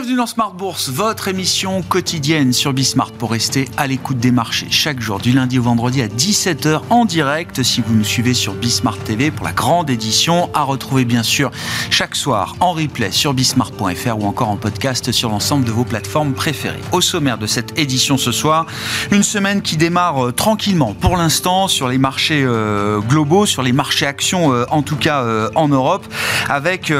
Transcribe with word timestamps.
Bienvenue 0.00 0.16
dans 0.16 0.26
Smart 0.26 0.54
Bourse, 0.54 0.88
votre 0.88 1.28
émission 1.28 1.82
quotidienne 1.82 2.54
sur 2.54 2.72
Bismart 2.72 3.12
pour 3.12 3.32
rester 3.32 3.68
à 3.76 3.86
l'écoute 3.86 4.16
des 4.16 4.30
marchés 4.30 4.68
chaque 4.70 4.98
jour 4.98 5.18
du 5.18 5.32
lundi 5.32 5.58
au 5.58 5.62
vendredi 5.62 6.00
à 6.00 6.08
17h 6.08 6.80
en 6.88 7.04
direct 7.04 7.62
si 7.62 7.82
vous 7.82 7.92
nous 7.92 8.04
suivez 8.04 8.32
sur 8.32 8.54
Bismart 8.54 8.96
TV 8.96 9.30
pour 9.30 9.44
la 9.44 9.52
grande 9.52 9.90
édition 9.90 10.48
à 10.54 10.62
retrouver 10.62 11.04
bien 11.04 11.22
sûr 11.22 11.50
chaque 11.90 12.16
soir 12.16 12.56
en 12.60 12.72
replay 12.72 13.10
sur 13.10 13.34
bismart.fr 13.34 14.18
ou 14.18 14.24
encore 14.24 14.48
en 14.48 14.56
podcast 14.56 15.12
sur 15.12 15.28
l'ensemble 15.28 15.66
de 15.66 15.70
vos 15.70 15.84
plateformes 15.84 16.32
préférées. 16.32 16.80
Au 16.92 17.02
sommaire 17.02 17.36
de 17.36 17.46
cette 17.46 17.78
édition 17.78 18.16
ce 18.16 18.32
soir, 18.32 18.64
une 19.10 19.22
semaine 19.22 19.60
qui 19.60 19.76
démarre 19.76 20.28
euh, 20.28 20.32
tranquillement 20.32 20.94
pour 20.94 21.18
l'instant 21.18 21.68
sur 21.68 21.88
les 21.88 21.98
marchés 21.98 22.42
euh, 22.42 23.00
globaux, 23.00 23.44
sur 23.44 23.62
les 23.62 23.72
marchés 23.72 24.06
actions 24.06 24.54
euh, 24.54 24.64
en 24.70 24.80
tout 24.80 24.96
cas 24.96 25.26
en 25.54 25.68
Europe 25.68 26.06
avec 26.48 26.90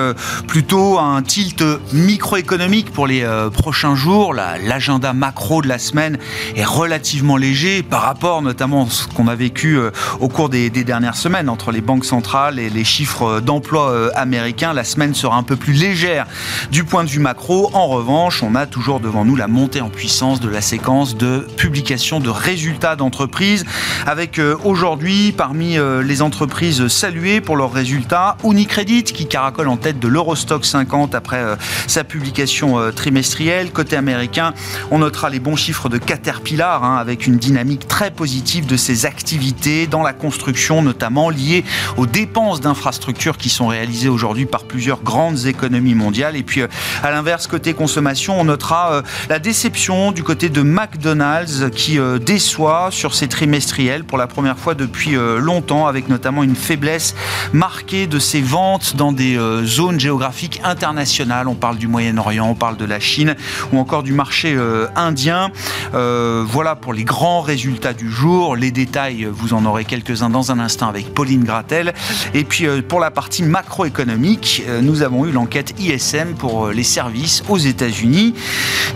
plutôt 0.46 0.98
un 0.98 1.22
tilt 1.22 1.64
microéconomique 1.94 2.89
pour 2.90 3.06
les 3.06 3.22
euh, 3.22 3.50
prochains 3.50 3.94
jours. 3.94 4.34
L'agenda 4.34 5.12
macro 5.12 5.62
de 5.62 5.68
la 5.68 5.78
semaine 5.78 6.18
est 6.56 6.64
relativement 6.64 7.36
léger 7.36 7.82
par 7.82 8.02
rapport 8.02 8.42
notamment 8.42 8.86
à 8.86 8.90
ce 8.90 9.06
qu'on 9.06 9.28
a 9.28 9.34
vécu 9.34 9.76
euh, 9.78 9.90
au 10.20 10.28
cours 10.28 10.48
des, 10.48 10.70
dernières 10.70 11.16
semaines 11.16 11.48
entre 11.48 11.72
les 11.72 11.80
banques 11.80 12.04
centrales 12.04 12.58
et 12.58 12.70
les 12.70 12.84
chiffres 12.84 13.24
euh, 13.24 13.40
d'emploi 13.40 14.10
américains. 14.14 14.72
La 14.72 14.84
semaine 14.84 15.14
sera 15.14 15.36
un 15.36 15.42
peu 15.42 15.56
plus 15.56 15.72
légère 15.72 16.26
du 16.70 16.84
point 16.84 17.04
de 17.04 17.08
vue 17.08 17.18
macro. 17.18 17.70
En 17.74 17.86
revanche, 17.86 18.42
on 18.42 18.54
a 18.54 18.66
toujours 18.66 19.00
devant 19.00 19.24
nous 19.24 19.36
la 19.36 19.48
montée 19.48 19.80
en 19.80 19.88
puissance 19.88 20.40
de 20.40 20.48
la 20.48 20.60
séquence 20.60 21.16
de 21.16 21.46
publication 21.56 22.20
de 22.20 22.30
résultats 22.30 22.96
d'entreprises 22.96 23.64
avec 24.06 24.40
aujourd'hui 24.64 25.32
parmi 25.32 25.76
les 26.02 26.22
entreprises 26.22 26.88
saluées 26.88 27.40
pour 27.40 27.56
leurs 27.56 27.72
résultats 27.72 28.36
Unicredit 28.44 29.04
qui 29.04 29.26
caracole 29.26 29.68
en 29.68 29.76
tête 29.76 29.98
de 29.98 30.08
l'Eurostock 30.08 30.64
50 30.64 31.14
après 31.14 31.42
sa 31.86 32.04
publication 32.04 32.79
euh, 32.80 32.92
trimestrielle. 32.92 33.70
Côté 33.70 33.96
américain, 33.96 34.54
on 34.90 34.98
notera 34.98 35.30
les 35.30 35.40
bons 35.40 35.56
chiffres 35.56 35.88
de 35.88 35.98
Caterpillar 35.98 36.84
hein, 36.84 36.96
avec 36.96 37.26
une 37.26 37.36
dynamique 37.36 37.86
très 37.88 38.10
positive 38.10 38.66
de 38.66 38.76
ses 38.76 39.06
activités 39.06 39.86
dans 39.86 40.02
la 40.02 40.12
construction, 40.12 40.82
notamment 40.82 41.30
liées 41.30 41.64
aux 41.96 42.06
dépenses 42.06 42.60
d'infrastructures 42.60 43.36
qui 43.36 43.48
sont 43.48 43.68
réalisées 43.68 44.08
aujourd'hui 44.08 44.46
par 44.46 44.64
plusieurs 44.64 45.02
grandes 45.02 45.46
économies 45.46 45.94
mondiales. 45.94 46.36
Et 46.36 46.42
puis, 46.42 46.62
euh, 46.62 46.68
à 47.02 47.10
l'inverse, 47.10 47.46
côté 47.46 47.74
consommation, 47.74 48.40
on 48.40 48.44
notera 48.44 48.92
euh, 48.92 49.02
la 49.28 49.38
déception 49.38 50.12
du 50.12 50.22
côté 50.22 50.48
de 50.48 50.62
McDonald's 50.62 51.70
qui 51.74 51.98
déçoit 52.24 52.88
sur 52.90 53.14
ses 53.14 53.28
trimestriels 53.28 54.04
pour 54.04 54.18
la 54.18 54.26
première 54.26 54.58
fois 54.58 54.74
depuis 54.74 55.16
longtemps, 55.38 55.86
avec 55.86 56.08
notamment 56.08 56.42
une 56.42 56.56
faiblesse 56.56 57.14
marquée 57.52 58.06
de 58.06 58.18
ses 58.18 58.40
ventes 58.40 58.96
dans 58.96 59.12
des 59.12 59.38
zones 59.64 60.00
géographiques 60.00 60.60
internationales. 60.64 61.48
On 61.48 61.54
parle 61.54 61.76
du 61.76 61.88
Moyen-Orient, 61.88 62.54
parle 62.60 62.76
de 62.76 62.84
la 62.84 63.00
Chine 63.00 63.34
ou 63.72 63.78
encore 63.78 64.04
du 64.04 64.12
marché 64.12 64.54
euh, 64.54 64.86
indien. 64.94 65.50
Euh, 65.94 66.44
voilà 66.46 66.76
pour 66.76 66.92
les 66.92 67.04
grands 67.04 67.40
résultats 67.40 67.94
du 67.94 68.10
jour. 68.10 68.54
Les 68.54 68.70
détails, 68.70 69.26
vous 69.28 69.54
en 69.54 69.64
aurez 69.64 69.86
quelques-uns 69.86 70.28
dans 70.28 70.52
un 70.52 70.60
instant 70.60 70.88
avec 70.88 71.14
Pauline 71.14 71.42
Gratel. 71.42 71.94
Et 72.34 72.44
puis 72.44 72.66
euh, 72.66 72.82
pour 72.86 73.00
la 73.00 73.10
partie 73.10 73.42
macroéconomique, 73.42 74.62
nous 74.82 75.02
avons 75.02 75.24
eu 75.24 75.32
l'enquête 75.32 75.74
ISM 75.80 76.34
pour 76.34 76.68
les 76.68 76.82
services 76.82 77.42
aux 77.48 77.58
États-Unis 77.58 78.34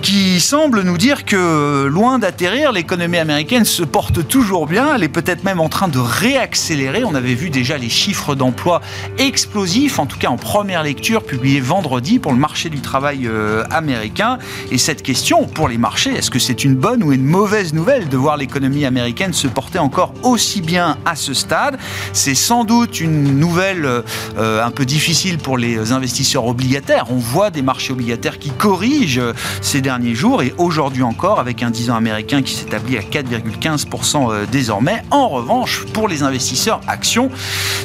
qui 0.02 0.38
semble 0.40 0.82
nous 0.82 0.98
dire 0.98 1.24
que 1.24 1.86
loin 1.86 2.18
d'atterrir, 2.18 2.72
l'économie 2.72 3.16
américaine 3.16 3.64
se 3.64 3.82
porte 3.82 4.28
toujours 4.28 4.66
bien. 4.66 4.94
Elle 4.94 5.02
est 5.02 5.08
peut-être 5.08 5.44
même 5.44 5.60
en 5.60 5.70
train 5.70 5.88
de 5.88 5.98
réaccélérer. 5.98 7.04
On 7.04 7.14
avait 7.14 7.34
vu 7.34 7.48
déjà 7.48 7.78
les 7.78 7.88
chiffres 7.88 8.34
d'emploi 8.34 8.82
explosifs, 9.16 9.98
en 9.98 10.04
tout 10.04 10.18
cas 10.18 10.28
en 10.28 10.36
première 10.36 10.82
lecture, 10.82 11.22
publiés 11.22 11.60
vendredi 11.60 12.18
pour 12.18 12.32
le 12.32 12.38
marché 12.38 12.68
du 12.68 12.80
travail 12.80 13.26
euh, 13.26 13.53
américain. 13.70 14.38
Et 14.70 14.78
cette 14.78 15.02
question 15.02 15.46
pour 15.46 15.68
les 15.68 15.78
marchés, 15.78 16.10
est-ce 16.10 16.30
que 16.30 16.38
c'est 16.38 16.64
une 16.64 16.74
bonne 16.74 17.02
ou 17.02 17.12
une 17.12 17.24
mauvaise 17.24 17.72
nouvelle 17.72 18.08
de 18.08 18.16
voir 18.16 18.36
l'économie 18.36 18.84
américaine 18.84 19.32
se 19.32 19.46
porter 19.46 19.78
encore 19.78 20.12
aussi 20.22 20.60
bien 20.60 20.98
à 21.04 21.16
ce 21.16 21.34
stade? 21.34 21.78
C'est 22.12 22.34
sans 22.34 22.64
doute 22.64 23.00
une 23.00 23.38
nouvelle 23.38 23.84
euh, 23.86 24.64
un 24.64 24.70
peu 24.70 24.84
difficile 24.84 25.38
pour 25.38 25.58
les 25.58 25.92
investisseurs 25.92 26.46
obligataires. 26.46 27.06
On 27.10 27.16
voit 27.16 27.50
des 27.50 27.62
marchés 27.62 27.92
obligataires 27.92 28.38
qui 28.38 28.50
corrigent 28.50 29.20
ces 29.60 29.80
derniers 29.80 30.14
jours 30.14 30.42
et 30.42 30.54
aujourd'hui 30.58 31.02
encore 31.02 31.40
avec 31.40 31.62
un 31.62 31.70
10 31.70 31.90
ans 31.90 31.96
américain 31.96 32.42
qui 32.42 32.54
s'établit 32.54 32.96
à 32.96 33.02
4,15% 33.02 34.32
euh, 34.32 34.46
désormais. 34.50 35.02
En 35.10 35.28
revanche, 35.28 35.84
pour 35.92 36.08
les 36.08 36.22
investisseurs 36.22 36.80
actions, 36.88 37.30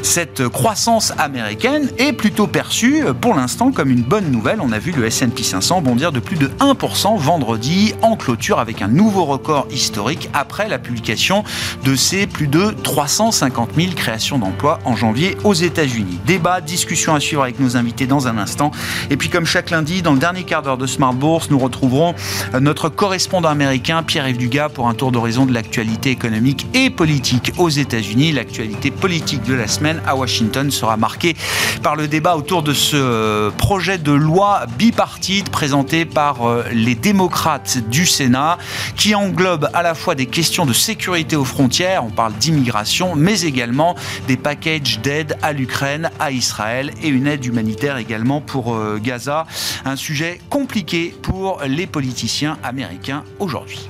cette 0.02 0.48
croissance 0.48 1.14
américaine 1.18 1.90
est 1.98 2.14
plutôt 2.14 2.48
perçue 2.48 3.04
pour 3.22 3.36
l'instant 3.36 3.72
comme 3.72 3.90
une 3.90 4.02
bonne 4.02 4.32
nouvelle. 4.32 4.60
On 4.62 4.72
a 4.72 4.80
vu 4.80 4.92
le 4.92 5.06
S&P 5.06 5.44
500 5.44 5.59
bondir 5.81 6.12
de 6.12 6.20
plus 6.20 6.38
de 6.38 6.47
1% 6.59 7.18
vendredi 7.18 7.94
en 8.02 8.16
clôture 8.16 8.59
avec 8.59 8.81
un 8.81 8.88
nouveau 8.88 9.25
record 9.25 9.68
historique 9.72 10.30
après 10.34 10.70
la 10.70 10.80
publication 10.80 11.44
de 11.84 11.96
ces 11.96 12.28
plus 12.28 12.47
de 12.47 12.74
350 12.84 13.72
000 13.75 13.92
créations 13.94 14.40
d'emplois 14.40 14.80
en 14.86 14.96
janvier 14.96 15.38
aux 15.44 15.53
États-Unis. 15.53 16.18
Débat, 16.25 16.62
discussion 16.62 17.14
à 17.14 17.19
suivre 17.19 17.44
avec 17.44 17.59
nos 17.59 17.75
invités 17.75 18.08
dans 18.08 18.28
un 18.28 18.38
instant. 18.38 18.72
Et 19.09 19.18
puis 19.18 19.30
comme 19.30 19.46
chaque 19.46 19.69
lundi, 19.69 20.02
dans 20.02 20.14
le 20.14 20.19
dernier 20.19 20.44
quart 20.44 20.62
d'heure 20.62 20.78
de 20.78 20.88
Smart 20.88 21.14
Bourse, 21.14 21.50
nous 21.50 21.59
retrouverons 21.59 22.16
euh, 22.53 22.59
notre 22.59 22.88
correspondant 22.90 23.50
américain 23.50 24.02
Pierre-Yves 24.02 24.38
Dugas 24.38 24.69
pour 24.69 24.88
un 24.88 24.94
tour 24.94 25.12
d'horizon 25.12 25.46
de 25.46 25.53
l'actualité 25.53 26.09
économique 26.09 26.68
et 26.74 26.90
politique 26.90 27.52
aux 27.58 27.69
États-Unis. 27.69 28.31
L'actualité 28.31 28.92
politique 28.92 29.44
de 29.44 29.53
la 29.53 29.68
semaine 29.68 30.02
à 30.08 30.16
Washington 30.16 30.72
sera 30.72 30.96
marquée 30.96 31.36
par 31.84 31.96
le 31.96 32.08
débat 32.08 32.38
autour 32.38 32.64
de 32.64 32.74
ce 32.74 32.96
euh, 32.96 33.52
projet 33.52 33.98
de 33.98 34.12
loi 34.12 34.66
bipartite 34.78 35.49
présenté 35.50 36.06
par 36.06 36.48
euh, 36.48 36.64
les 36.72 36.96
démocrates 36.96 37.78
du 37.90 38.06
Sénat 38.06 38.58
qui 38.96 39.16
englobe 39.16 39.70
à 39.74 39.84
la 39.84 39.96
fois 39.96 40.16
des 40.16 40.26
questions 40.26 40.66
de 40.66 40.74
sécurité 40.74 41.36
aux 41.36 41.46
frontières, 41.46 42.06
on 42.06 42.10
parle 42.10 42.34
d'immigration, 42.34 43.16
mais 43.16 43.42
également 43.42 43.96
des 44.28 44.38
packages 44.38 45.00
d'aide 45.00 45.38
à 45.42 45.54
l'Ukraine, 45.54 46.10
à 46.20 46.32
Israël 46.32 46.92
et 47.02 47.08
une 47.10 47.28
aide 47.28 47.46
humanitaire 47.46 47.98
également 47.98 48.42
pour 48.42 48.76
euh, 48.76 49.00
Gaza. 49.02 49.46
Un 49.86 49.96
sujet 49.96 50.40
compliqué 50.50 51.16
pour 51.22 51.62
les 51.66 51.88
politiciens 51.88 52.58
américains 52.64 53.24
aujourd'hui. 53.40 53.90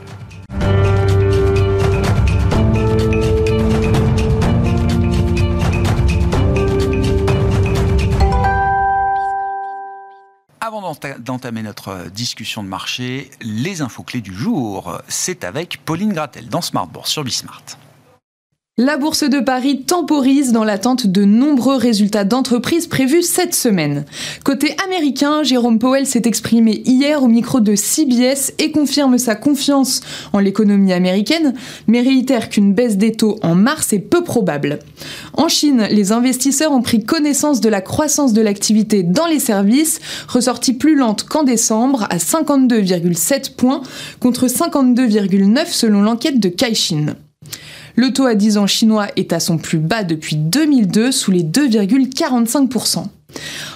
D'entamer 11.20 11.62
notre 11.62 12.10
discussion 12.10 12.64
de 12.64 12.68
marché, 12.68 13.30
les 13.42 13.82
infos 13.82 14.04
clés 14.04 14.22
du 14.22 14.34
jour, 14.34 15.00
c'est 15.08 15.44
avec 15.44 15.84
Pauline 15.86 16.14
Gratel 16.14 16.50
dans 16.50 16.62
Smart 16.62 16.88
Bourse 16.88 17.12
sur 17.12 17.24
Bismart. 17.24 17.64
La 18.82 18.96
Bourse 18.96 19.30
de 19.30 19.42
Paris 19.42 19.82
temporise 19.82 20.54
dans 20.54 20.64
l'attente 20.64 21.06
de 21.06 21.26
nombreux 21.26 21.76
résultats 21.76 22.24
d'entreprises 22.24 22.88
prévus 22.88 23.24
cette 23.24 23.54
semaine. 23.54 24.06
Côté 24.46 24.74
américain, 24.86 25.44
Jérôme 25.44 25.80
Powell 25.80 26.06
s'est 26.06 26.22
exprimé 26.24 26.82
hier 26.86 27.22
au 27.22 27.28
micro 27.28 27.60
de 27.60 27.76
CBS 27.76 28.54
et 28.58 28.72
confirme 28.72 29.18
sa 29.18 29.36
confiance 29.36 30.00
en 30.32 30.40
l'économie 30.40 30.94
américaine, 30.94 31.56
mais 31.88 32.00
réitère 32.00 32.48
qu'une 32.48 32.74
baisse 32.74 32.96
des 32.96 33.12
taux 33.12 33.38
en 33.44 33.54
mars 33.54 33.92
est 33.92 34.00
peu 34.00 34.24
probable. 34.24 34.80
En 35.34 35.50
Chine, 35.50 35.86
les 35.92 36.14
investisseurs 36.14 36.72
ont 36.72 36.82
pris 36.82 37.04
connaissance 37.04 37.60
de 37.60 37.68
la 37.68 37.82
croissance 37.82 38.32
de 38.32 38.42
l'activité 38.42 39.04
dans 39.04 39.28
les 39.28 39.40
services, 39.40 40.00
ressortie 40.30 40.72
plus 40.72 40.96
lente 40.96 41.26
qu'en 41.26 41.44
décembre 41.44 42.08
à 42.10 42.16
52,7 42.16 43.56
points 43.58 43.82
contre 44.22 44.48
52,9 44.48 45.66
selon 45.70 46.02
l'enquête 46.02 46.40
de 46.40 46.48
Caixin. 46.48 47.18
Le 48.00 48.14
taux 48.14 48.28
à 48.28 48.34
10 48.34 48.58
ans 48.58 48.66
chinois 48.66 49.08
est 49.18 49.34
à 49.34 49.42
son 49.42 49.58
plus 49.58 49.78
bas 49.78 50.06
depuis 50.06 50.38
2002, 50.38 51.12
sous 51.12 51.32
les 51.32 51.44
2,45%. 51.44 53.04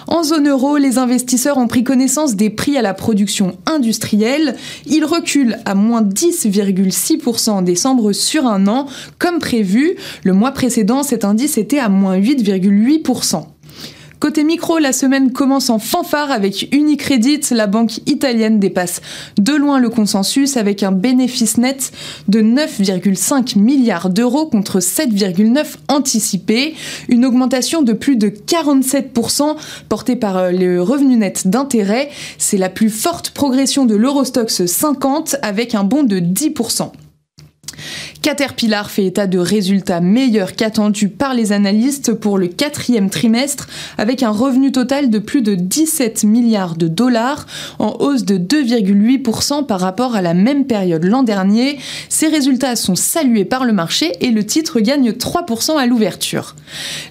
En 0.07 0.23
zone 0.23 0.47
euro, 0.47 0.77
les 0.77 0.97
investisseurs 0.97 1.57
ont 1.57 1.67
pris 1.67 1.83
connaissance 1.83 2.37
des 2.37 2.49
prix 2.49 2.77
à 2.77 2.81
la 2.81 2.93
production 2.93 3.57
industrielle. 3.65 4.55
Ils 4.85 5.03
reculent 5.03 5.57
à 5.65 5.75
moins 5.75 6.01
10,6% 6.01 7.49
en 7.49 7.61
décembre 7.63 8.13
sur 8.13 8.45
un 8.45 8.67
an, 8.67 8.87
comme 9.19 9.39
prévu. 9.39 9.97
Le 10.23 10.31
mois 10.31 10.51
précédent, 10.51 11.03
cet 11.03 11.25
indice 11.25 11.57
était 11.57 11.79
à 11.79 11.89
moins 11.89 12.17
8,8%. 12.17 13.43
Côté 14.23 14.45
micro, 14.45 14.77
la 14.77 14.93
semaine 14.93 15.33
commence 15.33 15.69
en 15.69 15.79
fanfare 15.79 16.31
avec 16.31 16.69
Unicredit. 16.71 17.41
La 17.51 17.67
banque 17.67 17.97
italienne 18.05 18.57
dépasse 18.57 19.01
de 19.37 19.51
loin 19.51 19.79
le 19.79 19.89
consensus 19.89 20.55
avec 20.55 20.81
un 20.81 20.93
bénéfice 20.93 21.57
net 21.57 21.91
de 22.29 22.39
9,5 22.39 23.59
milliards 23.59 24.09
d'euros 24.09 24.45
contre 24.45 24.79
7,9 24.79 25.75
anticipés. 25.89 26.73
Une 27.09 27.25
augmentation 27.25 27.81
de 27.81 27.91
plus 27.91 28.15
de 28.15 28.29
47% 28.29 29.57
portée 29.89 30.15
par 30.15 30.37
euh, 30.37 30.51
le 30.51 30.81
revenu 30.81 31.17
net 31.17 31.49
d'intérêt. 31.49 32.09
C'est 32.37 32.55
la 32.55 32.69
plus 32.69 32.89
forte 32.89 33.31
progression 33.31 33.85
de 33.85 33.95
l'Eurostox 33.95 34.65
50 34.65 35.35
avec 35.41 35.75
un 35.75 35.83
bond 35.83 36.03
de 36.03 36.21
10%. 36.21 36.91
Caterpillar 38.23 38.89
fait 38.89 39.05
état 39.05 39.27
de 39.27 39.37
résultats 39.37 39.99
meilleurs 39.99 40.53
qu'attendus 40.53 41.09
par 41.09 41.33
les 41.33 41.51
analystes 41.51 42.13
pour 42.13 42.37
le 42.37 42.47
quatrième 42.47 43.09
trimestre, 43.09 43.67
avec 43.97 44.23
un 44.23 44.29
revenu 44.29 44.71
total 44.71 45.09
de 45.09 45.19
plus 45.19 45.41
de 45.41 45.55
17 45.55 46.23
milliards 46.23 46.77
de 46.77 46.87
dollars, 46.87 47.45
en 47.79 47.97
hausse 47.99 48.23
de 48.23 48.37
2,8% 48.37 49.65
par 49.65 49.81
rapport 49.81 50.15
à 50.15 50.21
la 50.21 50.33
même 50.33 50.63
période 50.63 51.03
l'an 51.03 51.23
dernier. 51.23 51.77
Ces 52.07 52.27
résultats 52.27 52.77
sont 52.77 52.95
salués 52.95 53.43
par 53.43 53.65
le 53.65 53.73
marché 53.73 54.13
et 54.21 54.31
le 54.31 54.45
titre 54.45 54.79
gagne 54.79 55.11
3% 55.11 55.77
à 55.77 55.85
l'ouverture. 55.85 56.55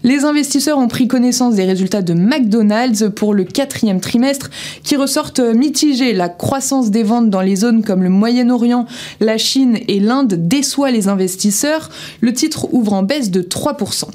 Les 0.04 0.24
investisseurs 0.24 0.78
ont 0.78 0.88
pris 0.88 1.08
connaissance 1.08 1.56
des 1.56 1.66
résultats 1.66 2.00
de 2.00 2.14
McDonald's 2.14 3.04
pour 3.14 3.34
le 3.34 3.44
quatrième 3.44 4.00
trimestre, 4.00 4.48
qui 4.82 4.96
ressortent 4.96 5.40
mitigés. 5.40 6.14
La 6.14 6.30
croissance 6.30 6.90
des 6.90 7.02
ventes 7.02 7.28
dans 7.28 7.42
les 7.42 7.56
zones 7.56 7.84
comme 7.84 8.02
le 8.02 8.08
Moyen-Orient, 8.08 8.86
la 9.20 9.36
Chine 9.36 9.78
et 9.88 10.00
l'Inde 10.00 10.48
déçoit 10.48 10.90
les 10.90 11.01
investisseurs, 11.08 11.90
le 12.20 12.32
titre 12.32 12.68
ouvre 12.72 12.92
en 12.92 13.02
baisse 13.02 13.30
de 13.30 13.42
3%. 13.42 14.06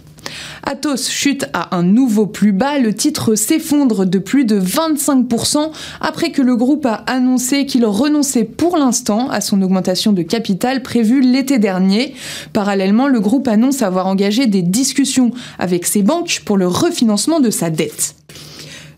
Atos 0.63 1.09
chute 1.09 1.47
à 1.53 1.75
un 1.75 1.83
nouveau 1.83 2.27
plus 2.27 2.51
bas, 2.51 2.77
le 2.77 2.93
titre 2.93 3.35
s'effondre 3.35 4.05
de 4.05 4.19
plus 4.19 4.45
de 4.45 4.59
25% 4.59 5.71
après 6.01 6.31
que 6.31 6.41
le 6.41 6.55
groupe 6.55 6.85
a 6.85 7.03
annoncé 7.07 7.65
qu'il 7.65 7.85
renonçait 7.85 8.43
pour 8.43 8.77
l'instant 8.77 9.29
à 9.29 9.41
son 9.41 9.61
augmentation 9.61 10.13
de 10.13 10.23
capital 10.23 10.81
prévue 10.81 11.21
l'été 11.21 11.59
dernier. 11.59 12.13
Parallèlement, 12.53 13.07
le 13.07 13.19
groupe 13.19 13.47
annonce 13.47 13.81
avoir 13.81 14.07
engagé 14.07 14.47
des 14.47 14.61
discussions 14.61 15.31
avec 15.59 15.85
ses 15.85 16.03
banques 16.03 16.41
pour 16.45 16.57
le 16.57 16.67
refinancement 16.67 17.39
de 17.39 17.49
sa 17.49 17.69
dette. 17.69 18.16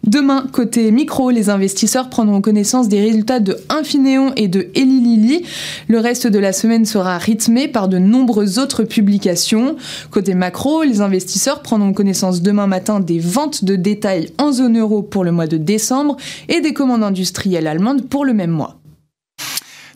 Demain, 0.09 0.47
côté 0.51 0.89
micro, 0.89 1.29
les 1.29 1.51
investisseurs 1.51 2.09
prendront 2.09 2.41
connaissance 2.41 2.89
des 2.89 3.00
résultats 3.00 3.39
de 3.39 3.56
Infineon 3.69 4.33
et 4.35 4.47
de 4.47 4.71
Eli 4.73 5.01
Lilly. 5.01 5.45
Le 5.88 6.00
reste 6.00 6.25
de 6.25 6.39
la 6.39 6.51
semaine 6.51 6.85
sera 6.85 7.19
rythmé 7.19 7.67
par 7.67 7.88
de 7.88 8.00
nombreuses 8.00 8.57
autres 8.57 8.83
publications. 8.83 9.75
Côté 10.09 10.33
macro, 10.33 10.81
les 10.81 11.01
investisseurs 11.01 11.61
prendront 11.61 11.94
connaissance 11.94 12.41
demain 12.41 12.65
matin 12.65 13.00
des 13.00 13.19
ventes 13.19 13.63
de 13.63 13.75
détail 13.75 14.31
en 14.39 14.51
zone 14.51 14.79
euro 14.79 15.03
pour 15.03 15.23
le 15.23 15.31
mois 15.31 15.45
de 15.45 15.57
décembre 15.57 16.17
et 16.47 16.59
des 16.59 16.73
commandes 16.73 17.03
industrielles 17.03 17.67
allemandes 17.67 18.09
pour 18.09 18.25
le 18.25 18.33
même 18.33 18.50
mois. 18.50 18.79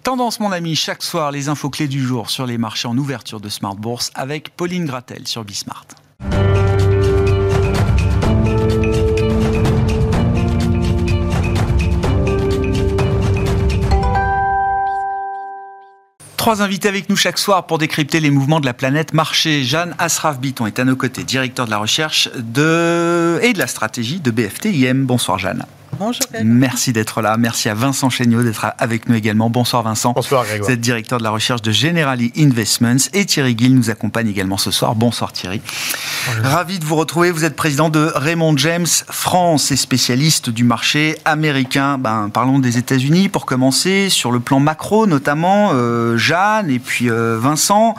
Tendance, 0.03 0.39
mon 0.39 0.51
ami, 0.51 0.75
chaque 0.75 1.01
soir, 1.01 1.31
les 1.31 1.49
infos 1.49 1.71
clés 1.71 1.87
du 1.87 2.01
jour 2.03 2.29
sur 2.29 2.45
les 2.45 2.59
marchés 2.59 2.87
en 2.87 2.95
ouverture 2.99 3.39
de 3.39 3.49
Smart 3.49 3.75
Bourse 3.75 4.11
avec 4.13 4.55
Pauline 4.55 4.85
Gratel 4.85 5.27
sur 5.27 5.43
Bismart. 5.43 5.87
Trois 16.43 16.61
invités 16.61 16.89
avec 16.89 17.07
nous 17.07 17.15
chaque 17.15 17.37
soir 17.37 17.67
pour 17.67 17.77
décrypter 17.77 18.19
les 18.19 18.29
mouvements 18.29 18.59
de 18.59 18.65
la 18.65 18.73
planète 18.73 19.13
marché. 19.13 19.63
Jeanne 19.63 19.95
Asraf-Biton 19.97 20.65
est 20.65 20.77
à 20.77 20.83
nos 20.83 20.97
côtés, 20.97 21.23
directeur 21.23 21.67
de 21.67 21.71
la 21.71 21.77
recherche 21.77 22.27
et 22.35 23.53
de 23.53 23.57
la 23.57 23.65
stratégie 23.65 24.19
de 24.19 24.29
BFT 24.29 24.65
IM. 24.65 25.05
Bonsoir 25.05 25.39
Jeanne. 25.39 25.65
Bonjour. 25.99 26.25
Merci 26.43 26.93
d'être 26.93 27.21
là. 27.21 27.37
Merci 27.37 27.69
à 27.69 27.73
Vincent 27.73 28.09
Chéniaud 28.09 28.43
d'être 28.43 28.65
avec 28.77 29.07
nous 29.07 29.15
également. 29.15 29.49
Bonsoir 29.49 29.83
Vincent. 29.83 30.13
Bonsoir 30.13 30.43
Grégoire. 30.45 30.67
Vous 30.67 30.73
êtes 30.73 30.81
directeur 30.81 31.19
de 31.19 31.23
la 31.23 31.29
recherche 31.29 31.61
de 31.61 31.71
Generali 31.71 32.31
Investments 32.37 33.09
et 33.13 33.25
Thierry 33.25 33.55
Gill 33.57 33.75
nous 33.75 33.89
accompagne 33.89 34.27
également 34.27 34.57
ce 34.57 34.71
soir. 34.71 34.95
Bonsoir 34.95 35.31
Thierry. 35.31 35.61
Ravi 36.41 36.79
de 36.79 36.85
vous 36.85 36.95
retrouver. 36.95 37.31
Vous 37.31 37.45
êtes 37.45 37.55
président 37.55 37.89
de 37.89 38.11
Raymond 38.15 38.57
James 38.57 38.87
France 39.09 39.71
et 39.71 39.75
spécialiste 39.75 40.49
du 40.49 40.63
marché 40.63 41.17
américain. 41.25 41.97
Ben, 41.97 42.29
parlons 42.33 42.59
des 42.59 42.77
États-Unis 42.77 43.29
pour 43.29 43.45
commencer 43.45 44.09
sur 44.09 44.31
le 44.31 44.39
plan 44.39 44.59
macro 44.59 45.07
notamment. 45.07 45.71
Euh, 45.73 46.17
Jeanne 46.17 46.69
et 46.69 46.79
puis 46.79 47.09
euh, 47.09 47.37
Vincent. 47.39 47.95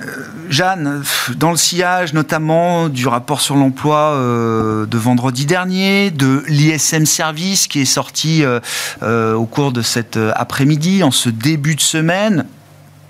Euh, 0.00 0.04
Jeanne, 0.48 1.02
dans 1.36 1.50
le 1.50 1.56
sillage 1.56 2.12
notamment 2.12 2.88
du 2.88 3.06
rapport 3.06 3.40
sur 3.40 3.56
l'emploi 3.56 4.12
euh, 4.14 4.86
de 4.86 4.98
vendredi 4.98 5.46
dernier, 5.46 6.10
de 6.10 6.44
l'ISM 6.48 7.04
Service 7.18 7.66
qui 7.66 7.80
est 7.80 7.84
sorti 7.84 8.44
euh, 8.44 9.34
au 9.34 9.46
cours 9.46 9.72
de 9.72 9.82
cet 9.82 10.16
après-midi, 10.16 11.02
en 11.02 11.10
ce 11.10 11.28
début 11.28 11.74
de 11.74 11.80
semaine, 11.80 12.46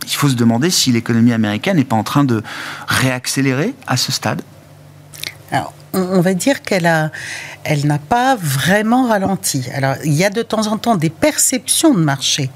il 0.07 0.15
faut 0.15 0.31
se 0.31 0.35
demander 0.35 0.71
si 0.71 0.91
l'économie 0.93 1.35
américaine 1.35 1.77
n'est 1.77 1.85
pas 1.85 1.97
en 1.97 2.05
train 2.05 2.25
de 2.25 2.43
réaccélérer 2.87 3.75
à 3.87 3.99
ce 3.99 4.11
stade. 4.11 4.41
Alors, 5.51 5.75
on 5.93 6.21
va 6.23 6.33
dire 6.33 6.63
qu'elle 6.63 6.87
a, 6.87 7.11
elle 7.69 7.87
n'a 7.87 7.99
pas 7.99 8.35
vraiment 8.35 9.09
ralenti. 9.09 9.67
Alors, 9.75 9.97
il 10.03 10.15
y 10.15 10.25
a 10.25 10.31
de 10.31 10.41
temps 10.41 10.69
en 10.69 10.79
temps 10.79 10.97
des 10.97 11.11
perceptions 11.11 11.93
de 11.93 12.01
marché 12.01 12.49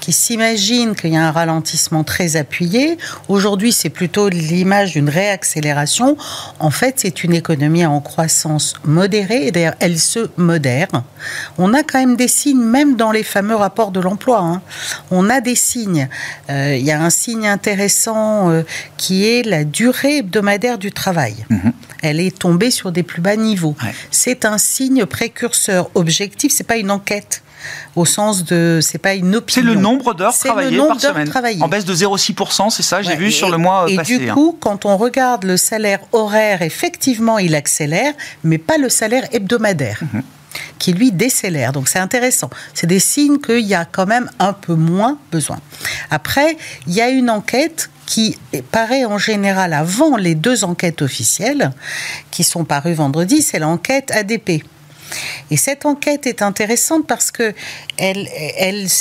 qui 0.00 0.12
s'imaginent 0.12 0.94
qu'il 0.94 1.12
y 1.12 1.16
a 1.16 1.26
un 1.26 1.30
ralentissement 1.30 2.04
très 2.04 2.36
appuyé. 2.36 2.96
Aujourd'hui, 3.28 3.72
c'est 3.72 3.90
plutôt 3.90 4.30
l'image 4.30 4.92
d'une 4.92 5.10
réaccélération. 5.10 6.16
En 6.58 6.70
fait, 6.70 6.94
c'est 6.98 7.22
une 7.22 7.34
économie 7.34 7.84
en 7.84 8.00
croissance 8.00 8.74
modérée, 8.84 9.48
et 9.48 9.50
d'ailleurs, 9.50 9.74
elle 9.80 9.98
se 9.98 10.30
modère. 10.38 10.88
On 11.58 11.74
a 11.74 11.82
quand 11.82 11.98
même 11.98 12.16
des 12.16 12.28
signes, 12.28 12.62
même 12.62 12.96
dans 12.96 13.12
les 13.12 13.24
fameux 13.24 13.56
rapports 13.56 13.90
de 13.90 14.00
l'emploi. 14.00 14.38
Hein. 14.38 14.62
On 15.10 15.28
a 15.28 15.42
des 15.42 15.56
signes. 15.56 16.08
Euh, 16.48 16.76
il 16.78 16.84
y 16.84 16.92
a 16.92 17.02
un 17.02 17.10
signe 17.10 17.46
intéressant 17.46 18.48
euh, 18.48 18.62
qui 18.96 19.26
est 19.26 19.42
la 19.42 19.64
durée 19.64 20.18
hebdomadaire 20.18 20.78
du 20.78 20.92
travail. 20.92 21.34
Mhm. 21.50 21.72
Elle 22.02 22.20
est 22.20 22.38
tombée 22.38 22.70
sur 22.70 22.92
des 22.92 23.02
plus 23.02 23.20
bas 23.20 23.36
niveaux. 23.36 23.74
C'est 24.10 24.45
un 24.46 24.58
signe 24.58 25.06
précurseur 25.06 25.90
objectif, 25.94 26.52
c'est 26.54 26.64
pas 26.64 26.76
une 26.76 26.90
enquête 26.90 27.42
au 27.94 28.04
sens 28.04 28.44
de 28.44 28.80
c'est 28.82 28.98
pas 28.98 29.14
une 29.14 29.34
opinion. 29.36 29.44
C'est 29.48 29.74
le 29.74 29.80
nombre 29.80 30.14
d'heures 30.14 30.36
travaillées 30.36 30.78
par 30.78 31.00
semaine. 31.00 31.30
En 31.60 31.68
baisse 31.68 31.84
de 31.84 31.94
0,6%, 31.94 32.70
c'est 32.70 32.82
ça, 32.82 33.02
j'ai 33.02 33.16
vu 33.16 33.32
sur 33.32 33.50
le 33.50 33.58
mois 33.58 33.86
et 33.88 33.96
passé. 33.96 34.14
Et 34.14 34.18
du 34.18 34.30
hein. 34.30 34.34
coup, 34.34 34.56
quand 34.58 34.84
on 34.84 34.96
regarde 34.96 35.44
le 35.44 35.56
salaire 35.56 36.00
horaire, 36.12 36.62
effectivement, 36.62 37.38
il 37.38 37.54
accélère, 37.54 38.12
mais 38.44 38.58
pas 38.58 38.78
le 38.78 38.88
salaire 38.88 39.26
hebdomadaire. 39.32 40.00
Mhm. 40.12 40.22
qui 40.78 40.94
lui 40.94 41.12
décélère. 41.12 41.72
Donc 41.72 41.86
c'est 41.86 41.98
intéressant. 41.98 42.48
C'est 42.72 42.86
des 42.86 42.98
signes 42.98 43.38
qu'il 43.38 43.66
y 43.66 43.74
a 43.74 43.84
quand 43.84 44.06
même 44.06 44.30
un 44.38 44.54
peu 44.54 44.74
moins 44.74 45.18
besoin. 45.30 45.58
Après, 46.10 46.56
il 46.86 46.94
y 46.94 47.02
a 47.02 47.10
une 47.10 47.28
enquête 47.28 47.90
qui 48.06 48.38
paraît 48.70 49.04
en 49.04 49.18
général 49.18 49.72
avant 49.72 50.16
les 50.16 50.34
deux 50.34 50.64
enquêtes 50.64 51.02
officielles 51.02 51.72
qui 52.30 52.44
sont 52.44 52.64
parues 52.64 52.94
vendredi, 52.94 53.42
c'est 53.42 53.58
l'enquête 53.58 54.10
ADP. 54.12 54.62
Et 55.50 55.56
cette 55.56 55.86
enquête 55.86 56.26
est 56.26 56.42
intéressante 56.42 57.06
parce 57.06 57.30
que 57.30 57.54
elle, 57.96 58.28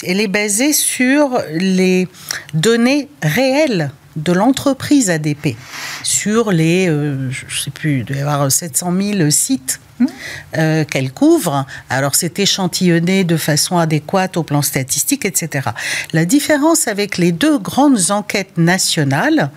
est 0.04 0.28
basée 0.28 0.74
sur 0.74 1.40
les 1.52 2.08
données 2.54 3.10
réelles 3.22 3.92
de 4.16 4.32
l'entreprise 4.32 5.10
ADP 5.10 5.56
sur 6.04 6.52
les, 6.52 6.88
euh, 6.88 7.30
je 7.32 7.64
sais 7.64 7.72
plus, 7.72 8.00
il 8.00 8.06
doit 8.06 8.18
y 8.18 8.22
avoir 8.22 8.50
700 8.50 8.94
000 8.98 9.30
sites 9.30 9.80
euh, 10.58 10.84
qu'elle 10.84 11.12
couvre. 11.12 11.66
Alors 11.90 12.16
c'est 12.16 12.40
échantillonné 12.40 13.24
de 13.24 13.38
façon 13.38 13.78
adéquate 13.78 14.38
au 14.38 14.44
plan 14.44 14.62
statistique, 14.62 15.26
etc. 15.26 15.70
La 16.12 16.26
différence 16.26 16.88
avec 16.88 17.18
les 17.18 17.32
deux 17.32 17.58
grandes 17.58 18.12
enquêtes 18.12 18.58
nationales 18.58 19.52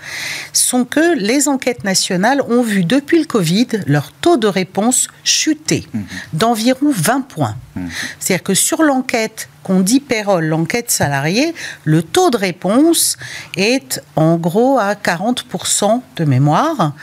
sont 0.52 0.84
que 0.84 1.18
les 1.18 1.48
enquêtes 1.48 1.84
nationales 1.84 2.40
ont 2.48 2.62
vu 2.62 2.84
depuis 2.84 3.18
le 3.18 3.24
Covid 3.24 3.68
leur 3.86 4.12
taux 4.12 4.36
de 4.36 4.46
réponse 4.46 5.08
chuter 5.24 5.86
mmh. 5.92 6.00
d'environ 6.34 6.92
20 6.92 7.20
points. 7.22 7.56
Mmh. 7.74 7.86
C'est-à-dire 8.18 8.44
que 8.44 8.54
sur 8.54 8.82
l'enquête 8.82 9.48
qu'on 9.68 9.80
dit 9.80 10.00
payroll, 10.00 10.46
l'enquête 10.46 10.90
salariée, 10.90 11.54
le 11.84 12.02
taux 12.02 12.30
de 12.30 12.38
réponse 12.38 13.18
est 13.54 14.02
en 14.16 14.36
gros 14.36 14.78
à 14.78 14.94
40% 14.94 16.00
de 16.16 16.24
mémoire. 16.24 16.94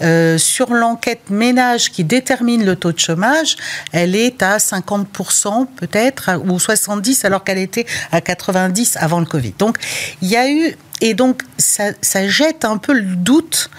Euh, 0.00 0.38
sur 0.38 0.72
l'enquête 0.72 1.28
ménage 1.28 1.92
qui 1.92 2.04
détermine 2.04 2.64
le 2.64 2.74
taux 2.74 2.92
de 2.92 2.98
chômage, 2.98 3.56
elle 3.92 4.16
est 4.16 4.42
à 4.42 4.56
50% 4.56 5.66
peut-être, 5.76 6.30
ou 6.42 6.56
70% 6.56 7.26
alors 7.26 7.44
qu'elle 7.44 7.58
était 7.58 7.84
à 8.12 8.20
90% 8.20 8.96
avant 8.96 9.20
le 9.20 9.26
Covid. 9.26 9.52
Donc 9.58 9.76
il 10.22 10.28
y 10.28 10.36
a 10.36 10.48
eu 10.48 10.74
et 11.00 11.14
donc, 11.14 11.42
ça, 11.58 11.92
jette 12.28 12.64
un 12.64 12.78
peu 12.78 12.94
le 12.94 13.16
doute 13.16 13.70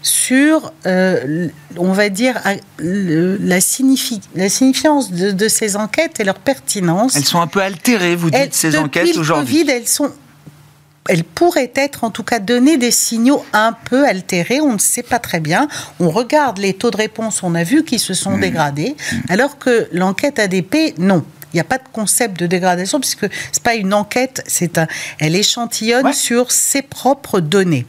sur, 0.00 0.72
euh, 0.86 1.48
on 1.76 1.92
va 1.92 2.08
dire, 2.08 2.40
la, 2.44 2.56
la 2.78 3.60
signifiance 3.60 5.12
de, 5.12 5.48
ces 5.48 5.76
enquêtes 5.76 6.20
et 6.20 6.24
leur 6.24 6.38
pertinence. 6.38 7.16
Elles 7.16 7.24
sont 7.24 7.40
un 7.40 7.46
peu 7.46 7.60
altérées, 7.60 8.16
vous 8.16 8.30
dites, 8.30 8.54
ces 8.54 8.78
enquêtes 8.78 9.16
aujourd'hui. 9.16 9.66
Elles 9.68 9.88
sont 9.88 10.12
elles 11.08 11.24
pourraient 11.24 11.72
être, 11.74 12.04
en 12.04 12.10
tout 12.10 12.22
cas, 12.22 12.38
donner 12.38 12.76
des 12.76 12.92
signaux 12.92 13.44
un 13.52 13.72
peu 13.72 14.06
altérés. 14.06 14.60
On 14.60 14.74
ne 14.74 14.78
sait 14.78 15.02
pas 15.02 15.18
très 15.18 15.40
bien. 15.40 15.68
On 15.98 16.10
regarde 16.10 16.58
les 16.58 16.74
taux 16.74 16.90
de 16.90 16.96
réponse, 16.96 17.42
on 17.42 17.54
a 17.54 17.64
vu 17.64 17.84
qu'ils 17.84 17.98
se 17.98 18.14
sont 18.14 18.36
mmh. 18.36 18.40
dégradés, 18.40 18.96
alors 19.28 19.58
que 19.58 19.88
l'enquête 19.92 20.38
ADP, 20.38 20.94
non 20.98 21.24
il 21.52 21.56
n'y 21.56 21.60
a 21.60 21.64
pas 21.64 21.78
de 21.78 21.88
concept 21.92 22.38
de 22.38 22.46
dégradation 22.46 23.00
puisque 23.00 23.26
c'est 23.52 23.62
pas 23.62 23.74
une 23.74 23.94
enquête, 23.94 24.42
c'est 24.46 24.78
un, 24.78 24.86
elle 25.18 25.36
échantillonne 25.36 26.12
sur 26.12 26.50
ses 26.50 26.82
propres 26.82 27.40
données. 27.40 27.86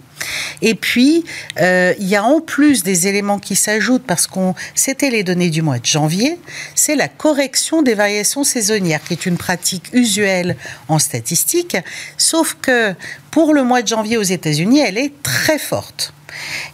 Et 0.61 0.75
puis, 0.75 1.25
euh, 1.59 1.93
il 1.99 2.07
y 2.07 2.15
a 2.15 2.23
en 2.23 2.39
plus 2.39 2.83
des 2.83 3.07
éléments 3.07 3.39
qui 3.39 3.55
s'ajoutent 3.55 4.05
parce 4.05 4.27
qu'on 4.27 4.55
c'était 4.75 5.09
les 5.09 5.23
données 5.23 5.49
du 5.49 5.61
mois 5.61 5.79
de 5.79 5.85
janvier, 5.85 6.39
c'est 6.75 6.95
la 6.95 7.07
correction 7.07 7.81
des 7.81 7.93
variations 7.93 8.43
saisonnières, 8.43 9.03
qui 9.03 9.13
est 9.13 9.25
une 9.25 9.37
pratique 9.37 9.89
usuelle 9.93 10.55
en 10.87 10.99
statistique, 10.99 11.77
sauf 12.17 12.57
que 12.61 12.93
pour 13.31 13.53
le 13.53 13.63
mois 13.63 13.81
de 13.81 13.87
janvier 13.87 14.17
aux 14.17 14.21
États-Unis, 14.21 14.79
elle 14.79 14.97
est 14.97 15.11
très 15.23 15.59
forte. 15.59 16.13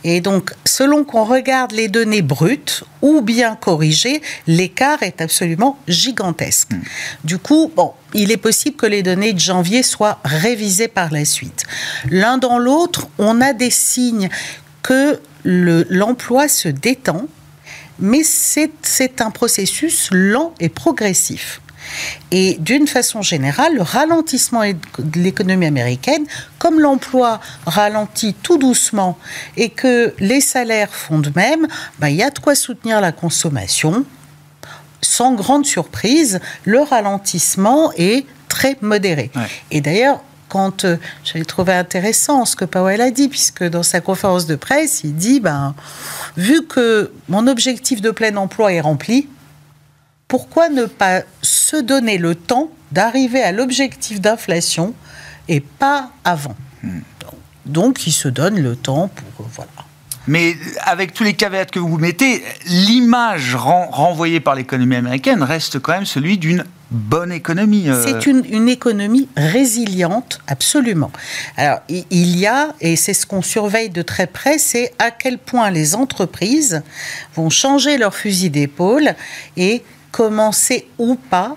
Et 0.04 0.22
donc, 0.22 0.54
selon 0.66 1.04
qu'on 1.04 1.24
regarde 1.24 1.72
les 1.72 1.88
données 1.88 2.22
brutes 2.22 2.84
ou 3.02 3.22
bien 3.22 3.56
corrigées, 3.56 4.22
l'écart 4.48 5.04
est 5.04 5.22
absolument 5.22 5.78
gigantesque. 5.88 6.72
Hmm. 6.72 6.82
Du 7.24 7.38
coup, 7.38 7.72
bon, 7.76 7.94
il 8.14 8.32
est 8.32 8.38
possible 8.38 8.76
que 8.76 8.86
les 8.86 9.04
données 9.04 9.34
de 9.34 9.40
janvier 9.40 9.84
soient 9.84 10.20
révisées 10.24 10.88
par 10.88 11.12
la 11.12 11.26
suite. 11.26 11.66
L'un 12.10 12.38
dans 12.38 12.58
l'autre, 12.58 13.08
on 13.18 13.42
a 13.42 13.54
des 13.54 13.72
signes 13.72 14.30
que 14.82 15.20
l'emploi 15.44 16.48
se 16.48 16.70
détend, 16.70 17.28
mais 18.00 18.22
c'est 18.24 19.22
un 19.22 19.32
processus 19.32 20.10
lent 20.12 20.54
et 20.60 20.70
progressif. 20.70 21.62
Et 22.32 22.58
d'une 22.60 22.88
façon 22.88 23.22
générale, 23.22 23.76
le 23.76 23.82
ralentissement 23.82 24.62
de 24.64 25.20
l'économie 25.20 25.66
américaine, 25.66 26.26
comme 26.58 26.80
l'emploi 26.80 27.40
ralentit 27.66 28.34
tout 28.34 28.58
doucement 28.58 29.18
et 29.58 29.70
que 29.70 30.14
les 30.20 30.42
salaires 30.42 30.94
font 30.94 31.20
de 31.20 31.32
même, 31.36 31.68
ben, 32.00 32.10
il 32.10 32.16
y 32.16 32.24
a 32.24 32.30
de 32.30 32.40
quoi 32.40 32.56
soutenir 32.56 33.02
la 33.02 33.12
consommation. 33.12 34.06
Sans 35.02 35.34
grande 35.34 35.66
surprise, 35.66 36.40
le 36.66 36.82
ralentissement 36.82 37.92
est 37.98 38.26
très 38.50 38.78
modéré. 38.82 39.32
Et 39.72 39.82
d'ailleurs, 39.82 40.22
quand 40.50 40.84
euh, 40.84 40.98
j'avais 41.24 41.46
trouvé 41.46 41.74
intéressant 41.74 42.44
ce 42.44 42.56
que 42.56 42.66
Powell 42.66 43.00
a 43.02 43.12
dit, 43.12 43.30
puisque 43.30 43.64
dans 43.64 43.84
sa 43.84 44.02
conférence 44.02 44.48
de 44.48 44.56
presse, 44.56 45.02
il 45.04 45.16
dit 45.16 45.40
ben, 45.40 45.76
vu 46.36 46.66
que 46.66 47.12
mon 47.30 47.48
objectif 47.48 48.02
de 48.02 48.12
plein 48.12 48.36
emploi 48.36 48.74
est 48.74 48.82
rempli, 48.82 49.28
pourquoi 50.30 50.70
ne 50.70 50.86
pas 50.86 51.24
se 51.42 51.76
donner 51.76 52.18
le 52.18 52.36
temps 52.36 52.70
d'arriver 52.94 53.44
à 53.44 53.52
l'objectif 53.52 54.22
d'inflation 54.22 54.94
et 55.50 55.60
pas 55.60 56.12
avant 56.24 56.56
hmm. 56.84 57.02
Donc, 57.66 58.08
il 58.08 58.12
se 58.12 58.28
donne 58.28 58.60
le 58.60 58.76
temps 58.76 59.10
pour... 59.10 59.46
Euh, 59.46 59.50
voilà. 59.54 59.70
Mais 60.28 60.56
avec 60.84 61.14
tous 61.14 61.24
les 61.24 61.34
caveats 61.34 61.66
que 61.66 61.80
vous 61.80 61.98
mettez, 61.98 62.44
l'image 62.66 63.56
renvoyée 63.56 64.40
par 64.40 64.56
l'économie 64.56 64.96
américaine 64.96 65.42
reste 65.44 65.80
quand 65.80 65.94
même 65.94 66.06
celui 66.06 66.38
d'une 66.38 66.66
bonne 66.92 67.32
économie. 67.32 67.90
Euh. 67.90 68.04
C'est 68.04 68.26
une, 68.28 68.44
une, 68.50 68.70
économie 68.70 69.28
résiliente, 69.36 70.40
absolument. 70.48 71.12
Alors, 71.58 71.80
il 71.90 72.38
y 72.38 72.46
a, 72.46 72.74
et 72.82 72.96
c'est 72.96 73.14
ce 73.14 73.26
qu'on 73.26 73.42
surveille 73.42 73.90
de 73.90 74.02
très 74.02 74.28
près, 74.28 74.58
c'est 74.58 74.94
à 75.00 75.10
quel 75.12 75.38
point 75.38 75.72
les 75.72 75.96
entreprises 75.96 76.84
vont 77.36 77.50
changer 77.50 77.98
leur 77.98 78.14
fusil 78.14 78.50
d'épaule 78.50 79.16
et 79.58 79.84
commencer 80.12 80.88
ou 80.98 81.16
pas 81.16 81.56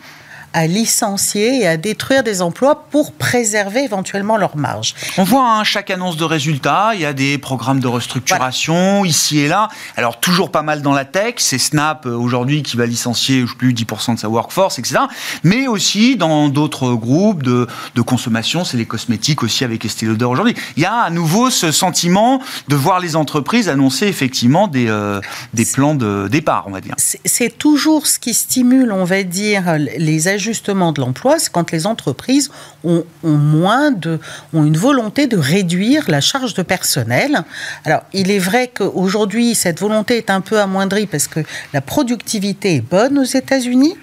à 0.52 0.66
licencier 0.66 1.62
et 1.62 1.66
à 1.66 1.76
détruire 1.76 2.22
des 2.22 2.42
emplois 2.42 2.86
pour 2.90 3.12
préserver 3.12 3.84
éventuellement 3.84 4.36
leur 4.36 4.56
marge. 4.56 4.94
On 5.18 5.24
voit 5.24 5.48
hein, 5.48 5.64
chaque 5.64 5.90
annonce 5.90 6.16
de 6.16 6.24
résultats, 6.24 6.92
il 6.94 7.00
y 7.00 7.06
a 7.06 7.12
des 7.12 7.38
programmes 7.38 7.80
de 7.80 7.88
restructuration 7.88 9.04
ici 9.04 9.38
et 9.38 9.48
là. 9.48 9.68
Alors 9.96 10.20
toujours 10.20 10.50
pas 10.50 10.62
mal 10.62 10.82
dans 10.82 10.92
la 10.92 11.04
tech, 11.04 11.34
c'est 11.38 11.58
Snap 11.58 12.06
euh, 12.06 12.14
aujourd'hui 12.14 12.62
qui 12.62 12.76
va 12.76 12.86
licencier 12.86 13.46
je 13.46 13.54
plus 13.54 13.72
10% 13.72 14.14
de 14.14 14.18
sa 14.18 14.28
workforce, 14.28 14.78
etc. 14.78 15.00
Mais 15.42 15.66
aussi 15.66 16.16
dans 16.16 16.48
d'autres 16.48 16.92
groupes 16.94 17.42
de, 17.42 17.66
de 17.94 18.02
consommation, 18.02 18.64
c'est 18.64 18.76
les 18.76 18.86
cosmétiques 18.86 19.42
aussi 19.42 19.64
avec 19.64 19.84
Estée 19.84 20.06
Lauder 20.06 20.24
aujourd'hui. 20.24 20.54
Il 20.76 20.82
y 20.82 20.86
a 20.86 20.94
à 20.94 21.10
nouveau 21.10 21.50
ce 21.50 21.72
sentiment 21.72 22.42
de 22.68 22.76
voir 22.76 23.00
les 23.00 23.16
entreprises 23.16 23.68
annoncer 23.68 24.06
effectivement 24.06 24.68
des, 24.68 24.86
euh, 24.88 25.20
des 25.54 25.64
plans 25.64 25.94
de 25.94 26.28
départ, 26.28 26.64
on 26.66 26.70
va 26.70 26.80
dire. 26.80 26.94
C'est 26.98 27.58
toujours 27.58 28.06
ce 28.06 28.18
qui 28.18 28.34
stimule, 28.34 28.92
on 28.92 29.04
va 29.04 29.22
dire, 29.22 29.76
les 29.78 30.28
agents 30.42 30.52
justement 30.52 30.92
de 30.92 31.00
l'emploi, 31.00 31.38
c'est 31.38 31.50
quand 31.50 31.70
les 31.70 31.86
entreprises 31.86 32.50
ont, 32.84 33.04
moins 33.22 33.90
de, 33.90 34.18
ont 34.52 34.64
une 34.64 34.76
volonté 34.76 35.26
de 35.26 35.36
réduire 35.36 36.10
la 36.10 36.20
charge 36.20 36.54
de 36.54 36.62
personnel. 36.62 37.44
Alors, 37.84 38.02
il 38.12 38.30
est 38.30 38.38
vrai 38.38 38.68
qu'aujourd'hui, 38.68 39.54
cette 39.54 39.80
volonté 39.80 40.18
est 40.18 40.30
un 40.30 40.40
peu 40.40 40.60
amoindrie 40.60 41.06
parce 41.06 41.28
que 41.28 41.40
la 41.72 41.80
productivité 41.80 42.76
est 42.76 42.80
bonne 42.80 43.18
aux 43.18 43.24
États-Unis. 43.24 43.96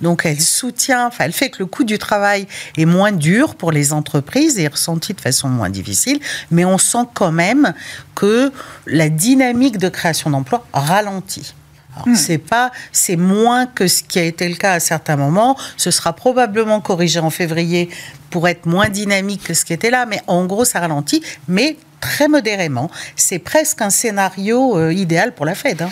Donc, 0.00 0.22
elle 0.26 0.40
soutient, 0.40 1.06
enfin, 1.06 1.24
elle 1.24 1.32
fait 1.32 1.50
que 1.50 1.58
le 1.60 1.66
coût 1.66 1.84
du 1.84 1.98
travail 1.98 2.46
est 2.76 2.84
moins 2.84 3.12
dur 3.12 3.54
pour 3.54 3.72
les 3.72 3.92
entreprises 3.92 4.58
et 4.58 4.68
ressenti 4.68 5.14
de 5.14 5.20
façon 5.20 5.48
moins 5.48 5.70
difficile. 5.70 6.18
Mais 6.50 6.64
on 6.64 6.78
sent 6.78 7.06
quand 7.14 7.32
même 7.32 7.72
que 8.14 8.52
la 8.86 9.08
dynamique 9.08 9.78
de 9.78 9.88
création 9.88 10.30
d'emplois 10.30 10.66
ralentit. 10.72 11.54
Hmm. 12.06 12.14
C'est 12.14 12.38
pas, 12.38 12.72
c'est 12.92 13.16
moins 13.16 13.66
que 13.66 13.86
ce 13.86 14.02
qui 14.02 14.18
a 14.18 14.24
été 14.24 14.48
le 14.48 14.56
cas 14.56 14.72
à 14.72 14.80
certains 14.80 15.16
moments. 15.16 15.56
Ce 15.76 15.90
sera 15.90 16.12
probablement 16.12 16.80
corrigé 16.80 17.20
en 17.20 17.30
février 17.30 17.88
pour 18.30 18.48
être 18.48 18.66
moins 18.66 18.88
dynamique 18.88 19.44
que 19.44 19.54
ce 19.54 19.64
qui 19.64 19.72
était 19.72 19.90
là, 19.90 20.06
mais 20.06 20.20
en 20.26 20.44
gros, 20.46 20.64
ça 20.64 20.80
ralentit, 20.80 21.22
mais 21.48 21.76
très 22.00 22.28
modérément. 22.28 22.90
C'est 23.16 23.38
presque 23.38 23.80
un 23.80 23.90
scénario 23.90 24.76
euh, 24.76 24.92
idéal 24.92 25.34
pour 25.34 25.46
la 25.46 25.54
Fed. 25.54 25.82
Hein. 25.82 25.90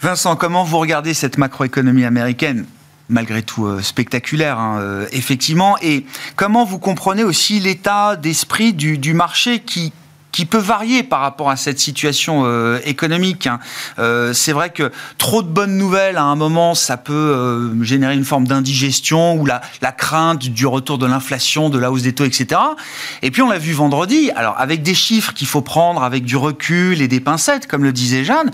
Vincent, 0.00 0.36
comment 0.36 0.64
vous 0.64 0.78
regardez 0.78 1.14
cette 1.14 1.38
macroéconomie 1.38 2.04
américaine 2.04 2.66
malgré 3.08 3.42
tout 3.42 3.66
euh, 3.66 3.82
spectaculaire, 3.82 4.58
hein, 4.58 4.78
euh, 4.80 5.06
effectivement. 5.12 5.76
Et 5.82 6.04
comment 6.36 6.64
vous 6.64 6.78
comprenez 6.78 7.24
aussi 7.24 7.60
l'état 7.60 8.16
d'esprit 8.16 8.72
du, 8.72 9.14
marché 9.14 9.60
qui, 9.60 9.92
qui 10.38 10.46
peut 10.46 10.56
varier 10.56 11.02
par 11.02 11.18
rapport 11.18 11.50
à 11.50 11.56
cette 11.56 11.80
situation 11.80 12.44
euh, 12.44 12.78
économique. 12.84 13.48
Hein. 13.48 13.58
Euh, 13.98 14.32
c'est 14.32 14.52
vrai 14.52 14.70
que 14.70 14.92
trop 15.16 15.42
de 15.42 15.48
bonnes 15.48 15.76
nouvelles 15.76 16.16
à 16.16 16.22
un 16.22 16.36
moment, 16.36 16.76
ça 16.76 16.96
peut 16.96 17.12
euh, 17.12 17.82
générer 17.82 18.14
une 18.14 18.24
forme 18.24 18.46
d'indigestion 18.46 19.34
ou 19.34 19.46
la, 19.46 19.60
crainte 19.90 20.48
du 20.48 20.64
retour 20.64 20.96
de 20.96 21.06
l'inflation, 21.06 21.70
de 21.70 21.78
la 21.80 21.90
hausse 21.90 22.02
des 22.02 22.12
taux, 22.12 22.24
etc. 22.24 22.60
Et 23.22 23.32
puis 23.32 23.42
on 23.42 23.50
l'a 23.50 23.58
vu 23.58 23.72
vendredi, 23.72 24.30
alors 24.36 24.54
avec 24.58 24.84
des 24.84 24.94
chiffres 24.94 25.34
qu'il 25.34 25.48
faut 25.48 25.60
prendre 25.60 26.04
avec 26.04 26.24
du 26.24 26.36
recul 26.36 27.02
et 27.02 27.08
des 27.08 27.18
pincettes, 27.18 27.66
comme 27.66 27.82
le 27.82 27.92
disait 27.92 28.22
Jeanne, 28.22 28.52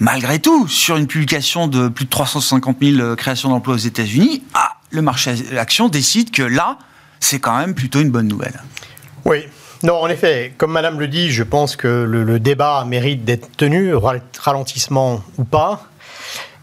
malgré 0.00 0.38
tout, 0.38 0.68
sur 0.68 0.98
une 0.98 1.06
publication 1.06 1.66
de 1.66 1.88
plus 1.88 2.04
de 2.04 2.10
350 2.10 2.76
000 2.82 3.16
créations 3.16 3.48
d'emplois 3.48 3.76
aux 3.76 3.78
États-Unis, 3.78 4.42
ah, 4.52 4.72
le 4.90 5.00
marché 5.00 5.34
action 5.56 5.88
décide 5.88 6.30
que 6.30 6.42
là, 6.42 6.76
c'est 7.20 7.40
quand 7.40 7.56
même 7.56 7.74
plutôt 7.74 8.02
une 8.02 8.10
bonne 8.10 8.28
nouvelle. 8.28 8.60
Oui, 9.24 9.46
non, 9.82 10.00
en 10.00 10.08
effet, 10.08 10.52
comme 10.58 10.70
Madame 10.70 11.00
le 11.00 11.08
dit, 11.08 11.32
je 11.32 11.42
pense 11.42 11.74
que 11.74 11.88
le, 11.88 12.38
débat 12.38 12.84
mérite 12.86 13.24
d'être 13.24 13.56
tenu, 13.56 13.94
ralentissement 14.38 15.22
ou 15.38 15.44
pas. 15.44 15.88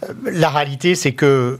Euh, 0.03 0.13
la 0.23 0.49
réalité, 0.49 0.95
c'est 0.95 1.11
que 1.11 1.59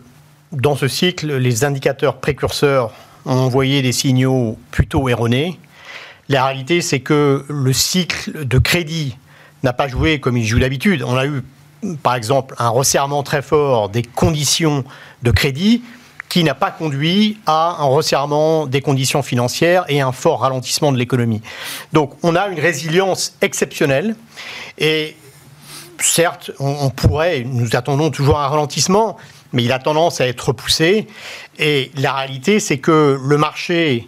dans 0.54 0.76
ce 0.76 0.88
cycle, 0.88 1.36
les 1.36 1.66
indicateurs 1.66 2.18
précurseurs 2.18 2.92
ont 3.26 3.38
envoyé 3.38 3.82
des 3.82 3.92
signaux 3.92 4.58
plutôt 4.72 5.10
erronés. 5.10 5.60
La 6.30 6.46
réalité, 6.46 6.80
c'est 6.80 7.02
que 7.02 7.46
le 7.50 7.74
cycle 7.74 8.46
de 8.46 8.58
crédit 8.58 9.18
n'a 9.64 9.74
pas 9.74 9.90
joué 9.90 10.22
comme 10.22 10.38
il 10.38 10.46
joue 10.46 10.60
d'habitude. 10.60 11.04
On 11.06 11.18
a 11.18 11.26
eu, 11.26 11.44
par 12.02 12.16
exemple, 12.16 12.56
un 12.58 12.70
resserrement 12.70 13.22
très 13.24 13.42
fort 13.42 13.90
des 13.90 14.04
conditions 14.04 14.86
de 15.24 15.32
crédit 15.32 15.84
qui 16.30 16.44
n'a 16.44 16.54
pas 16.54 16.72
conduit 16.72 17.40
à 17.48 17.78
un 17.80 17.86
resserrement 17.86 18.68
des 18.68 18.82
conditions 18.82 19.24
financières 19.24 19.86
et 19.90 20.00
un 20.00 20.12
fort 20.12 20.42
ralentissement 20.42 20.92
de 20.92 20.98
l'économie. 20.98 21.42
Donc 21.92 22.14
on 22.24 22.36
a 22.36 22.48
une 22.48 22.60
résilience 22.60 23.36
exceptionnelle 23.42 24.16
et 24.78 25.16
certes, 26.00 26.52
on, 26.60 26.90
pourrait, 26.90 27.44
nous 27.46 27.76
attendons 27.76 28.12
toujours 28.12 28.40
un 28.40 28.48
ralentissement, 28.48 29.18
mais 29.54 29.64
il 29.64 29.72
a 29.72 29.80
tendance 29.80 30.22
à 30.22 30.28
être 30.28 30.50
repoussé. 30.50 31.08
Et 31.58 31.92
la 31.96 32.14
réalité, 32.14 32.60
c'est 32.60 32.78
que 32.78 33.20
le 33.22 33.38
marché, 33.38 34.08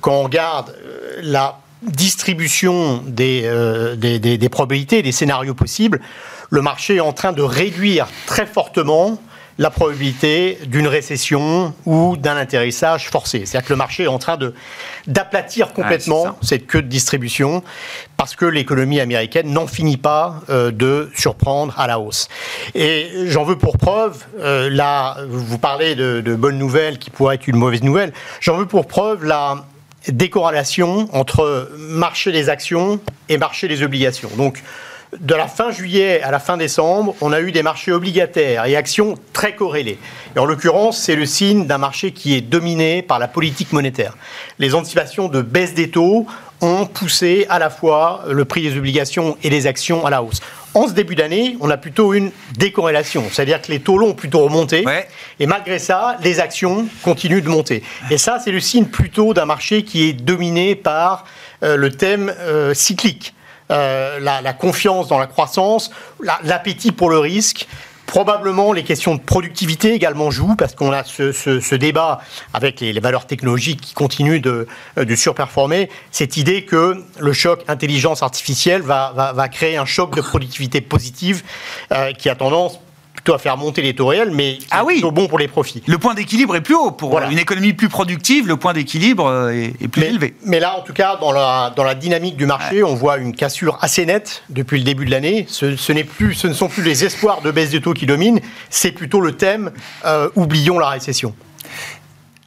quand 0.00 0.12
on 0.12 0.22
regarde 0.22 0.70
euh, 0.70 1.20
la 1.22 1.58
distribution 1.82 3.02
des, 3.06 3.42
euh, 3.44 3.96
des, 3.96 4.18
des, 4.18 4.48
probabilités, 4.48 5.02
des 5.02 5.12
scénarios 5.12 5.54
possibles, 5.54 6.00
le 6.50 6.62
marché 6.62 6.96
est 6.96 7.00
en 7.00 7.12
train 7.12 7.32
de 7.32 7.42
réduire 7.42 8.08
très 8.26 8.46
fortement 8.46 9.18
la 9.58 9.70
probabilité 9.70 10.58
d'une 10.66 10.86
récession 10.86 11.74
ou 11.86 12.16
d'un 12.16 12.36
atterrissage 12.36 13.08
forcé. 13.08 13.46
C'est-à-dire 13.46 13.66
que 13.66 13.72
le 13.72 13.78
marché 13.78 14.04
est 14.04 14.08
en 14.08 14.18
train 14.18 14.36
de 14.36 14.54
d'aplatir 15.06 15.72
complètement 15.72 16.36
cette 16.42 16.66
queue 16.66 16.82
de 16.82 16.88
distribution 16.88 17.62
parce 18.16 18.34
que 18.34 18.44
l'économie 18.44 19.00
américaine 19.00 19.52
n'en 19.52 19.66
finit 19.66 19.96
pas 19.96 20.40
euh, 20.50 20.70
de 20.70 21.10
surprendre 21.14 21.78
à 21.78 21.86
la 21.86 22.00
hausse. 22.00 22.28
Et 22.74 23.08
j'en 23.26 23.44
veux 23.44 23.56
pour 23.56 23.78
preuve, 23.78 24.24
euh, 24.40 24.68
là, 24.68 25.18
vous 25.28 25.58
parlez 25.58 25.94
de, 25.94 26.20
de 26.20 26.34
bonnes 26.34 26.58
nouvelles 26.58 26.98
qui 26.98 27.10
pourraient 27.10 27.36
être 27.36 27.46
une 27.46 27.56
mauvaise 27.56 27.82
nouvelle, 27.82 28.12
j'en 28.40 28.56
veux 28.56 28.66
pour 28.66 28.86
preuve 28.86 29.24
la 29.24 29.64
décorrélation 30.08 31.08
entre 31.12 31.70
marché 31.78 32.32
des 32.32 32.48
actions 32.48 33.00
et 33.28 33.38
marché 33.38 33.68
des 33.68 33.82
obligations. 33.82 34.30
Donc, 34.36 34.62
de 35.20 35.34
la 35.34 35.46
fin 35.46 35.70
juillet 35.70 36.20
à 36.22 36.30
la 36.30 36.38
fin 36.38 36.56
décembre, 36.56 37.14
on 37.20 37.32
a 37.32 37.40
eu 37.40 37.52
des 37.52 37.62
marchés 37.62 37.92
obligataires 37.92 38.66
et 38.66 38.76
actions 38.76 39.14
très 39.32 39.54
corrélés. 39.54 39.98
Et 40.34 40.38
en 40.38 40.44
l'occurrence, 40.44 40.98
c'est 40.98 41.16
le 41.16 41.26
signe 41.26 41.66
d'un 41.66 41.78
marché 41.78 42.12
qui 42.12 42.34
est 42.34 42.40
dominé 42.40 43.02
par 43.02 43.18
la 43.18 43.28
politique 43.28 43.72
monétaire. 43.72 44.16
Les 44.58 44.74
anticipations 44.74 45.28
de 45.28 45.42
baisse 45.42 45.74
des 45.74 45.90
taux 45.90 46.26
ont 46.60 46.86
poussé 46.86 47.46
à 47.50 47.58
la 47.58 47.70
fois 47.70 48.24
le 48.28 48.44
prix 48.44 48.62
des 48.62 48.76
obligations 48.78 49.36
et 49.42 49.50
des 49.50 49.66
actions 49.66 50.06
à 50.06 50.10
la 50.10 50.22
hausse. 50.22 50.40
En 50.74 50.88
ce 50.88 50.92
début 50.92 51.14
d'année, 51.14 51.56
on 51.60 51.70
a 51.70 51.76
plutôt 51.76 52.12
une 52.12 52.30
décorrélation, 52.58 53.24
c'est-à-dire 53.30 53.62
que 53.62 53.72
les 53.72 53.80
taux 53.80 53.96
longs 53.96 54.10
ont 54.10 54.14
plutôt 54.14 54.40
remonté, 54.40 54.84
et 55.40 55.46
malgré 55.46 55.78
ça, 55.78 56.18
les 56.22 56.38
actions 56.38 56.86
continuent 57.02 57.42
de 57.42 57.48
monter. 57.48 57.82
Et 58.10 58.18
ça, 58.18 58.38
c'est 58.42 58.50
le 58.50 58.60
signe 58.60 58.84
plutôt 58.84 59.32
d'un 59.32 59.46
marché 59.46 59.84
qui 59.84 60.08
est 60.08 60.12
dominé 60.12 60.74
par 60.74 61.24
euh, 61.62 61.76
le 61.76 61.90
thème 61.90 62.34
euh, 62.40 62.74
cyclique. 62.74 63.34
Euh, 63.70 64.20
la, 64.20 64.52
confiance 64.52 65.08
dans 65.08 65.18
la 65.18 65.26
croissance, 65.26 65.90
l'appétit 66.42 66.92
pour 66.92 67.10
le 67.10 67.18
risque, 67.18 67.66
Probablement, 68.06 68.72
les 68.72 68.84
questions 68.84 69.16
de 69.16 69.20
productivité 69.20 69.92
également 69.92 70.30
jouent, 70.30 70.54
parce 70.54 70.76
qu'on 70.76 70.92
a 70.92 71.02
ce, 71.02 71.74
débat 71.74 72.20
avec 72.54 72.78
les, 72.80 73.00
valeurs 73.00 73.26
technologiques 73.26 73.80
qui 73.80 73.94
continuent 73.94 74.40
de, 74.40 74.66
surperformer. 75.16 75.90
Cette 76.12 76.36
idée 76.36 76.64
que 76.64 77.02
le 77.18 77.32
choc 77.32 77.64
intelligence 77.66 78.22
artificielle 78.22 78.82
va, 78.82 79.48
créer 79.50 79.76
un 79.76 79.84
choc 79.84 80.14
de 80.14 80.20
productivité 80.20 80.80
positive 80.80 81.42
euh, 81.92 82.12
qui 82.12 82.28
a 82.28 82.36
tendance 82.36 82.78
à 83.32 83.38
faire 83.38 83.56
monter 83.56 83.82
les 83.82 83.94
taux 83.94 84.06
réels, 84.06 84.30
mais 84.30 84.58
ah 84.70 84.84
oui. 84.84 84.94
plutôt 84.94 85.10
bon 85.10 85.28
pour 85.28 85.38
les 85.38 85.48
profits. 85.48 85.82
Le 85.86 85.98
point 85.98 86.14
d'équilibre 86.14 86.56
est 86.56 86.60
plus 86.60 86.74
haut. 86.74 86.90
Pour 86.90 87.18
une 87.20 87.38
économie 87.38 87.72
plus 87.72 87.88
productive, 87.88 88.46
le 88.46 88.56
point 88.56 88.72
d'équilibre 88.72 89.26
euh, 89.26 89.50
est, 89.50 89.88
plus 89.88 90.02
élevé. 90.02 90.34
Mais 90.44 90.60
là, 90.60 90.78
en 90.78 90.82
tout 90.82 90.92
cas, 90.92 91.16
dans 91.16 91.32
la, 91.32 91.72
dans 91.74 91.84
la 91.84 91.94
dynamique 91.94 92.36
du 92.36 92.46
marché, 92.46 92.82
on 92.82 92.94
voit 92.94 93.16
une 93.18 93.34
cassure 93.34 93.78
assez 93.80 94.06
nette 94.06 94.44
depuis 94.50 94.78
le 94.78 94.84
début 94.84 95.04
de 95.04 95.10
l'année. 95.10 95.46
Ce, 95.48 95.76
ce, 95.76 95.92
plus, 96.02 96.34
ce 96.34 96.46
ne 96.46 96.52
sont 96.52 96.68
plus 96.68 96.82
les 96.82 97.04
espoirs 97.04 97.40
de 97.40 97.50
baisse 97.50 97.70
des 97.70 97.80
taux 97.80 97.94
qui 97.94 98.06
dominent, 98.06 98.40
c'est 98.70 98.92
plutôt 98.92 99.20
le 99.20 99.32
thème 99.32 99.72
euh, 100.04 100.28
oublions 100.36 100.78
la 100.78 100.88
récession. 100.88 101.34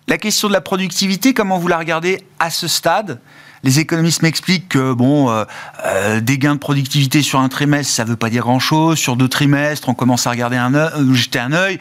La 0.08 0.18
question 0.18 0.48
de 0.48 0.54
la 0.54 0.62
productivité, 0.62 1.34
comment 1.34 1.60
vous 1.60 1.68
la 1.68 1.78
regardez 1.78 2.24
à 2.40 2.50
ce 2.50 2.68
stade? 2.68 3.20
Les 3.64 3.80
économistes 3.80 4.22
m'expliquent 4.22 4.70
que 4.70 4.94
bon, 4.94 5.30
euh, 5.30 5.44
euh, 5.86 6.22
des 6.22 6.38
gains 6.38 6.56
de 6.56 6.60
productivité 6.60 7.22
sur 7.22 7.40
un 7.40 7.50
trimestre, 7.50 7.94
ça 7.94 8.06
ne 8.06 8.10
veut 8.10 8.16
pas 8.16 8.30
dire 8.30 8.44
grand-chose. 8.44 8.98
Sur 8.98 9.16
deux 9.16 9.28
trimestres, 9.28 9.90
on 9.90 9.94
commence 9.94 10.28
à 10.28 10.32
regarder 10.32 10.58
un 10.58 10.74
œil, 10.74 11.14
jeter 11.14 11.40
un 11.40 11.54
œil. 11.54 11.80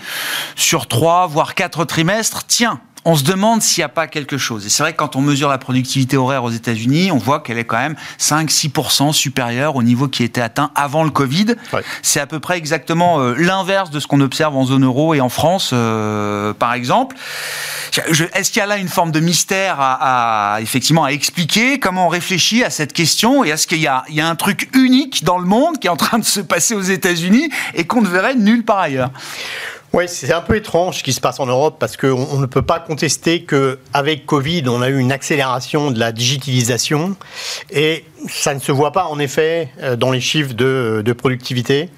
Sur 0.57 0.87
trois, 0.87 1.27
voire 1.27 1.55
quatre 1.55 1.85
trimestres, 1.85 2.45
tiens, 2.47 2.81
on 3.09 3.17
se 3.17 3.25
demande 3.25 3.63
s'il 3.63 3.81
n'y 3.81 3.87
a 3.87 3.89
pas 3.89 4.07
quelque 4.07 4.37
chose. 4.37 4.67
Et 4.67 4.69
c'est 4.69 4.83
vrai 4.83 4.93
que 4.93 4.99
quand 4.99 5.17
on 5.17 5.23
mesure 5.23 5.49
la 5.49 5.57
productivité 5.57 6.19
horaire 6.19 6.45
aux 6.45 6.51
États-Unis, 6.51 7.11
on 7.11 7.17
voit 7.17 7.41
qu'elle 7.41 7.57
est 7.57 7.65
quand 7.65 7.79
même 7.79 7.97
5-6% 8.21 9.15
supérieure 9.15 9.77
au 9.77 9.83
niveau 9.83 10.09
qui 10.09 10.25
était 10.25 10.43
atteint 10.43 10.71
avant 10.75 11.05
le 11.05 11.11
Covid. 11.11 11.55
C'est 12.03 12.21
à 12.21 12.27
peu 12.27 12.39
près 12.39 12.59
exactement 12.59 13.21
euh, 13.21 13.35
l'inverse 13.35 13.89
de 13.89 13.99
ce 13.99 14.07
qu'on 14.07 14.21
observe 14.21 14.55
en 14.55 14.67
zone 14.67 14.85
euro 14.85 15.15
et 15.15 15.23
en 15.23 15.31
France, 15.31 15.71
euh, 15.73 16.53
par 16.53 16.75
exemple. 16.75 17.17
Est-ce 18.35 18.51
qu'il 18.51 18.61
y 18.61 18.63
a 18.63 18.67
là 18.67 18.77
une 18.77 18.89
forme 18.89 19.11
de 19.11 19.21
mystère 19.21 19.77
à, 19.79 20.59
effectivement 20.61 21.05
à 21.05 21.09
expliquer? 21.09 21.81
Comment 21.81 22.09
on 22.09 22.11
réfléchit 22.11 22.63
à 22.63 22.69
cette 22.69 22.93
question? 22.93 23.43
Et 23.43 23.49
est-ce 23.49 23.67
qu'il 23.67 23.79
y, 23.79 23.89
y 24.11 24.21
a 24.21 24.29
un 24.29 24.37
truc 24.37 24.69
unique 24.75 25.25
dans 25.25 25.39
le 25.39 25.47
monde 25.47 25.79
qui 25.79 25.87
est 25.87 25.91
en 25.91 25.97
train 25.97 26.19
de 26.19 26.27
se 26.27 26.41
passer 26.41 26.75
aux 26.75 26.83
États-Unis 26.83 27.49
et 27.73 27.87
qu'on 27.87 28.03
ne 28.03 28.09
verrait 28.09 28.35
nulle 28.35 28.67
part 28.67 28.81
ailleurs? 28.81 29.11
Oui, 29.95 30.05
c'est 30.07 30.33
un 30.33 30.43
peu 30.43 30.57
étrange 30.57 30.99
ce 30.99 31.03
qui 31.03 31.13
se 31.13 31.21
passe 31.21 31.41
en 31.41 31.47
Europe 31.47 31.77
parce 31.79 31.97
qu'on 31.97 32.29
on 32.31 32.39
ne 32.39 32.47
peut 32.47 32.63
pas 32.63 32.79
contester 32.79 33.45
qu'avec 33.45 34.27
Covid, 34.27 34.65
on 34.69 34.83
a 34.83 34.91
eu 34.91 34.99
une 34.99 35.13
accélération 35.13 35.91
de 35.91 35.99
la 35.99 36.13
digitalisation 36.13 37.17
et 37.71 38.05
ça 38.29 38.53
ne 38.53 38.61
se 38.61 38.71
voit 38.71 38.93
pas 38.93 39.07
en 39.07 39.19
effet 39.19 39.71
euh, 39.81 39.97
dans 39.97 40.11
les 40.11 40.21
chiffres 40.21 40.53
de, 40.53 41.03
de 41.05 41.13
productivité. 41.13 41.89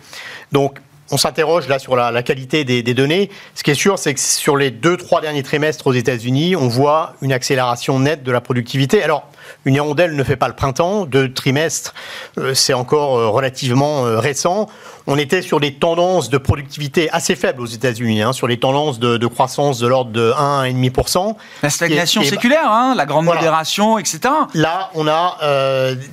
Donc, 0.53 0.79
on 1.11 1.17
s'interroge 1.17 1.69
là 1.69 1.79
sur 1.79 1.97
la, 1.97 2.23
qualité 2.23 2.65
des, 2.65 2.83
données. 2.95 3.31
Ce 3.55 3.63
qui 3.63 3.73
est 3.73 3.75
sûr, 3.75 3.99
c'est 3.99 4.15
que 4.15 4.21
sur 4.21 4.57
les 4.57 4.71
deux, 4.71 4.97
trois 4.97 5.21
derniers 5.21 5.43
trimestres 5.43 5.87
aux 5.87 5.93
États-Unis, 5.93 6.55
on 6.57 6.69
voit 6.69 7.15
une 7.21 7.33
accélération 7.33 7.99
nette 7.99 8.23
de 8.23 8.31
la 8.31 8.41
productivité. 8.41 9.03
Alors, 9.03 9.30
une 9.65 9.75
hirondelle 9.75 10.17
ne 10.17 10.25
fait 10.25 10.37
pas 10.37 10.49
le 10.49 10.55
printemps. 10.55 11.07
Deux 11.07 11.33
trimestres, 11.33 11.95
euh, 12.39 12.55
c'est 12.55 12.73
encore 12.73 13.19
euh, 13.19 13.29
relativement 13.29 14.07
euh, 14.07 14.19
récent. 14.19 14.69
On 15.07 15.19
était 15.19 15.43
sur 15.43 15.61
des 15.61 15.75
tendances 15.75 16.31
de 16.31 16.39
productivité 16.39 17.11
assez 17.11 17.35
faibles 17.35 17.61
aux 17.61 17.67
États-Unis, 17.67 18.23
hein, 18.23 18.33
sur 18.33 18.47
les 18.47 18.59
tendances 18.59 18.99
de, 18.99 19.27
croissance 19.27 19.79
de 19.79 19.87
l'ordre 19.87 20.13
de 20.13 20.33
1 20.37 20.61
à 20.61 20.69
1,5%. 20.69 21.37
La 21.63 21.71
stagnation 21.71 22.23
séculaire, 22.23 22.71
hein, 22.71 22.95
la 22.97 23.07
grande 23.07 23.25
modération, 23.25 23.99
etc. 23.99 24.21
Là, 24.55 24.91
on 24.95 25.09
a 25.09 25.39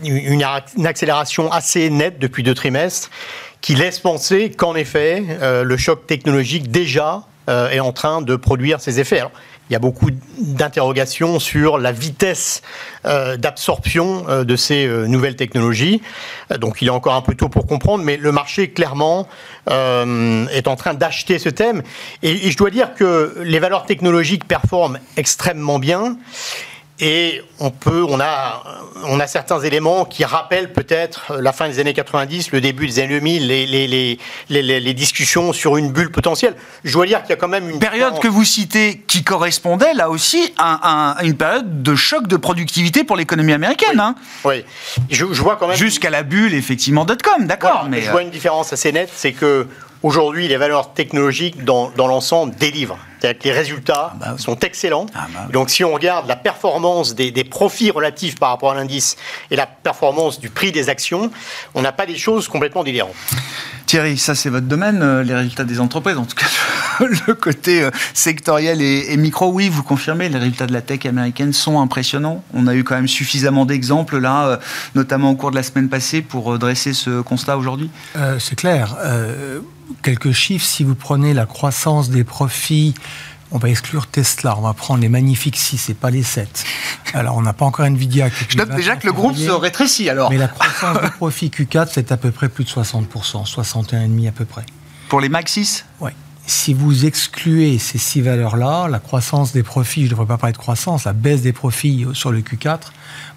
une, 0.03 0.41
une 0.77 0.87
accélération 0.87 1.51
assez 1.51 1.89
nette 1.89 2.17
depuis 2.19 2.43
deux 2.43 2.55
trimestres 2.55 3.09
qui 3.61 3.75
laisse 3.75 3.99
penser 3.99 4.51
qu'en 4.51 4.75
effet, 4.75 5.23
euh, 5.41 5.63
le 5.63 5.77
choc 5.77 6.07
technologique 6.07 6.71
déjà 6.71 7.23
euh, 7.49 7.69
est 7.69 7.79
en 7.79 7.91
train 7.91 8.21
de 8.21 8.35
produire 8.35 8.79
ses 8.81 8.99
effets. 8.99 9.23
Il 9.69 9.73
y 9.73 9.75
a 9.75 9.79
beaucoup 9.79 10.09
d'interrogations 10.37 11.39
sur 11.39 11.77
la 11.77 11.91
vitesse 11.91 12.61
euh, 13.05 13.37
d'absorption 13.37 14.25
de 14.43 14.55
ces 14.55 14.87
nouvelles 15.07 15.35
technologies. 15.35 16.01
donc 16.59 16.81
il 16.81 16.87
est 16.87 16.91
encore 16.91 17.15
un 17.15 17.21
peu 17.21 17.35
tôt 17.35 17.49
pour 17.49 17.67
comprendre, 17.67 18.03
mais 18.03 18.17
le 18.17 18.31
marché 18.31 18.69
clairement 18.69 19.27
est 19.69 20.67
en 20.67 20.75
train 20.75 20.93
d'acheter 20.93 21.39
ce 21.39 21.49
thème. 21.49 21.83
et, 22.23 22.49
je 22.49 22.57
dois 22.57 22.69
dire 22.69 22.93
que 22.93 23.35
les 23.43 23.59
valeurs 23.59 23.85
technologiques 23.85 24.47
performent 24.47 24.99
extrêmement 25.17 25.79
bien. 25.79 26.17
Et 26.99 27.43
on 27.59 27.69
peut, 27.69 28.03
on 28.09 28.19
a, 28.19 28.63
on 29.03 29.19
a 29.19 29.27
certains 29.27 29.59
éléments 29.59 30.03
qui 30.03 30.25
rappellent 30.25 30.73
peut-être 30.73 31.33
la 31.39 31.53
fin 31.53 31.69
des 31.69 31.79
années 31.79 31.93
90, 31.93 32.51
le 32.51 32.59
début 32.59 32.87
des 32.87 32.99
années 32.99 33.19
2000, 33.19 33.47
les, 33.47 33.67
les, 33.67 33.87
les, 34.49 34.79
les, 34.79 34.93
discussions 34.95 35.53
sur 35.53 35.77
une 35.77 35.91
bulle 35.91 36.11
potentielle. 36.11 36.55
Je 36.83 36.93
dois 36.93 37.05
dire 37.05 37.21
qu'il 37.21 37.29
y 37.29 37.33
a 37.33 37.35
quand 37.35 37.47
même 37.47 37.69
une 37.69 37.77
période 37.77 38.17
que 38.19 38.27
vous 38.27 38.43
citez 38.43 39.03
qui 39.05 39.23
correspondait 39.23 39.93
là 39.93 40.09
aussi 40.09 40.51
à, 40.57 41.17
une 41.21 41.37
période 41.37 41.83
de 41.83 41.95
choc 41.95 42.27
de 42.27 42.35
productivité 42.35 43.03
pour 43.03 43.15
l'économie 43.15 43.53
américaine. 43.53 43.91
Oui, 43.93 44.01
hein. 44.01 44.15
oui. 44.45 44.65
Je, 45.11 45.25
je, 45.31 45.41
vois 45.43 45.57
quand 45.57 45.67
même 45.67 45.77
jusqu'à 45.77 46.09
la 46.09 46.23
bulle 46.23 46.55
effectivement 46.55 47.05
dotcom, 47.05 47.45
d'accord. 47.45 47.85
mais 47.87 48.01
je 48.01 48.09
vois 48.09 48.21
euh, 48.21 48.23
une 48.23 48.31
différence 48.31 48.73
assez 48.73 48.91
nette, 48.91 49.11
c'est 49.13 49.33
que 49.33 49.67
Aujourd'hui, 50.03 50.47
les 50.47 50.57
valeurs 50.57 50.93
technologiques 50.93 51.63
dans, 51.63 51.89
dans 51.89 52.07
l'ensemble 52.07 52.55
délivrent. 52.55 52.99
C'est-à-dire 53.19 53.39
que 53.39 53.43
les 53.45 53.51
résultats 53.51 54.11
ah 54.13 54.17
bah 54.19 54.35
sont 54.37 54.59
excellents. 54.59 55.07
Ah 55.15 55.27
bah 55.33 55.47
Donc, 55.51 55.71
si 55.71 55.83
on 55.83 55.93
regarde 55.93 56.27
la 56.27 56.35
performance 56.35 57.15
des, 57.15 57.31
des, 57.31 57.43
profits 57.43 57.89
relatifs 57.89 58.35
par 58.35 58.49
rapport 58.49 58.71
à 58.71 58.75
l'indice 58.75 59.17
et 59.49 59.55
la 59.55 59.65
performance 59.65 60.39
du 60.39 60.49
prix 60.49 60.71
des 60.71 60.89
actions, 60.89 61.31
on 61.73 61.81
n'a 61.81 61.91
pas 61.91 62.05
des 62.05 62.17
choses 62.17 62.47
complètement 62.47 62.83
délirantes. 62.83 63.15
Thierry, 63.87 64.17
ça 64.17 64.35
c'est 64.35 64.49
votre 64.49 64.67
domaine, 64.67 65.01
euh, 65.01 65.23
les 65.23 65.33
résultats 65.33 65.63
des 65.63 65.79
entreprises, 65.79 66.17
en 66.17 66.25
tout 66.25 66.35
cas 66.35 66.45
le 66.99 67.33
côté 67.33 67.83
euh, 67.83 67.89
sectoriel 68.13 68.81
et, 68.81 69.15
micro. 69.15 69.49
Oui, 69.49 69.69
vous 69.69 69.81
confirmez, 69.81 70.27
les 70.27 70.37
résultats 70.37 70.67
de 70.67 70.73
la 70.73 70.81
tech 70.81 71.05
américaine 71.05 71.53
sont 71.53 71.79
impressionnants. 71.79 72.43
On 72.53 72.67
a 72.67 72.75
eu 72.75 72.83
quand 72.83 72.95
même 72.95 73.07
suffisamment 73.07 73.65
d'exemples 73.65 74.17
là, 74.17 74.47
euh, 74.47 74.57
notamment 74.93 75.31
au 75.31 75.35
cours 75.35 75.51
de 75.51 75.55
la 75.55 75.63
semaine 75.63 75.87
passée, 75.87 76.21
pour 76.21 76.59
dresser 76.59 76.91
ce 76.93 77.21
constat 77.21 77.57
aujourd'hui. 77.57 77.89
c'est 78.39 78.55
clair 78.55 78.97
quelques 80.03 80.33
chiffres. 80.33 80.65
Si 80.65 80.83
vous 80.83 80.95
prenez 80.95 81.33
la 81.33 81.45
croissance 81.45 82.09
des 82.09 82.25
profits, 82.25 82.93
on 83.51 83.57
va 83.57 83.69
exclure 83.69 84.07
Tesla, 84.07 84.57
on 84.57 84.61
va 84.61 84.73
prendre 84.73 85.01
les 85.01 85.09
magnifiques 85.09 85.55
6 85.55 85.89
et 85.89 85.93
pas 85.93 86.09
les 86.09 86.23
7. 86.23 86.65
Alors, 87.13 87.37
on 87.37 87.41
n'a 87.41 87.53
pas 87.53 87.65
encore 87.65 87.85
Nvidia. 87.85 88.29
Qui 88.29 88.45
Je 88.49 88.57
note 88.57 88.75
déjà 88.75 88.95
que 88.95 89.07
le 89.07 89.13
groupe 89.13 89.35
se 89.35 89.49
rétrécit 89.49 90.09
alors. 90.09 90.29
Mais 90.29 90.37
la 90.37 90.47
croissance 90.47 91.01
des 91.01 91.09
profits 91.09 91.49
Q4, 91.49 91.89
c'est 91.91 92.11
à 92.11 92.17
peu 92.17 92.31
près 92.31 92.49
plus 92.49 92.63
de 92.63 92.69
60%, 92.69 93.05
61,5% 93.45 94.27
à 94.27 94.31
peu 94.31 94.45
près. 94.45 94.65
Pour 95.09 95.21
les 95.21 95.29
Max 95.29 95.53
6 95.53 95.85
Oui. 96.01 96.11
Si 96.49 96.73
vous 96.73 97.05
excluez 97.05 97.77
ces 97.77 97.97
six 97.97 98.21
valeurs-là, 98.21 98.87
la 98.87 98.99
croissance 98.99 99.51
des 99.51 99.63
profits, 99.63 100.01
je 100.01 100.05
ne 100.05 100.11
devrais 100.11 100.25
pas 100.25 100.37
parler 100.37 100.53
de 100.53 100.57
croissance, 100.57 101.03
la 101.03 101.11
baisse 101.11 101.41
des 101.41 101.51
profits 101.51 102.05
sur 102.13 102.31
le 102.31 102.39
Q4, 102.39 102.79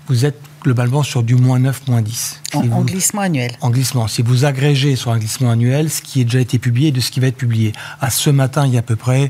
vous 0.07 0.25
êtes 0.25 0.41
globalement 0.63 1.03
sur 1.03 1.23
du 1.23 1.35
moins 1.35 1.59
9, 1.59 1.89
moins 1.89 2.03
10. 2.03 2.41
en, 2.55 2.83
glissement 2.83 3.23
annuel. 3.23 3.53
En 3.61 3.71
glissement. 3.71 4.07
Si 4.07 4.23
vous 4.23 4.45
agrégez 4.45 4.95
sur 4.95 5.11
un 5.11 5.19
glissement 5.19 5.51
annuel 5.51 5.91
ce 5.91 6.03
qui 6.03 6.21
a 6.21 6.25
déjà 6.25 6.41
été 6.41 6.59
publié 6.59 6.89
et 6.89 6.93
de 6.93 7.01
ce 7.01 7.11
qui 7.11 7.21
va 7.21 7.29
être 7.29 7.37
publié. 7.37 7.73
À 8.01 8.11
ce 8.11 8.31
matin, 8.31 8.67
il 8.67 8.73
y 8.73 8.77
a 8.77 8.81
à 8.81 8.83
peu 8.83 8.97
près 8.97 9.29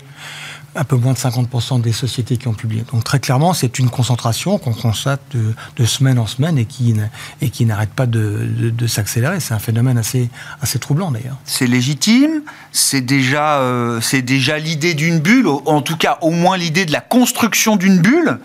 un 0.76 0.85
peu 0.85 0.96
moins 0.96 1.12
de 1.12 1.18
50% 1.18 1.80
des 1.80 1.92
sociétés 1.92 2.37
qui 2.37 2.48
ont 2.48 2.54
publié. 2.54 2.85
Donc 2.92 3.02
très 3.04 3.18
clairement, 3.18 3.52
c'est 3.54 3.78
une 3.78 3.90
concentration 3.90 4.59
qu'on 4.59 4.72
constate 4.72 5.20
de, 5.33 5.85
semaine 5.85 6.18
en 6.18 6.26
semaine 6.26 6.59
et 6.59 6.64
qui, 6.64 6.94
et 7.40 7.50
qui 7.50 7.64
n'arrête 7.66 7.90
pas 7.90 8.06
de, 8.06 8.87
s'accélérer. 8.87 9.40
C'est 9.40 9.54
un 9.54 9.59
phénomène 9.59 9.98
assez, 9.98 10.28
assez 10.61 10.78
troublant 10.78 11.11
d'ailleurs. 11.11 11.38
C'est 11.44 11.66
légitime, 11.66 12.42
c'est 12.72 13.00
déjà, 13.00 13.59
euh, 13.59 14.00
c'est 14.00 14.22
déjà 14.22 14.59
l'idée 14.59 14.94
d'une 14.94 15.18
bulle, 15.18 15.48
en 15.48 15.83
tout 15.83 15.96
cas 15.96 16.18
au 16.20 16.30
moins 16.30 16.56
l'idée 16.56 16.87
de 16.87 16.92
la 16.92 17.00
construction 17.00 17.76
d'une 17.76 17.98
bulle. 17.98 18.38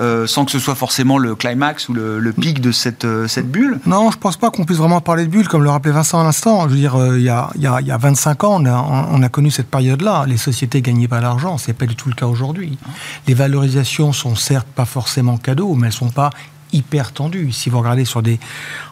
Euh, 0.00 0.26
sans 0.26 0.46
que 0.46 0.50
ce 0.50 0.58
soit 0.58 0.74
forcément 0.74 1.18
le 1.18 1.34
climax 1.34 1.90
ou 1.90 1.92
le, 1.92 2.32
pic 2.32 2.62
de 2.62 2.72
cette, 2.72 3.04
euh, 3.04 3.28
cette 3.28 3.50
bulle 3.50 3.80
Non, 3.84 4.10
je 4.10 4.16
ne 4.16 4.20
pense 4.20 4.38
pas 4.38 4.50
qu'on 4.50 4.64
puisse 4.64 4.78
vraiment 4.78 5.02
parler 5.02 5.26
de 5.26 5.30
bulle, 5.30 5.46
comme 5.46 5.62
le 5.62 5.68
rappelait 5.68 5.92
Vincent 5.92 6.20
à 6.20 6.24
l'instant. 6.24 6.62
Je 6.64 6.68
veux 6.68 6.76
dire, 6.76 6.96
euh, 6.96 7.18
il 7.18 7.24
y, 7.24 7.28
a, 7.28 7.50
y, 7.58 7.66
a, 7.66 7.82
y, 7.82 7.90
a, 7.90 7.98
25 7.98 8.44
ans, 8.44 8.64
on 8.64 9.22
a, 9.22 9.28
connu 9.28 9.50
cette 9.50 9.68
période-là. 9.68 10.24
Les 10.26 10.38
sociétés 10.38 10.80
gagnaient 10.80 11.08
pas 11.08 11.20
d'argent, 11.20 11.58
ce 11.58 11.68
n'est 11.68 11.74
pas 11.74 11.84
du 11.84 11.96
tout 11.96 12.08
le 12.08 12.14
cas 12.14 12.26
aujourd'hui. 12.26 12.78
Les 13.26 13.34
valorisations 13.34 14.14
sont 14.14 14.36
certes 14.36 14.68
pas 14.74 14.86
forcément 14.86 15.36
cadeaux, 15.36 15.74
mais 15.74 15.88
elles 15.88 15.92
sont 15.92 16.08
pas 16.08 16.30
hyper 16.72 17.12
tendu. 17.12 17.52
Si 17.52 17.70
vous 17.70 17.78
regardez 17.78 18.04
sur 18.04 18.22
des, 18.22 18.38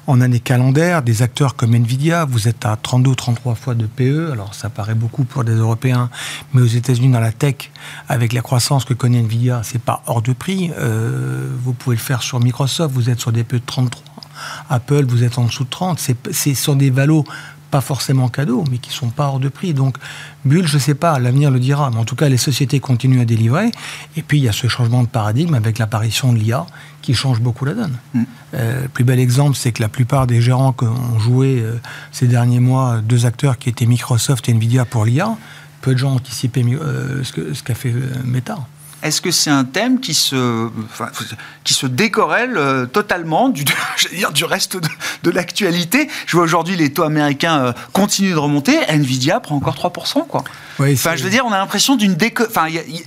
en 0.06 0.20
année 0.20 0.40
calendaire, 0.40 1.02
des 1.02 1.22
acteurs 1.22 1.56
comme 1.56 1.74
Nvidia, 1.74 2.24
vous 2.24 2.48
êtes 2.48 2.64
à 2.64 2.76
32 2.76 3.10
ou 3.10 3.14
33 3.14 3.54
fois 3.54 3.74
de 3.74 3.86
PE. 3.86 4.30
Alors 4.32 4.54
ça 4.54 4.70
paraît 4.70 4.94
beaucoup 4.94 5.24
pour 5.24 5.44
des 5.44 5.54
Européens, 5.54 6.10
mais 6.52 6.62
aux 6.62 6.66
États-Unis, 6.66 7.10
dans 7.10 7.20
la 7.20 7.32
tech, 7.32 7.70
avec 8.08 8.32
la 8.32 8.40
croissance 8.40 8.84
que 8.84 8.94
connaît 8.94 9.20
Nvidia, 9.20 9.62
c'est 9.64 9.82
pas 9.82 10.02
hors 10.06 10.22
de 10.22 10.32
prix. 10.32 10.70
Euh, 10.78 11.48
vous 11.62 11.72
pouvez 11.72 11.96
le 11.96 12.02
faire 12.02 12.22
sur 12.22 12.40
Microsoft, 12.40 12.94
vous 12.94 13.10
êtes 13.10 13.20
sur 13.20 13.32
des 13.32 13.44
PE 13.44 13.56
de 13.56 13.62
33. 13.66 14.02
Apple, 14.70 15.04
vous 15.06 15.24
êtes 15.24 15.38
en 15.38 15.44
dessous 15.44 15.64
de 15.64 15.70
30. 15.70 16.00
C'est 16.30 16.54
sur 16.54 16.76
des 16.76 16.90
valos 16.90 17.24
pas 17.70 17.80
forcément 17.80 18.28
cadeaux, 18.28 18.64
mais 18.70 18.78
qui 18.78 18.90
sont 18.92 19.10
pas 19.10 19.26
hors 19.26 19.40
de 19.40 19.48
prix. 19.48 19.74
Donc, 19.74 19.96
Bulle, 20.44 20.66
je 20.66 20.78
sais 20.78 20.94
pas, 20.94 21.18
l'avenir 21.18 21.50
le 21.50 21.60
dira. 21.60 21.90
Mais 21.90 21.98
en 21.98 22.04
tout 22.04 22.16
cas, 22.16 22.28
les 22.28 22.36
sociétés 22.36 22.80
continuent 22.80 23.20
à 23.20 23.24
délivrer. 23.24 23.70
Et 24.16 24.22
puis, 24.22 24.38
il 24.38 24.44
y 24.44 24.48
a 24.48 24.52
ce 24.52 24.68
changement 24.68 25.02
de 25.02 25.08
paradigme 25.08 25.54
avec 25.54 25.78
l'apparition 25.78 26.32
de 26.32 26.38
l'IA 26.38 26.66
qui 27.08 27.14
change 27.14 27.40
beaucoup 27.40 27.64
la 27.64 27.72
donne. 27.72 27.96
Mm. 28.12 28.22
Euh, 28.52 28.82
le 28.82 28.88
plus 28.88 29.02
bel 29.02 29.18
exemple, 29.18 29.56
c'est 29.56 29.72
que 29.72 29.80
la 29.80 29.88
plupart 29.88 30.26
des 30.26 30.42
gérants 30.42 30.74
qui 30.74 30.84
ont 30.84 31.18
joué 31.18 31.58
euh, 31.58 31.80
ces 32.12 32.26
derniers 32.26 32.60
mois, 32.60 33.00
deux 33.02 33.24
acteurs 33.24 33.56
qui 33.56 33.70
étaient 33.70 33.86
Microsoft 33.86 34.46
et 34.50 34.52
Nvidia 34.52 34.84
pour 34.84 35.06
l'IA, 35.06 35.34
peu 35.80 35.94
de 35.94 35.98
gens 35.98 36.16
anticipaient 36.16 36.62
euh, 36.62 37.24
ce 37.24 37.62
qu'a 37.62 37.74
fait 37.74 37.94
Meta. 38.26 38.58
Est-ce 39.02 39.20
que 39.20 39.30
c'est 39.30 39.50
un 39.50 39.64
thème 39.64 40.00
qui 40.00 40.12
se, 40.12 40.68
qui 41.62 41.72
se 41.72 41.86
décorrèle 41.86 42.56
euh, 42.56 42.86
totalement 42.86 43.48
du, 43.48 43.64
dire, 44.12 44.32
du 44.32 44.44
reste 44.44 44.76
de, 45.22 45.30
l'actualité? 45.30 46.08
Je 46.26 46.36
vois 46.36 46.44
aujourd'hui 46.44 46.74
les 46.74 46.92
taux 46.92 47.04
américains 47.04 47.58
euh, 47.58 47.72
continuent 47.92 48.32
de 48.32 48.38
remonter. 48.38 48.76
Nvidia 48.88 49.38
prend 49.38 49.54
encore 49.54 49.76
3%. 49.76 50.26
Quoi. 50.26 50.42
enfin, 50.80 51.14
je 51.14 51.22
veux 51.22 51.30
dire, 51.30 51.46
on 51.46 51.52
a 51.52 51.58
l'impression 51.58 51.94
d'une 51.94 52.14
déco... 52.14 52.44
Enfin, 52.48 52.66
il 52.68 53.04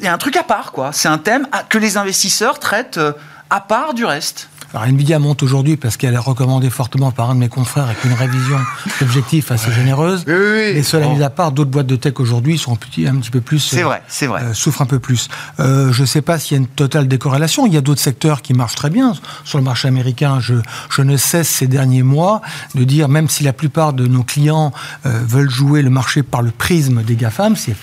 y, 0.00 0.06
a 0.06 0.12
un 0.14 0.18
truc 0.18 0.36
à 0.36 0.44
part. 0.44 0.72
quoi. 0.72 0.92
C'est 0.92 1.08
un 1.08 1.18
thème 1.18 1.46
que 1.68 1.76
les 1.76 1.98
investisseurs 1.98 2.58
traitent 2.58 2.96
euh, 2.96 3.12
à 3.54 3.60
part 3.60 3.94
du 3.94 4.04
reste. 4.04 4.48
Alors 4.74 4.88
Nvidia 4.88 5.20
monte 5.20 5.44
aujourd'hui 5.44 5.76
parce 5.76 5.96
qu'elle 5.96 6.14
est 6.14 6.18
recommandée 6.18 6.68
fortement 6.68 7.12
par 7.12 7.30
un 7.30 7.36
de 7.36 7.38
mes 7.38 7.48
confrères 7.48 7.84
avec 7.84 8.02
une 8.02 8.12
révision 8.12 8.58
d'objectifs 9.00 9.52
assez 9.52 9.70
généreuse. 9.70 10.24
Oui, 10.26 10.34
oui, 10.34 10.72
Mais 10.74 10.82
cela 10.82 11.06
mis 11.06 11.22
à 11.22 11.30
part, 11.30 11.52
d'autres 11.52 11.70
boîtes 11.70 11.86
de 11.86 11.94
tech 11.94 12.14
aujourd'hui 12.18 12.58
sont 12.58 12.72
un 12.72 12.76
petit, 12.76 13.06
un 13.06 13.14
petit 13.14 13.30
peu 13.30 13.40
plus. 13.40 13.60
C'est 13.60 13.82
vrai, 13.82 14.02
c'est 14.08 14.26
vrai. 14.26 14.42
Euh, 14.42 14.52
souffrent 14.52 14.82
un 14.82 14.86
peu 14.86 14.98
plus. 14.98 15.28
Euh, 15.60 15.92
je 15.92 16.00
ne 16.00 16.06
sais 16.06 16.22
pas 16.22 16.40
s'il 16.40 16.56
y 16.56 16.58
a 16.58 16.60
une 16.60 16.66
totale 16.66 17.06
décorrélation. 17.06 17.66
Il 17.66 17.72
y 17.72 17.76
a 17.76 17.80
d'autres 17.80 18.00
secteurs 18.00 18.42
qui 18.42 18.52
marchent 18.52 18.74
très 18.74 18.90
bien. 18.90 19.12
Sur 19.44 19.58
le 19.58 19.64
marché 19.64 19.86
américain, 19.86 20.40
je, 20.40 20.54
je 20.90 21.02
ne 21.02 21.16
cesse 21.16 21.48
ces 21.48 21.68
derniers 21.68 22.02
mois 22.02 22.42
de 22.74 22.82
dire, 22.82 23.08
même 23.08 23.28
si 23.28 23.44
la 23.44 23.52
plupart 23.52 23.92
de 23.92 24.08
nos 24.08 24.24
clients 24.24 24.72
euh, 25.06 25.20
veulent 25.24 25.50
jouer 25.50 25.82
le 25.82 25.90
marché 25.90 26.24
par 26.24 26.42
le 26.42 26.50
prisme 26.50 27.04
des 27.04 27.14
GAFAM, 27.14 27.54
c'est, 27.54 27.76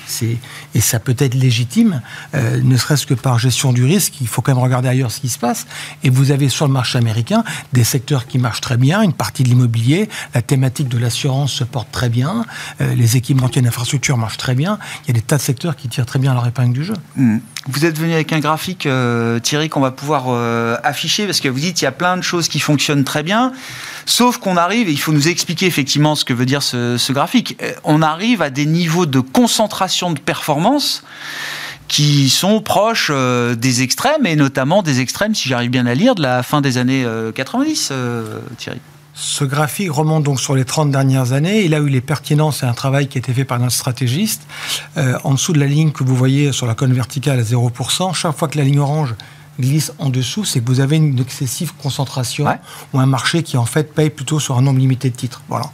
et 0.76 0.82
ça 0.82 1.00
peut 1.00 1.16
être 1.20 1.36
légitime, 1.36 2.02
ne 2.34 2.78
serait-ce 2.78 3.06
que 3.06 3.14
par 3.14 3.40
gestion 3.40 3.72
du 3.72 3.86
risque, 3.86 4.20
il 4.20 4.28
faut 4.28 4.42
quand 4.42 4.54
même 4.54 4.64
regarder 4.64 4.90
ailleurs 4.90 5.12
ce 5.12 5.22
qui 5.22 5.30
se 5.30 5.40
passe. 5.40 5.68
Et 6.04 6.10
vous 6.10 6.32
avez 6.32 6.50
sur 6.50 6.68
le 6.68 6.74
marché 6.74 6.81
marché 6.82 6.98
américain, 6.98 7.44
des 7.74 7.84
secteurs 7.84 8.26
qui 8.26 8.40
marchent 8.40 8.60
très 8.60 8.76
bien, 8.76 9.04
une 9.04 9.14
partie 9.14 9.44
de 9.44 9.50
l'immobilier, 9.50 10.10
la 10.34 10.42
thématique 10.42 10.88
de 10.88 10.98
l'assurance 10.98 11.54
se 11.54 11.64
porte 11.64 11.92
très 11.92 12.10
bien, 12.10 12.44
euh, 12.82 12.96
les 12.96 13.18
équipementiers 13.18 13.62
d'infrastructure 13.62 14.18
marchent 14.18 14.40
très 14.40 14.56
bien. 14.56 14.80
Il 15.04 15.10
y 15.10 15.12
a 15.12 15.14
des 15.14 15.22
tas 15.22 15.38
de 15.38 15.44
secteurs 15.44 15.76
qui 15.76 15.90
tirent 15.90 16.08
très 16.08 16.18
bien 16.18 16.34
leur 16.34 16.48
épingle 16.48 16.74
du 16.74 16.84
jeu. 16.84 16.96
Hmm. 17.16 17.38
Vous 17.68 17.86
êtes 17.86 18.00
venu 18.00 18.14
avec 18.14 18.34
un 18.34 18.40
graphique, 18.40 18.88
euh, 18.88 19.38
Thierry, 19.38 19.70
qu'on 19.70 19.80
va 19.80 19.92
pouvoir 19.92 20.24
euh, 20.30 20.76
afficher, 20.84 21.28
parce 21.28 21.40
que 21.40 21.50
vous 21.50 21.60
dites 21.60 21.76
qu'il 21.76 21.84
y 21.84 21.88
a 21.88 21.92
plein 21.92 22.18
de 22.18 22.24
choses 22.24 22.48
qui 22.48 22.60
fonctionnent 22.60 23.04
très 23.04 23.22
bien, 23.22 23.52
sauf 24.08 24.40
qu'on 24.40 24.58
arrive, 24.58 24.90
et 24.90 24.92
il 24.92 25.00
faut 25.00 25.12
nous 25.12 25.28
expliquer 25.28 25.68
effectivement 25.68 26.16
ce 26.16 26.26
que 26.26 26.34
veut 26.34 26.48
dire 26.48 26.64
ce, 26.64 26.98
ce 26.98 27.14
graphique, 27.14 27.62
on 27.84 28.02
arrive 28.02 28.42
à 28.42 28.50
des 28.50 28.66
niveaux 28.66 29.06
de 29.06 29.20
concentration 29.20 30.12
de 30.12 30.20
performance 30.20 31.04
qui 31.92 32.30
sont 32.30 32.62
proches 32.62 33.12
euh, 33.14 33.54
des 33.54 33.82
extrêmes, 33.82 34.26
et 34.26 34.38
notamment 34.38 34.82
des 34.82 35.02
extrêmes, 35.02 35.36
si 35.36 35.50
j'arrive 35.50 35.70
bien 35.70 35.86
à 35.86 35.94
lire, 35.94 36.16
de 36.16 36.22
la 36.22 36.42
fin 36.42 36.62
des 36.62 36.78
années 36.78 37.06
90, 37.36 37.90
euh, 37.92 37.96
euh, 37.96 38.40
Thierry. 38.58 38.80
Ce 39.14 39.44
graphique 39.44 39.92
remonte 39.92 40.24
donc 40.24 40.40
sur 40.40 40.56
les 40.56 40.64
30 40.64 40.90
dernières 40.90 41.34
années. 41.34 41.66
Et 41.66 41.68
là 41.68 41.82
où 41.82 41.88
il 41.88 41.96
est 41.96 42.00
pertinent, 42.00 42.52
c'est 42.52 42.66
un 42.66 42.74
travail 42.74 43.10
qui 43.10 43.18
a 43.18 43.20
été 43.20 43.34
fait 43.34 43.44
par 43.44 43.60
notre 43.60 43.74
stratégiste. 43.74 44.44
en 44.96 45.34
dessous 45.34 45.52
de 45.52 45.60
la 45.60 45.66
ligne 45.66 45.92
que 45.92 46.06
vous 46.06 46.16
voyez 46.16 46.54
sur 46.54 46.66
la 46.66 46.76
cône 46.76 46.94
verticale 46.94 47.38
à 47.38 47.44
0%, 47.44 48.16
chaque 48.16 48.38
fois 48.38 48.48
que 48.48 48.58
la 48.58 48.64
ligne 48.64 48.80
orange 48.80 49.14
glisse 49.60 49.94
en 50.00 50.10
dessous, 50.10 50.46
c'est 50.46 50.62
que 50.62 50.68
vous 50.68 50.80
avez 50.80 50.98
une 50.98 51.20
excessive 51.20 51.74
concentration 51.76 52.46
ou 52.94 53.00
un 53.00 53.06
marché 53.06 53.44
qui 53.44 53.58
en 53.58 53.66
fait 53.66 53.94
paye 53.94 54.10
plutôt 54.10 54.40
sur 54.40 54.58
un 54.58 54.62
nombre 54.62 54.80
limité 54.80 55.10
de 55.10 55.16
titres. 55.16 55.44
Voilà. 55.50 55.66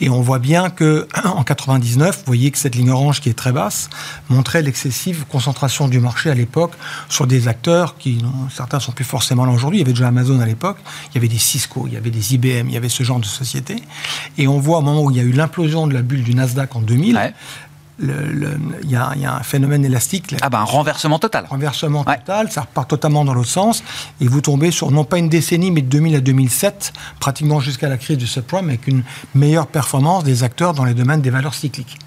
Et 0.00 0.08
on 0.08 0.20
voit 0.20 0.38
bien 0.38 0.70
que 0.70 1.06
en 1.24 1.44
99, 1.44 2.16
vous 2.16 2.22
voyez 2.26 2.50
que 2.50 2.58
cette 2.58 2.74
ligne 2.74 2.90
orange 2.90 3.20
qui 3.20 3.28
est 3.28 3.34
très 3.34 3.52
basse 3.52 3.90
montrait 4.28 4.62
l'excessive 4.62 5.24
concentration 5.28 5.88
du 5.88 6.00
marché 6.00 6.30
à 6.30 6.34
l'époque 6.34 6.72
sur 7.08 7.26
des 7.26 7.48
acteurs 7.48 7.96
qui 7.98 8.22
certains 8.54 8.80
sont 8.80 8.92
plus 8.92 9.04
forcément 9.04 9.44
là 9.44 9.52
aujourd'hui. 9.52 9.78
Il 9.78 9.82
y 9.82 9.84
avait 9.84 9.92
déjà 9.92 10.08
Amazon 10.08 10.40
à 10.40 10.46
l'époque, 10.46 10.78
il 11.10 11.14
y 11.14 11.18
avait 11.18 11.28
des 11.28 11.38
Cisco, 11.38 11.84
il 11.86 11.94
y 11.94 11.96
avait 11.96 12.10
des 12.10 12.34
IBM, 12.34 12.68
il 12.68 12.72
y 12.72 12.76
avait 12.76 12.88
ce 12.88 13.02
genre 13.02 13.20
de 13.20 13.24
sociétés. 13.24 13.82
Et 14.36 14.48
on 14.48 14.58
voit 14.58 14.78
au 14.78 14.82
moment 14.82 15.02
où 15.02 15.10
il 15.10 15.16
y 15.16 15.20
a 15.20 15.24
eu 15.24 15.32
l'implosion 15.32 15.86
de 15.86 15.94
la 15.94 16.02
bulle 16.02 16.22
du 16.22 16.34
Nasdaq 16.34 16.74
en 16.76 16.80
2000 16.80 17.16
il 18.00 18.90
y, 18.90 18.96
a 18.96 19.34
un 19.34 19.42
phénomène 19.42 19.84
élastique. 19.84 20.34
Ah 20.40 20.48
ben 20.48 20.60
un 20.60 20.64
renversement 20.64 21.18
total. 21.18 21.46
Renversement 21.48 22.04
total, 22.04 22.50
ça 22.50 22.62
repart 22.62 22.88
totalement 22.88 23.24
dans 23.24 23.34
l'autre 23.34 23.48
sens, 23.48 23.82
et 24.20 24.28
vous 24.28 24.40
tombez 24.40 24.70
sur 24.70 24.90
non 24.90 25.04
pas 25.04 25.18
une 25.18 25.28
décennie, 25.28 25.70
mais 25.70 25.82
de 25.82 25.88
2000 25.88 26.16
à 26.16 26.20
2007, 26.20 26.92
pratiquement 27.18 27.60
jusqu'à 27.60 27.88
la 27.88 27.96
crise 27.96 28.18
du 28.18 28.26
subprime, 28.26 28.68
avec 28.68 28.86
une 28.86 29.02
meilleure 29.34 29.66
performance 29.66 30.24
des 30.24 30.44
acteurs 30.44 30.74
dans 30.74 30.84
les 30.84 30.94
domaines 30.94 31.22
des 31.22 31.30
valeurs 31.30 31.54
cycliques. 31.54 31.98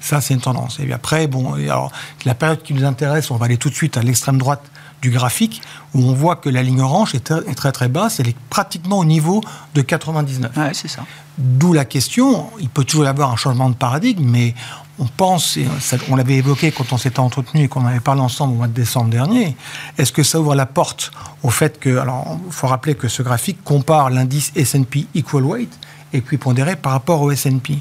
Ça, 0.00 0.20
c'est 0.20 0.34
une 0.34 0.40
tendance. 0.40 0.78
Et 0.78 0.84
puis 0.84 0.92
après, 0.92 1.26
bon, 1.26 1.54
alors, 1.54 1.90
la 2.24 2.34
période 2.34 2.62
qui 2.62 2.72
nous 2.72 2.84
intéresse, 2.84 3.30
on 3.30 3.36
va 3.36 3.46
aller 3.46 3.56
tout 3.56 3.68
de 3.68 3.74
suite 3.74 3.96
à 3.96 4.02
l'extrême 4.02 4.38
droite 4.38 4.62
du 5.02 5.10
graphique, 5.10 5.62
où 5.94 6.02
on 6.02 6.12
voit 6.12 6.36
que 6.36 6.48
la 6.48 6.62
ligne 6.62 6.80
orange 6.80 7.14
est 7.14 7.24
très 7.24 7.54
très, 7.54 7.72
très 7.72 7.88
basse, 7.88 8.20
elle 8.20 8.28
est 8.28 8.36
pratiquement 8.50 8.98
au 8.98 9.04
niveau 9.04 9.42
de 9.74 9.82
99. 9.82 10.56
Ouais, 10.56 10.70
c'est 10.72 10.88
ça. 10.88 11.04
D'où 11.38 11.72
la 11.72 11.84
question, 11.84 12.50
il 12.58 12.68
peut 12.68 12.84
toujours 12.84 13.04
y 13.04 13.08
avoir 13.08 13.30
un 13.30 13.36
changement 13.36 13.70
de 13.70 13.76
paradigme, 13.76 14.24
mais 14.28 14.54
on 14.98 15.06
pense, 15.06 15.56
et 15.56 15.66
on 16.08 16.16
l'avait 16.16 16.34
évoqué 16.34 16.72
quand 16.72 16.92
on 16.92 16.98
s'était 16.98 17.20
entretenu 17.20 17.64
et 17.64 17.68
qu'on 17.68 17.86
avait 17.86 18.00
parlé 18.00 18.20
ensemble 18.20 18.54
au 18.54 18.56
mois 18.56 18.66
de 18.66 18.72
décembre 18.72 19.10
dernier, 19.10 19.56
est-ce 19.96 20.12
que 20.12 20.22
ça 20.22 20.40
ouvre 20.40 20.54
la 20.54 20.66
porte 20.66 21.12
au 21.42 21.50
fait 21.50 21.78
que, 21.78 21.98
alors 21.98 22.38
il 22.46 22.52
faut 22.52 22.66
rappeler 22.66 22.94
que 22.94 23.08
ce 23.08 23.22
graphique 23.22 23.62
compare 23.62 24.10
l'indice 24.10 24.52
S&P 24.56 25.06
Equal 25.14 25.44
Weight, 25.44 25.78
et 26.12 26.20
puis 26.20 26.38
pondéré 26.38 26.76
par 26.76 26.92
rapport 26.92 27.20
au 27.20 27.30
S&P. 27.30 27.78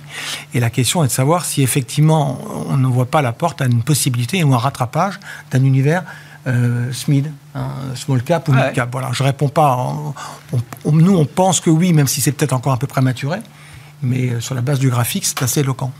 Et 0.54 0.60
la 0.60 0.70
question 0.70 1.04
est 1.04 1.08
de 1.08 1.12
savoir 1.12 1.46
si 1.46 1.64
effectivement 1.64 2.40
on 2.70 2.78
ne 2.78 2.88
voit 2.88 3.06
pas 3.06 3.22
la 3.22 3.32
porte 3.32 3.62
à 3.62 3.66
une 3.66 3.84
possibilité 3.84 4.44
ou 4.44 4.54
un 4.54 4.58
rattrapage 4.58 5.20
d'un 5.52 5.64
univers 5.64 6.04
euh, 6.48 6.92
SMID, 6.94 7.32
un 7.56 7.96
small 7.96 8.24
cap 8.24 8.48
ou 8.48 8.54
mid 8.54 8.74
cap. 8.74 8.90
Voilà, 8.92 9.10
je 9.12 9.24
réponds 9.24 9.50
pas. 9.50 9.94
nous, 10.86 11.18
on 11.18 11.26
pense 11.26 11.60
que 11.60 11.70
oui, 11.70 11.94
même 11.94 12.08
si 12.08 12.22
c'est 12.22 12.32
peut-être 12.32 12.54
encore 12.54 12.74
un 12.74 12.78
peu 12.78 12.88
prématuré, 12.88 13.40
mais 14.02 14.30
euh, 14.30 14.40
sur 14.40 14.56
la 14.56 14.62
base 14.62 14.80
du 14.80 14.90
graphique, 14.90 15.26
c'est 15.26 15.42
assez 15.44 15.62
éloquent. 15.62 15.92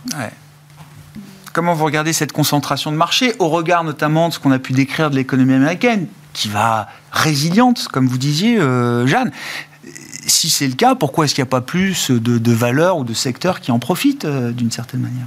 Comment 1.58 1.74
vous 1.74 1.86
regardez 1.86 2.14
cette 2.14 2.34
concentration 2.34 2.92
de 2.92 2.98
marché 2.98 3.34
au 3.40 3.50
regard 3.50 3.84
notamment 3.84 4.30
de 4.30 4.34
ce 4.36 4.40
qu'on 4.40 4.52
a 4.52 4.60
pu 4.60 4.74
décrire 4.74 5.10
de 5.10 5.16
l'économie 5.16 5.56
américaine, 5.56 6.06
qui 6.32 6.50
va 6.50 6.88
résiliente, 7.12 7.88
comme 7.88 8.06
vous 8.06 8.20
disiez, 8.20 8.60
euh, 8.60 9.08
Jeanne. 9.08 9.32
Si 10.28 10.52
c'est 10.52 10.68
le 10.68 10.76
cas, 10.76 10.94
pourquoi 10.94 11.26
est-ce 11.26 11.34
qu'il 11.34 11.42
n'y 11.42 11.48
a 11.48 11.50
pas 11.50 11.62
plus 11.62 12.12
de, 12.12 12.52
valeurs 12.52 13.00
ou 13.00 13.04
de 13.04 13.16
secteurs 13.16 13.60
qui 13.60 13.72
en 13.72 13.80
profitent 13.80 14.28
d'une 14.28 14.70
certaine 14.70 15.00
manière? 15.00 15.26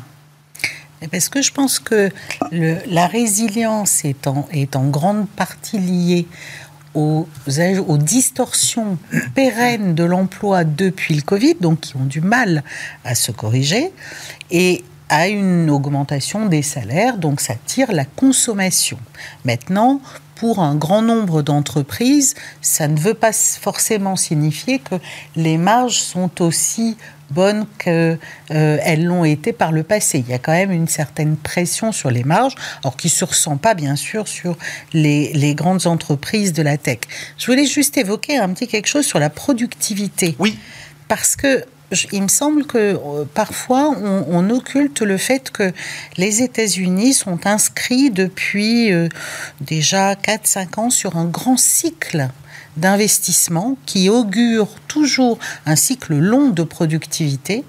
Parce 1.11 1.29
que 1.29 1.43
je 1.43 1.51
pense 1.51 1.81
que 1.81 2.11
la 2.53 3.09
résilience 3.09 4.05
est 4.05 4.29
en, 4.29 4.47
est 4.53 4.77
en 4.77 4.85
grande 4.85 5.29
partie 5.31 5.81
liée 5.81 6.29
aux, 6.95 7.27
aux, 7.89 7.99
distorsions 7.99 8.99
pérennes 9.35 9.97
de 9.97 10.05
l'emploi 10.05 10.63
depuis 10.63 11.17
le 11.17 11.23
Covid, 11.23 11.57
donc 11.61 11.81
qui 11.81 11.97
ont 11.97 12.07
du 12.07 12.21
mal 12.21 12.63
à 13.05 13.17
se 13.17 13.33
corriger, 13.33 13.91
et 14.53 14.85
à 15.11 15.29
une 15.29 15.69
augmentation 15.71 16.47
des 16.47 16.63
salaires, 16.63 17.19
donc 17.19 17.41
ça 17.41 17.55
tire 17.67 17.93
la 17.93 18.05
consommation. 18.05 18.97
Maintenant, 19.45 20.01
pour 20.37 20.61
un 20.61 20.77
grand 20.77 21.03
nombre 21.03 21.43
d'entreprises, 21.43 22.35
ça 22.63 22.87
ne 22.89 22.99
veut 22.99 23.15
pas 23.15 23.33
forcément 23.33 24.15
signifier 24.17 24.79
que 24.79 24.95
les 25.37 25.59
marges 25.59 25.99
sont 25.99 26.41
aussi 26.41 26.97
bonnes 27.31 27.67
qu'elles 27.79 28.19
euh, 28.53 28.97
l'ont 28.97 29.25
été 29.25 29.53
par 29.53 29.73
le 29.73 29.83
passé. 29.83 30.21
Il 30.27 30.31
y 30.31 30.35
a 30.35 30.39
quand 30.39 30.53
même 30.53 30.71
une 30.71 30.89
certaine 30.89 31.37
pression 31.37 31.91
sur 31.91 32.11
les 32.11 32.25
marges, 32.25 32.55
alors 32.83 32.97
qui 32.97 33.09
ne 33.09 33.13
se 33.13 33.25
ressent 33.25 33.57
pas 33.57 33.75
bien 33.75 33.97
sûr 33.97 34.29
sur 34.29 34.57
les, 34.93 35.33
les, 35.33 35.55
grandes 35.57 35.89
entreprises 35.89 36.53
de 36.53 36.63
la 36.63 36.79
tech. 36.79 37.01
Je 37.37 37.47
voulais 37.47 37.67
juste 37.67 37.99
évoquer 37.99 38.39
un 38.39 38.49
petit 38.51 38.69
quelque 38.69 38.89
chose 38.89 39.07
sur 39.07 39.19
la 39.19 39.29
productivité. 39.29 40.37
Oui. 40.39 40.57
Parce 41.09 41.35
que 41.35 41.65
il 42.13 42.23
me 42.23 42.29
semble 42.29 42.67
que 42.67 42.79
euh, 42.79 43.25
parfois 43.35 43.91
on, 43.91 44.51
occulte 44.51 45.03
le 45.03 45.17
fait 45.17 45.51
que 45.51 45.73
les 46.17 46.43
États-Unis 46.43 47.15
sont 47.15 47.47
inscrits 47.47 48.11
depuis 48.11 48.93
euh, 48.93 49.09
déjà 49.61 50.15
4-5 50.15 50.81
ans 50.81 50.91
sur 50.91 51.17
un 51.17 51.27
grand 51.27 51.57
cycle 51.57 52.29
d'investissement 52.77 53.77
qui 53.85 54.09
augure 54.09 54.69
toujours 54.87 55.39
un 55.67 55.77
cycle 55.77 56.15
long 56.15 56.51
de 56.51 56.63
productivité 56.63 57.65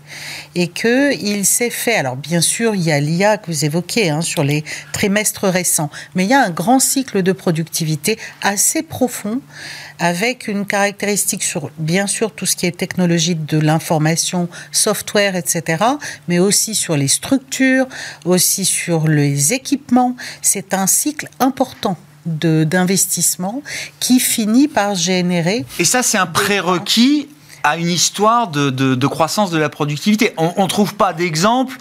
et 0.55 0.67
qu'il 0.67 1.45
s'est 1.45 1.69
fait, 1.71 1.95
alors 1.95 2.15
bien 2.15 2.41
sûr 2.41 2.75
il 2.75 2.81
y 2.81 2.91
a 2.91 2.99
l'IA 2.99 3.37
que 3.37 3.47
vous 3.47 3.65
évoquez 3.65 4.09
hein, 4.09 4.21
sur 4.21 4.43
les 4.43 4.63
trimestres 4.93 5.45
récents, 5.45 5.89
mais 6.15 6.25
il 6.25 6.29
y 6.29 6.33
a 6.33 6.43
un 6.43 6.51
grand 6.51 6.79
cycle 6.79 7.23
de 7.23 7.31
productivité 7.31 8.17
assez 8.41 8.83
profond 8.83 9.41
avec 10.01 10.47
une 10.47 10.65
caractéristique 10.65 11.43
sur, 11.43 11.69
bien 11.77 12.07
sûr, 12.07 12.31
tout 12.31 12.47
ce 12.47 12.55
qui 12.55 12.65
est 12.65 12.75
technologie 12.75 13.35
de 13.35 13.59
l'information, 13.59 14.49
software, 14.71 15.35
etc., 15.35 15.83
mais 16.27 16.39
aussi 16.39 16.73
sur 16.73 16.97
les 16.97 17.07
structures, 17.07 17.85
aussi 18.25 18.65
sur 18.65 19.07
les 19.07 19.53
équipements. 19.53 20.15
C'est 20.41 20.73
un 20.73 20.87
cycle 20.87 21.29
important 21.39 21.97
d'investissement 22.25 23.61
qui 23.99 24.19
finit 24.19 24.67
par 24.67 24.95
générer. 24.95 25.65
Et 25.77 25.85
ça, 25.85 26.01
c'est 26.01 26.17
un 26.17 26.25
prérequis 26.25 27.27
à 27.63 27.77
une 27.77 27.89
histoire 27.89 28.47
de, 28.47 29.07
croissance 29.07 29.51
de 29.51 29.57
la 29.57 29.69
productivité. 29.69 30.33
On 30.37 30.63
ne 30.63 30.67
trouve 30.67 30.95
pas 30.95 31.13
d'exemple 31.13 31.77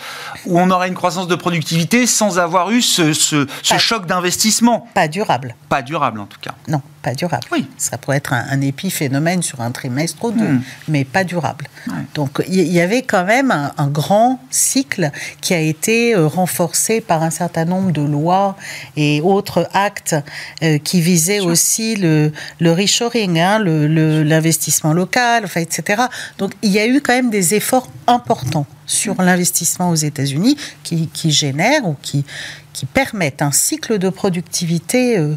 où 0.47 0.59
on 0.59 0.71
aurait 0.71 0.89
une 0.89 0.95
croissance 0.95 1.29
de 1.29 1.35
productivité 1.35 2.07
sans 2.07 2.39
avoir 2.39 2.71
eu 2.71 2.83
ce, 2.83 3.13
ce 3.13 3.47
choc 3.79 4.07
d'investissement. 4.07 4.89
Pas 4.95 5.09
durable. 5.09 5.55
Pas 5.69 5.83
durable 5.83 6.21
en 6.21 6.27
tout 6.27 6.41
cas. 6.41 6.55
Non 6.69 6.83
pas 7.03 7.15
durable. 7.15 7.45
Oui. 7.51 7.67
Ça 7.79 7.99
pourrait 7.99 8.19
être 8.19 8.33
un, 8.33 8.61
épiphénomène 8.61 9.43
sur 9.43 9.61
un 9.61 9.71
trimestre 9.71 10.23
ou 10.25 10.33
deux, 10.33 10.45
hmm. 10.45 10.63
mais 10.89 11.05
pas 11.05 11.25
durable. 11.25 11.67
Donc 12.15 12.43
il 12.47 12.61
y, 12.61 12.81
avait 12.81 13.03
quand 13.03 13.25
même 13.25 13.51
un, 13.51 13.87
grand 13.89 14.39
cycle 14.51 15.11
qui 15.41 15.55
a 15.55 15.61
été 15.61 16.15
euh, 16.15 16.27
renforcé 16.27 17.01
par 17.01 17.23
un 17.23 17.31
certain 17.31 17.65
nombre 17.65 17.91
de 17.91 18.03
lois 18.03 18.57
et 18.97 19.21
autres 19.23 19.69
actes 19.73 20.15
euh, 20.63 20.79
qui 20.79 21.01
visaient 21.01 21.41
aussi 21.41 21.97
le, 21.97 22.33
le 22.59 22.73
reshoring, 22.73 23.39
hein, 23.41 23.59
l'investissement 23.61 24.93
local, 24.93 25.45
enfin, 25.45 25.61
etc. 25.71 26.03
Donc 26.39 26.53
il 26.63 26.71
y 26.71 26.79
a 26.79 26.87
eu 26.87 27.01
quand 27.01 27.13
même 27.13 27.31
des 27.31 27.55
efforts 27.55 27.89
importants 28.07 28.67
sur 28.87 29.21
l'investissement 29.23 29.91
aux 29.91 29.95
États-Unis 29.95 30.57
qui, 30.83 31.09
qui, 31.09 31.31
génèrent 31.31 31.87
ou 31.87 31.97
qui, 32.03 32.25
qui 32.73 32.87
permettent 32.87 33.43
un 33.43 33.53
cycle 33.53 33.99
de 33.99 34.09
productivité 34.09 35.19
euh, 35.19 35.37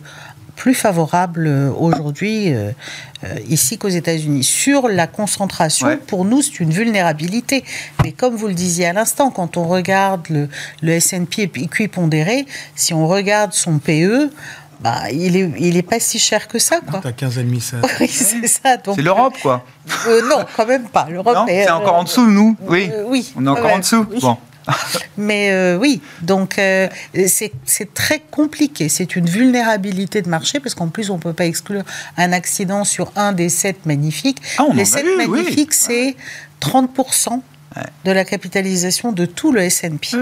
plus 0.56 0.74
favorable 0.74 1.48
euh, 1.48 1.72
aujourd'hui 1.72 2.54
euh, 2.54 2.72
ici 3.48 3.78
qu'aux 3.78 3.90
États-Unis. 3.90 4.44
Sur 4.44 4.88
la 4.88 5.08
concentration, 5.08 5.98
pour 6.08 6.26
nous, 6.26 6.42
c'est 6.42 6.60
une 6.60 6.72
vulnérabilité. 6.72 7.64
Mais 8.04 8.12
comme 8.12 8.36
vous 8.36 8.48
le 8.48 8.54
disiez 8.54 8.88
à 8.88 8.94
l'instant, 8.94 9.32
quand 9.32 9.58
on 9.58 9.68
regarde 9.68 10.28
le, 10.30 10.50
le 10.82 10.92
S&P 10.92 11.44
équipondéré, 11.44 12.46
si 12.76 12.94
on 12.94 13.08
regarde 13.08 13.54
son 13.54 13.80
PE, 13.80 14.30
bah, 14.84 15.10
il 15.12 15.38
est, 15.38 15.50
il 15.60 15.78
est 15.78 15.82
pas 15.82 16.00
si 16.00 16.20
cher 16.20 16.48
que 16.50 16.60
ça, 16.60 16.82
quoi. 16.82 17.00
T'as 17.02 17.12
15,5 17.12 17.60
ça. 17.62 17.78
Oui, 18.02 18.08
c'est 18.10 18.48
ça. 18.48 18.78
C'est 18.84 19.02
l'Europe, 19.02 19.36
quoi. 19.42 19.66
non, 20.30 20.46
quand 20.58 20.66
même 20.66 20.90
pas. 20.90 21.08
L'Europe, 21.10 21.38
c'est 21.48 21.70
encore 21.70 21.96
en 21.96 22.04
dessous, 22.04 22.28
nous. 22.30 22.58
Oui. 22.68 22.92
oui. 23.06 23.32
On 23.38 23.46
est 23.46 23.50
encore 23.50 23.74
en 23.74 23.80
dessous. 23.80 24.04
Bon. 24.20 24.38
Mais 25.18 25.52
euh, 25.52 25.78
oui, 25.78 26.02
donc 26.22 26.58
euh, 26.58 26.88
c'est 27.26 27.94
très 27.94 28.20
compliqué. 28.20 28.90
C'est 28.90 29.16
une 29.16 29.26
vulnérabilité 29.26 30.22
de 30.22 30.30
marché 30.30 30.60
parce 30.60 30.76
qu'en 30.76 30.88
plus, 30.88 31.10
on 31.10 31.16
ne 31.16 31.22
peut 31.22 31.34
pas 31.34 31.46
exclure 31.46 31.84
un 32.18 32.32
accident 32.34 32.84
sur 32.84 33.12
un 33.16 33.32
des 33.32 33.50
sept 33.50 33.86
magnifiques. 33.86 34.42
Ah, 34.58 34.66
Les 34.74 34.86
sept 34.86 35.06
magnifiques, 35.18 35.74
c'est 35.74 36.16
30% 36.62 37.42
de 38.06 38.12
la 38.12 38.26
capitalisation 38.26 39.12
de 39.12 39.26
tout 39.26 39.52
le 39.52 39.62
S&P. 39.62 40.18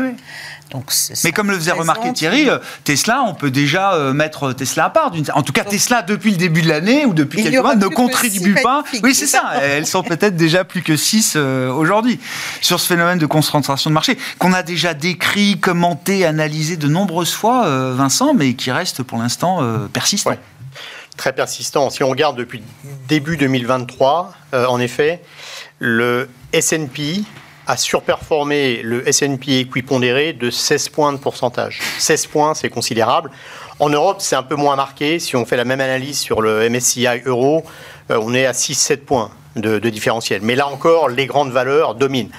Mais 1.23 1.31
comme 1.31 1.51
le 1.51 1.57
faisait 1.57 1.71
remarquer 1.71 2.13
Thierry, 2.13 2.49
euh, 2.49 2.59
Tesla, 2.83 3.23
on 3.27 3.33
peut 3.33 3.51
déjà 3.51 3.93
euh, 3.93 4.13
mettre 4.13 4.53
Tesla 4.53 4.85
à 4.85 4.89
part. 4.89 5.11
En 5.33 5.43
tout 5.43 5.53
cas, 5.53 5.63
Tesla, 5.63 6.01
depuis 6.01 6.31
le 6.31 6.37
début 6.37 6.61
de 6.61 6.69
l'année 6.69 7.05
ou 7.05 7.13
depuis 7.13 7.43
quelques 7.43 7.61
mois, 7.61 7.75
ne 7.75 7.87
contribue 7.87 8.55
pas. 8.55 8.83
Oui, 9.03 9.13
c'est 9.13 9.27
ça. 9.27 9.53
Elles 9.61 9.85
sont 9.85 10.03
peut-être 10.03 10.35
déjà 10.35 10.63
plus 10.63 10.81
que 10.81 10.95
6 10.95 11.33
euh, 11.35 11.69
aujourd'hui. 11.71 12.19
Sur 12.61 12.79
ce 12.79 12.87
phénomène 12.87 13.17
de 13.17 13.25
concentration 13.25 13.89
de 13.89 13.93
marché, 13.93 14.17
qu'on 14.39 14.53
a 14.53 14.63
déjà 14.63 14.93
décrit, 14.93 15.59
commenté, 15.59 16.25
analysé 16.25 16.77
de 16.77 16.87
nombreuses 16.87 17.33
fois, 17.33 17.91
Vincent, 17.93 18.33
mais 18.33 18.53
qui 18.53 18.71
reste 18.71 19.03
pour 19.03 19.17
l'instant 19.17 19.61
persistant. 19.91 20.31
Très 21.17 21.33
persistant. 21.33 21.89
Si 21.89 22.03
on 22.03 22.09
regarde 22.09 22.37
depuis 22.37 22.63
début 23.07 23.37
2023, 23.37 24.33
en 24.53 24.79
effet, 24.79 25.21
le 25.79 26.29
S&P 26.53 27.23
a 27.67 27.77
surperformé 27.77 28.81
le 28.81 29.07
S&P 29.07 29.59
équipondéré 29.59 30.33
de 30.33 30.49
16 30.49 30.89
points 30.89 31.13
de 31.13 31.17
pourcentage. 31.17 31.79
16 31.99 32.27
points, 32.27 32.53
c'est 32.53 32.69
considérable. 32.69 33.31
En 33.79 33.89
Europe, 33.89 34.17
c'est 34.19 34.35
un 34.35 34.43
peu 34.43 34.55
moins 34.55 34.75
marqué. 34.75 35.19
Si 35.19 35.35
on 35.35 35.45
fait 35.45 35.57
la 35.57 35.65
même 35.65 35.81
analyse 35.81 36.19
sur 36.19 36.41
le 36.41 36.69
MSCI 36.69 37.21
euro, 37.25 37.63
euh, 38.09 38.19
on 38.21 38.33
est 38.33 38.45
à 38.45 38.51
6-7 38.51 38.97
points 38.97 39.31
de, 39.55 39.79
différentiel. 39.89 40.41
Mais 40.43 40.55
là 40.55 40.67
encore, 40.67 41.09
les 41.09 41.25
grandes 41.25 41.51
valeurs 41.51 41.95
dominent. 41.95 42.31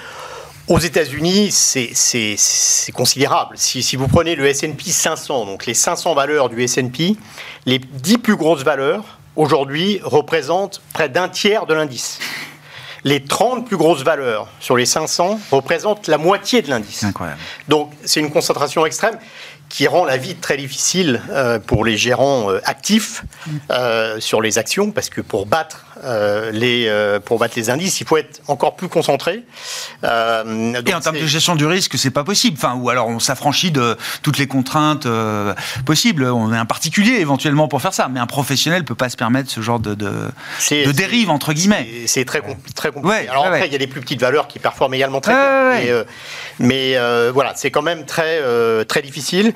Aux 0.69 0.79
États-Unis, 0.79 1.51
c'est 1.51 2.91
considérable. 2.93 3.57
Si, 3.57 3.83
si, 3.83 3.97
vous 3.97 4.07
prenez 4.07 4.35
le 4.35 4.45
S&P 4.47 4.91
500, 4.91 5.45
donc 5.45 5.65
les 5.65 5.73
500 5.73 6.15
valeurs 6.15 6.47
du 6.47 6.61
S&P, 6.63 7.17
les 7.65 7.79
10 7.79 8.17
plus 8.19 8.37
grosses 8.37 8.63
valeurs 8.63 9.19
aujourd'hui 9.35 9.99
représentent 10.03 10.81
près 10.93 11.09
d'un 11.09 11.27
tiers 11.27 11.65
de 11.65 11.73
l'indice 11.73 12.19
les 13.03 13.23
30 13.23 13.67
plus 13.67 13.77
grosses 13.77 14.03
valeurs 14.03 14.47
sur 14.59 14.77
les 14.77 14.85
500 14.85 15.39
représentent 15.51 16.07
la 16.07 16.17
moitié 16.17 16.61
de 16.61 16.69
l'indice. 16.69 17.05
Donc 17.67 17.91
c'est 18.05 18.19
une 18.19 18.31
concentration 18.31 18.85
extrême 18.85 19.17
qui 19.69 19.87
rend 19.87 20.05
la 20.05 20.17
vie 20.17 20.35
très 20.35 20.55
difficile 20.55 21.21
euh, 21.31 21.57
pour 21.57 21.83
les 21.83 21.97
gérants 21.97 22.51
euh, 22.51 22.59
actifs 22.63 23.23
euh, 23.71 24.19
sur 24.19 24.39
les 24.39 24.59
actions, 24.59 24.91
parce 24.91 25.09
que 25.09 25.19
pour 25.19 25.47
battre, 25.47 25.85
les, 26.51 27.19
pour 27.25 27.39
battre 27.39 27.53
les 27.57 27.69
indices, 27.69 28.01
il 28.01 28.07
faut 28.07 28.17
être 28.17 28.41
encore 28.47 28.75
plus 28.75 28.87
concentré. 28.87 29.43
Et 30.03 30.05
en 30.05 30.99
termes 31.01 31.19
de 31.19 31.25
gestion 31.25 31.55
du 31.55 31.65
risque, 31.65 31.97
c'est 31.97 32.11
pas 32.11 32.23
possible. 32.23 32.57
Enfin, 32.57 32.75
ou 32.75 32.89
alors 32.89 33.07
on 33.07 33.19
s'affranchit 33.19 33.71
de 33.71 33.97
toutes 34.21 34.37
les 34.37 34.47
contraintes 34.47 35.07
possibles. 35.85 36.25
On 36.25 36.53
est 36.53 36.57
un 36.57 36.65
particulier 36.65 37.13
éventuellement 37.19 37.67
pour 37.67 37.81
faire 37.81 37.93
ça, 37.93 38.07
mais 38.09 38.19
un 38.19 38.27
professionnel 38.27 38.85
peut 38.85 38.95
pas 38.95 39.09
se 39.09 39.17
permettre 39.17 39.49
ce 39.49 39.61
genre 39.61 39.79
de, 39.79 39.93
de, 39.93 40.11
de 40.69 40.91
dérive 40.91 41.29
entre 41.29 41.53
guillemets. 41.53 41.87
C'est 42.07 42.25
très, 42.25 42.41
très 42.75 42.91
compliqué. 42.91 43.29
alors 43.29 43.45
après, 43.45 43.67
il 43.67 43.71
y 43.73 43.75
a 43.75 43.79
des 43.79 43.87
plus 43.87 44.01
petites 44.01 44.21
valeurs 44.21 44.47
qui 44.47 44.59
performent 44.59 44.93
également 44.93 45.21
très 45.21 45.33
bien, 45.33 45.69
mais, 46.59 46.95
mais 46.95 47.31
voilà, 47.31 47.53
c'est 47.55 47.71
quand 47.71 47.81
même 47.81 48.05
très, 48.05 48.41
très 48.85 49.01
difficile. 49.01 49.53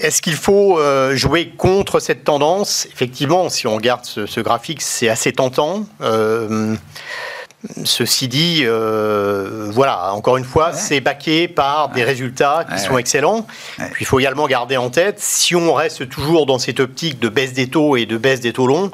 Est-ce 0.00 0.20
qu'il 0.20 0.34
faut 0.34 0.78
euh, 0.78 1.16
jouer 1.16 1.48
contre 1.56 2.00
cette 2.00 2.24
tendance? 2.24 2.86
Effectivement, 2.92 3.48
si 3.48 3.66
on 3.66 3.76
regarde 3.76 4.04
ce, 4.04 4.40
graphique, 4.40 4.82
c'est 4.82 5.08
assez 5.08 5.32
tentant. 5.32 5.86
Euh, 6.02 6.76
ceci 7.84 8.28
dit, 8.28 8.60
euh, 8.64 9.68
voilà, 9.72 10.12
encore 10.12 10.36
une 10.36 10.44
fois, 10.44 10.72
c'est 10.72 11.00
baqué 11.00 11.48
par 11.48 11.88
des 11.88 12.04
résultats 12.04 12.66
qui 12.70 12.78
sont 12.78 12.98
excellents. 12.98 13.46
Puis 13.92 14.04
il 14.04 14.06
faut 14.06 14.20
également 14.20 14.46
garder 14.46 14.76
en 14.76 14.90
tête, 14.90 15.18
si 15.18 15.54
on 15.54 15.72
reste 15.72 16.08
toujours 16.08 16.44
dans 16.44 16.58
cette 16.58 16.80
optique 16.80 17.18
de 17.18 17.28
baisse 17.28 17.54
des 17.54 17.68
taux 17.68 17.96
et 17.96 18.04
de 18.04 18.18
baisse 18.18 18.40
des 18.40 18.52
taux 18.52 18.66
longs, 18.66 18.90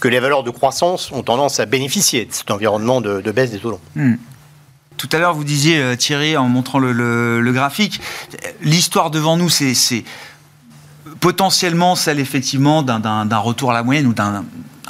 que 0.00 0.08
les 0.08 0.20
valeurs 0.20 0.42
de 0.42 0.50
croissance 0.50 1.12
ont 1.12 1.22
tendance 1.22 1.60
à 1.60 1.66
bénéficier 1.66 2.24
de 2.24 2.32
cet 2.32 2.50
environnement 2.50 3.00
de, 3.00 3.30
baisse 3.30 3.50
des 3.50 3.58
taux 3.58 3.70
longs. 3.70 3.80
Hmm. 3.94 4.14
Tout 4.96 5.08
à 5.12 5.18
l'heure, 5.18 5.34
vous 5.34 5.44
disiez, 5.44 5.94
Thierry, 5.98 6.38
en 6.38 6.48
montrant 6.48 6.78
le, 6.78 7.52
graphique, 7.52 8.00
l'histoire 8.62 9.10
devant 9.10 9.36
nous, 9.36 9.50
c'est 9.50 9.74
potentiellement 11.26 11.96
celle 11.96 12.20
effectivement 12.20 12.84
d'un 12.84 13.38
retour 13.38 13.72
à 13.72 13.74
la 13.74 13.82
moyenne 13.82 14.06
ou 14.06 14.12
d'un 14.12 14.44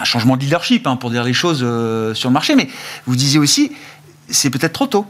changement 0.05 0.37
de 0.37 0.43
leadership, 0.43 0.87
hein, 0.87 0.97
pour 0.97 1.09
dire 1.09 1.25
les 1.25 1.33
choses 1.33 1.61
euh, 1.63 2.13
sur 2.13 2.29
le 2.29 2.35
marché. 2.35 2.55
Mais 2.55 2.69
vous 3.07 3.17
disiez 3.17 3.39
aussi, 3.39 3.73
c'est 4.29 4.51
peut-être 4.51 4.75
trop 4.75 4.87
tôt. 4.87 5.07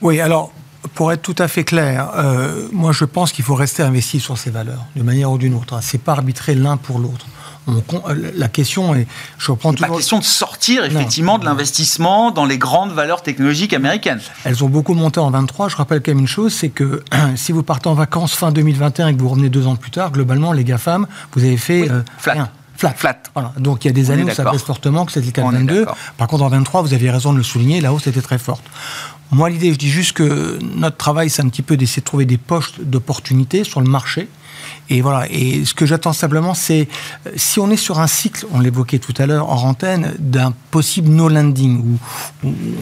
Oui, 0.00 0.20
alors 0.20 0.52
pour 0.94 1.10
être 1.10 1.22
tout 1.22 1.34
à 1.36 1.48
fait 1.48 1.64
clair, 1.64 2.12
euh, 2.14 2.68
moi 2.70 2.92
je 2.92 3.04
pense 3.04 3.32
qu'il 3.32 3.44
faut 3.44 3.56
rester 3.56 3.82
investi 3.82 4.20
sur 4.20 4.38
ces 4.38 4.50
valeurs, 4.50 4.84
d'une 4.94 5.04
manière 5.04 5.32
ou 5.32 5.36
d'une 5.36 5.54
autre. 5.54 5.76
C'est 5.82 6.00
pas 6.00 6.12
arbitrer 6.12 6.54
l'un 6.54 6.76
pour 6.76 7.00
l'autre. 7.00 7.26
Euh, 7.68 8.32
la 8.34 8.48
question 8.48 8.94
est, 8.94 9.06
je 9.38 9.50
reprends 9.50 9.72
toujours... 9.72 9.88
pas 9.88 9.96
question 9.96 10.18
de 10.18 10.24
sortir 10.24 10.84
effectivement 10.84 11.38
de 11.38 11.44
l'investissement 11.44 12.30
dans 12.30 12.44
les 12.44 12.58
grandes 12.58 12.92
valeurs 12.92 13.22
technologiques 13.22 13.72
américaines. 13.72 14.20
Elles 14.44 14.64
ont 14.64 14.68
beaucoup 14.68 14.94
monté 14.94 15.20
en 15.20 15.30
23. 15.30 15.68
Je 15.68 15.76
rappelle 15.76 16.00
quand 16.00 16.12
même 16.12 16.20
une 16.20 16.26
chose, 16.26 16.52
c'est 16.52 16.70
que 16.70 17.02
si 17.36 17.52
vous 17.52 17.62
partez 17.62 17.88
en 17.88 17.94
vacances 17.94 18.34
fin 18.34 18.52
2021 18.52 19.08
et 19.08 19.14
que 19.14 19.20
vous 19.20 19.28
revenez 19.28 19.48
deux 19.48 19.66
ans 19.66 19.76
plus 19.76 19.90
tard, 19.90 20.12
globalement 20.12 20.52
les 20.52 20.64
GAFAM, 20.64 21.06
vous 21.34 21.44
avez 21.44 21.56
fait 21.56 21.90
euh, 21.90 22.02
flat. 22.18 22.50
Flat. 22.76 22.94
Flat. 22.96 23.18
Donc 23.56 23.84
il 23.84 23.88
y 23.88 23.90
a 23.90 23.92
des 23.92 24.12
années 24.12 24.22
où 24.22 24.30
ça 24.30 24.48
baisse 24.48 24.62
fortement, 24.62 25.04
que 25.04 25.10
c'était 25.10 25.26
le 25.26 25.32
cas 25.32 25.42
en 25.42 25.50
22. 25.50 25.86
Par 26.16 26.28
contre 26.28 26.44
en 26.44 26.48
23, 26.48 26.82
vous 26.82 26.94
aviez 26.94 27.10
raison 27.10 27.32
de 27.32 27.38
le 27.38 27.42
souligner, 27.42 27.80
la 27.80 27.92
hausse 27.92 28.06
était 28.06 28.22
très 28.22 28.38
forte. 28.38 28.62
Moi 29.32 29.50
l'idée, 29.50 29.72
je 29.72 29.78
dis 29.78 29.90
juste 29.90 30.12
que 30.12 30.58
notre 30.76 30.96
travail, 30.96 31.28
c'est 31.28 31.42
un 31.42 31.48
petit 31.48 31.62
peu 31.62 31.76
d'essayer 31.76 32.00
de 32.00 32.06
trouver 32.06 32.24
des 32.24 32.38
poches 32.38 32.78
d'opportunités 32.80 33.64
sur 33.64 33.80
le 33.80 33.90
marché 33.90 34.28
Et 34.90 35.00
voilà. 35.00 35.26
Et 35.30 35.64
ce 35.64 35.74
que 35.74 35.86
j'attends 35.86 36.12
simplement, 36.12 36.54
c'est 36.54 36.88
euh, 37.26 37.30
si 37.36 37.60
on 37.60 37.70
est 37.70 37.76
sur 37.76 38.00
un 38.00 38.06
cycle, 38.06 38.46
on 38.52 38.60
l'évoquait 38.60 38.98
tout 38.98 39.14
à 39.18 39.26
l'heure 39.26 39.50
en 39.50 39.62
antenne, 39.68 40.14
d'un 40.18 40.52
possible 40.70 41.08
no 41.08 41.28
landing 41.28 41.78
où, 41.78 41.98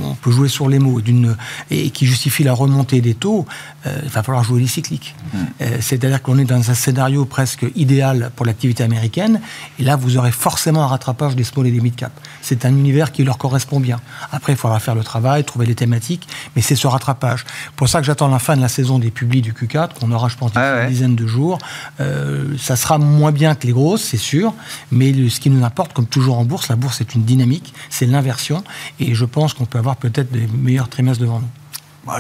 on 0.05 0.15
peut 0.15 0.31
jouer 0.31 0.49
sur 0.49 0.69
les 0.69 0.79
mots 0.79 1.01
d'une 1.01 1.37
et 1.71 1.91
qui 1.91 2.07
justifie 2.07 2.45
la 2.45 2.53
remontée 2.53 3.01
des 3.01 3.15
taux, 3.15 3.47
euh, 3.87 4.01
il 4.05 4.11
va 4.11 4.23
falloir 4.23 4.45
jouer 4.45 4.61
les 4.61 4.67
cycliques. 4.67 5.15
Mmh. 5.33 5.39
Euh, 5.61 5.77
c'est-à-dire 5.81 6.23
qu'on 6.23 6.39
est 6.39 6.45
dans 6.45 6.71
un 6.71 6.75
scénario 6.75 7.25
presque 7.25 7.67
idéal 7.75 8.31
pour 8.37 8.47
l'activité 8.47 8.85
américaine. 8.85 9.41
Et 9.79 9.85
là, 9.85 9.97
vous 9.97 10.17
aurez 10.17 10.33
forcément 10.33 10.83
un 10.83 10.87
rattrapage 10.87 11.37
des 11.37 11.45
small 11.45 11.67
et 11.67 11.71
des 11.71 11.81
mid 11.81 11.97
cap. 11.97 12.13
C'est 12.43 12.65
un 12.65 12.71
univers 12.71 13.13
qui 13.13 13.25
leur 13.25 13.39
correspond 13.39 13.81
bien. 13.81 14.01
Après, 14.33 14.53
il 14.53 14.57
faudra 14.59 14.79
faire 14.81 14.95
le 14.95 15.05
travail, 15.05 15.45
trouver 15.45 15.67
les 15.67 15.75
thématiques, 15.75 16.29
mais 16.55 16.63
c'est 16.63 16.77
ce 16.77 16.87
rattrapage. 16.87 17.45
Pour 17.75 17.89
ça 17.89 18.01
que 18.01 18.07
j'attends 18.07 18.29
la 18.29 18.39
fin 18.39 18.57
de 18.57 18.63
la 18.63 18.69
saison 18.69 18.99
des 18.99 19.11
publis 19.11 19.43
du 19.43 19.53
Q4 19.53 19.95
qu'on 19.99 20.13
aura, 20.13 20.29
je 20.29 20.37
pense, 20.37 20.53
une 20.55 20.89
dizaine 20.89 21.17
de 21.17 21.27
jours. 21.27 21.59
Euh, 22.01 22.57
ça 22.59 22.77
sera 22.77 22.99
moins 22.99 23.33
bien 23.33 23.55
que 23.55 23.67
les 23.67 23.73
grosses, 23.73 24.03
c'est 24.03 24.17
sûr, 24.17 24.53
mais 24.91 25.13
ce 25.29 25.41
qui 25.41 25.51
nous 25.51 25.65
importe, 25.65 25.93
comme 25.93 26.07
toujours 26.07 26.39
en 26.39 26.45
bourse, 26.45 26.69
la 26.69 26.77
bourse 26.77 27.01
est 27.01 27.15
une 27.15 27.25
dynamique, 27.25 27.73
c'est 27.91 28.07
l'inversion, 28.07 28.63
et 29.01 29.15
je 29.15 29.25
pense 29.25 29.55
qu'on 29.55 29.67
peut 29.67 29.79
avoir 29.79 29.97
peut-être 29.97 30.31
des 30.31 30.47
meilleurs 30.47 30.89
trimestres 30.89 31.23
devant 31.23 31.41
nous 31.41 31.49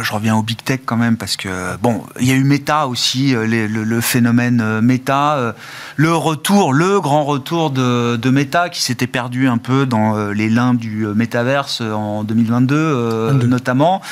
je 0.02 0.12
reviens 0.12 0.36
au 0.36 0.42
big 0.42 0.62
tech 0.62 0.80
quand 0.84 0.96
même 0.96 1.16
parce 1.16 1.36
que 1.36 1.76
bon, 1.78 2.04
il 2.20 2.26
y 2.26 2.32
a 2.32 2.34
eu 2.34 2.44
Meta 2.44 2.88
aussi, 2.88 3.34
euh, 3.34 3.46
le, 3.46 4.00
phénomène 4.00 4.60
euh, 4.60 4.80
Meta, 4.80 5.36
euh, 5.36 5.52
le 5.96 6.14
retour, 6.14 6.72
le 6.72 7.00
grand 7.00 7.24
retour 7.24 7.70
de, 7.70 8.16
de 8.16 8.30
Meta 8.30 8.68
qui 8.68 8.82
s'était 8.82 9.06
perdu 9.06 9.48
un 9.48 9.58
peu 9.58 9.86
dans 9.86 10.16
les 10.30 10.48
limbes 10.48 10.78
du 10.78 11.06
métaverse 11.06 11.80
en 11.80 12.24
2022 12.24 13.32
notamment. 13.46 14.02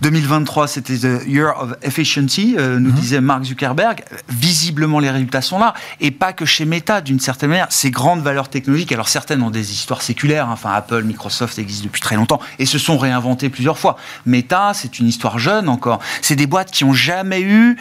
2023, 0.00 0.66
c'était 0.66 0.96
the 0.96 1.26
year 1.26 1.54
of 1.58 1.74
efficiency, 1.82 2.56
nous 2.58 2.90
mhm. 2.90 2.92
disait 2.92 3.20
Mark 3.20 3.44
Zuckerberg. 3.44 4.02
Visiblement, 4.28 4.98
les 4.98 5.10
résultats 5.10 5.42
sont 5.42 5.58
là 5.58 5.74
et 6.00 6.10
pas 6.10 6.32
que 6.32 6.44
chez 6.44 6.64
Meta 6.64 7.00
d'une 7.00 7.20
certaine 7.20 7.50
manière. 7.50 7.68
Ces 7.70 7.90
grandes 7.90 8.22
valeurs 8.22 8.48
technologiques, 8.48 8.92
alors 8.92 9.08
certaines 9.08 9.42
ont 9.42 9.50
des 9.50 9.72
histoires 9.72 10.02
séculaires. 10.02 10.48
Hein. 10.48 10.54
Enfin, 10.54 10.72
Apple, 10.72 11.02
Microsoft 11.04 11.58
existent 11.58 11.84
depuis 11.84 12.00
très 12.00 12.16
longtemps 12.16 12.40
et 12.58 12.66
se 12.66 12.78
sont 12.78 12.98
réinventées 12.98 13.48
plusieurs 13.48 13.78
fois. 13.78 13.96
Meta, 14.26 14.72
c'est 14.74 14.98
une 14.98 15.08
histoire 15.12 15.38
jeune 15.38 15.68
encore. 15.68 16.00
C'est 16.22 16.36
des 16.36 16.46
boîtes 16.46 16.70
qui 16.70 16.84
ont 16.84 16.92
jamais 16.94 17.42
eu 17.42 17.76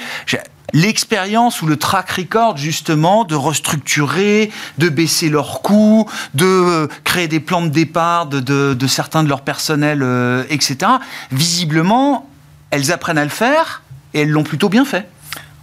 l'expérience 0.73 1.61
ou 1.61 1.67
le 1.67 1.77
track 1.77 2.11
record 2.11 2.57
justement 2.57 3.23
de 3.23 3.35
restructurer, 3.35 4.51
de 4.77 4.89
baisser 4.89 5.29
leurs 5.29 5.61
coûts, 5.61 6.09
de 6.33 6.45
euh, 6.45 6.87
créer 7.03 7.27
des 7.27 7.39
plans 7.39 7.61
de 7.61 7.69
départ 7.69 8.25
de, 8.25 8.87
certains 8.87 9.23
de 9.23 9.29
leurs 9.29 9.41
personnels, 9.41 10.03
euh, 10.03 10.43
etc. 10.49 10.91
Visiblement, 11.31 12.29
elles 12.69 12.91
apprennent 12.91 13.17
à 13.17 13.23
le 13.23 13.29
faire 13.29 13.81
et 14.13 14.21
elles 14.21 14.29
l'ont 14.29 14.43
plutôt 14.43 14.69
bien 14.69 14.85
fait. 14.85 15.07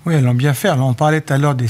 Oui, 0.09 0.15
elles 0.15 0.25
l'ont 0.25 0.33
bien 0.33 0.55
fait. 0.55 0.69
Alors, 0.69 0.89
on 0.89 0.95
parlait 0.95 1.21
tout 1.21 1.35
à 1.35 1.37
l'heure 1.37 1.55
des, 1.55 1.69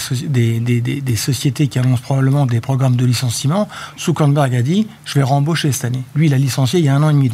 des, 0.60 1.16
sociétés 1.16 1.66
qui 1.66 1.80
annoncent 1.80 2.02
probablement 2.02 2.46
des 2.46 2.60
programmes 2.60 2.94
de 2.94 3.04
licenciement. 3.04 3.68
Zuckerberg 3.98 4.54
a 4.54 4.62
dit 4.62 4.86
Je 5.04 5.14
vais 5.14 5.24
rembaucher 5.24 5.72
cette 5.72 5.86
année. 5.86 6.04
Lui, 6.14 6.28
il 6.28 6.34
a 6.34 6.38
licencié 6.38 6.78
il 6.78 6.84
y 6.84 6.88
a 6.88 6.94
un 6.94 7.02
an 7.02 7.10
et 7.10 7.14
demi. 7.14 7.32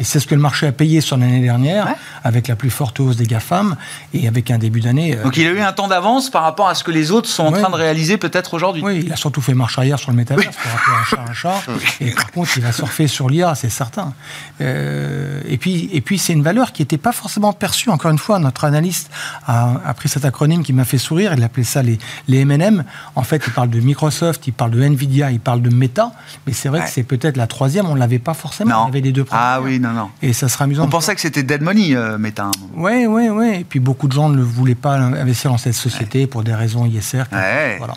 Et 0.00 0.04
c'est 0.04 0.20
ce 0.20 0.26
que 0.26 0.34
le 0.34 0.40
marché 0.40 0.66
a 0.66 0.72
payé 0.72 1.02
sur 1.02 1.18
l'année 1.18 1.42
dernière, 1.42 1.94
avec 2.24 2.48
la 2.48 2.56
plus 2.56 2.70
forte 2.70 2.98
hausse 2.98 3.16
des 3.16 3.26
GAFAM 3.26 3.76
et 4.14 4.26
avec 4.26 4.50
un 4.50 4.56
début 4.56 4.80
d'année. 4.80 5.18
Euh, 5.18 5.22
Donc 5.22 5.36
il 5.36 5.46
a 5.46 5.50
eu 5.50 5.60
un 5.60 5.72
temps 5.72 5.88
d'avance 5.88 6.30
par 6.30 6.44
rapport 6.44 6.68
à 6.68 6.74
ce 6.74 6.82
que 6.82 6.90
les 6.90 7.10
autres 7.10 7.28
sont 7.28 7.44
en 7.44 7.52
train 7.52 7.68
de 7.68 7.74
réaliser 7.74 8.16
peut-être 8.16 8.54
aujourd'hui. 8.54 8.82
Oui, 8.82 9.02
il 9.04 9.12
a 9.12 9.16
surtout 9.16 9.42
fait 9.42 9.52
marche 9.52 9.78
arrière 9.78 9.98
sur 9.98 10.10
le 10.10 10.16
métaverse 10.16 10.56
pour 10.56 10.72
rappeler 10.72 10.94
un 10.98 11.04
chat 11.04 11.24
un 11.28 11.32
chat. 11.34 11.62
Et 12.00 12.12
par 12.12 12.30
contre, 12.30 12.56
il 12.56 12.62
va 12.62 12.72
surfer 12.72 13.06
sur 13.06 13.28
l'IA, 13.28 13.54
c'est 13.54 13.68
certain. 13.68 14.14
Euh, 14.62 15.42
et 15.46 15.58
puis, 15.58 15.90
et 15.92 16.00
puis 16.00 16.18
c'est 16.18 16.32
une 16.32 16.42
valeur 16.42 16.72
qui 16.72 16.80
n'était 16.82 16.96
pas 16.96 17.12
forcément 17.12 17.52
perçue. 17.52 17.90
Encore 17.90 18.10
une 18.10 18.18
fois, 18.18 18.38
notre 18.38 18.64
analyste 18.64 19.10
a, 19.46 19.74
a 19.84 19.94
pris 19.94 20.08
cet 20.08 20.24
acronyme 20.38 20.62
qui 20.62 20.72
m'a 20.72 20.84
fait 20.84 20.98
sourire. 20.98 21.32
Il 21.36 21.42
appelait 21.42 21.64
ça 21.64 21.82
les, 21.82 21.98
les 22.28 22.38
M&M. 22.40 22.84
En 23.16 23.22
fait, 23.24 23.42
il 23.44 23.52
parle 23.52 23.70
de 23.70 23.80
Microsoft, 23.80 24.46
il 24.46 24.52
parle 24.52 24.70
de 24.70 24.80
Nvidia, 24.80 25.32
il 25.32 25.40
parle 25.40 25.62
de 25.62 25.70
Meta. 25.74 26.12
Mais 26.46 26.52
c'est 26.52 26.68
vrai 26.68 26.82
que 26.82 26.90
c'est 26.90 27.02
peut-être 27.02 27.36
la 27.36 27.48
troisième. 27.48 27.86
On 27.86 27.94
ne 27.94 27.98
l'avait 27.98 28.20
pas 28.20 28.34
forcément. 28.34 28.84
On 28.84 28.88
avait 28.88 29.00
les 29.00 29.10
deux 29.10 29.26
Ah 29.32 29.60
oui, 29.60 29.80
non, 29.80 29.90
non. 29.90 30.10
Et 30.22 30.32
ça 30.32 30.48
sera 30.48 30.64
amusant. 30.64 30.84
On 30.84 30.88
pensait 30.88 31.14
que 31.16 31.20
c'était 31.20 31.42
dead 31.42 31.62
money, 31.62 31.96
euh, 31.96 32.18
Meta. 32.18 32.50
Oui, 32.76 33.06
oui, 33.06 33.28
oui. 33.28 33.48
Et 33.60 33.64
puis 33.64 33.80
beaucoup 33.80 34.06
de 34.06 34.12
gens 34.12 34.28
ne 34.28 34.42
voulaient 34.42 34.76
pas 34.76 34.94
investir 34.96 35.50
dans 35.50 35.58
cette 35.58 35.74
société 35.74 36.28
pour 36.28 36.44
des 36.44 36.54
raisons 36.54 36.86
ISR. 36.86 37.24
Voilà. 37.30 37.94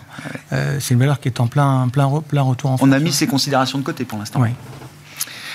Euh, 0.52 0.78
c'est 0.80 0.94
une 0.94 1.00
valeur 1.00 1.20
qui 1.20 1.28
est 1.28 1.40
en 1.40 1.46
plein, 1.46 1.88
plein, 1.92 2.10
plein 2.26 2.42
retour 2.42 2.72
en 2.72 2.76
France. 2.76 2.88
On 2.88 2.92
a 2.92 2.98
mis 2.98 3.12
ces 3.12 3.28
considérations 3.28 3.78
de 3.78 3.84
côté 3.84 4.04
pour 4.04 4.18
l'instant. 4.18 4.40
Oui. 4.40 4.50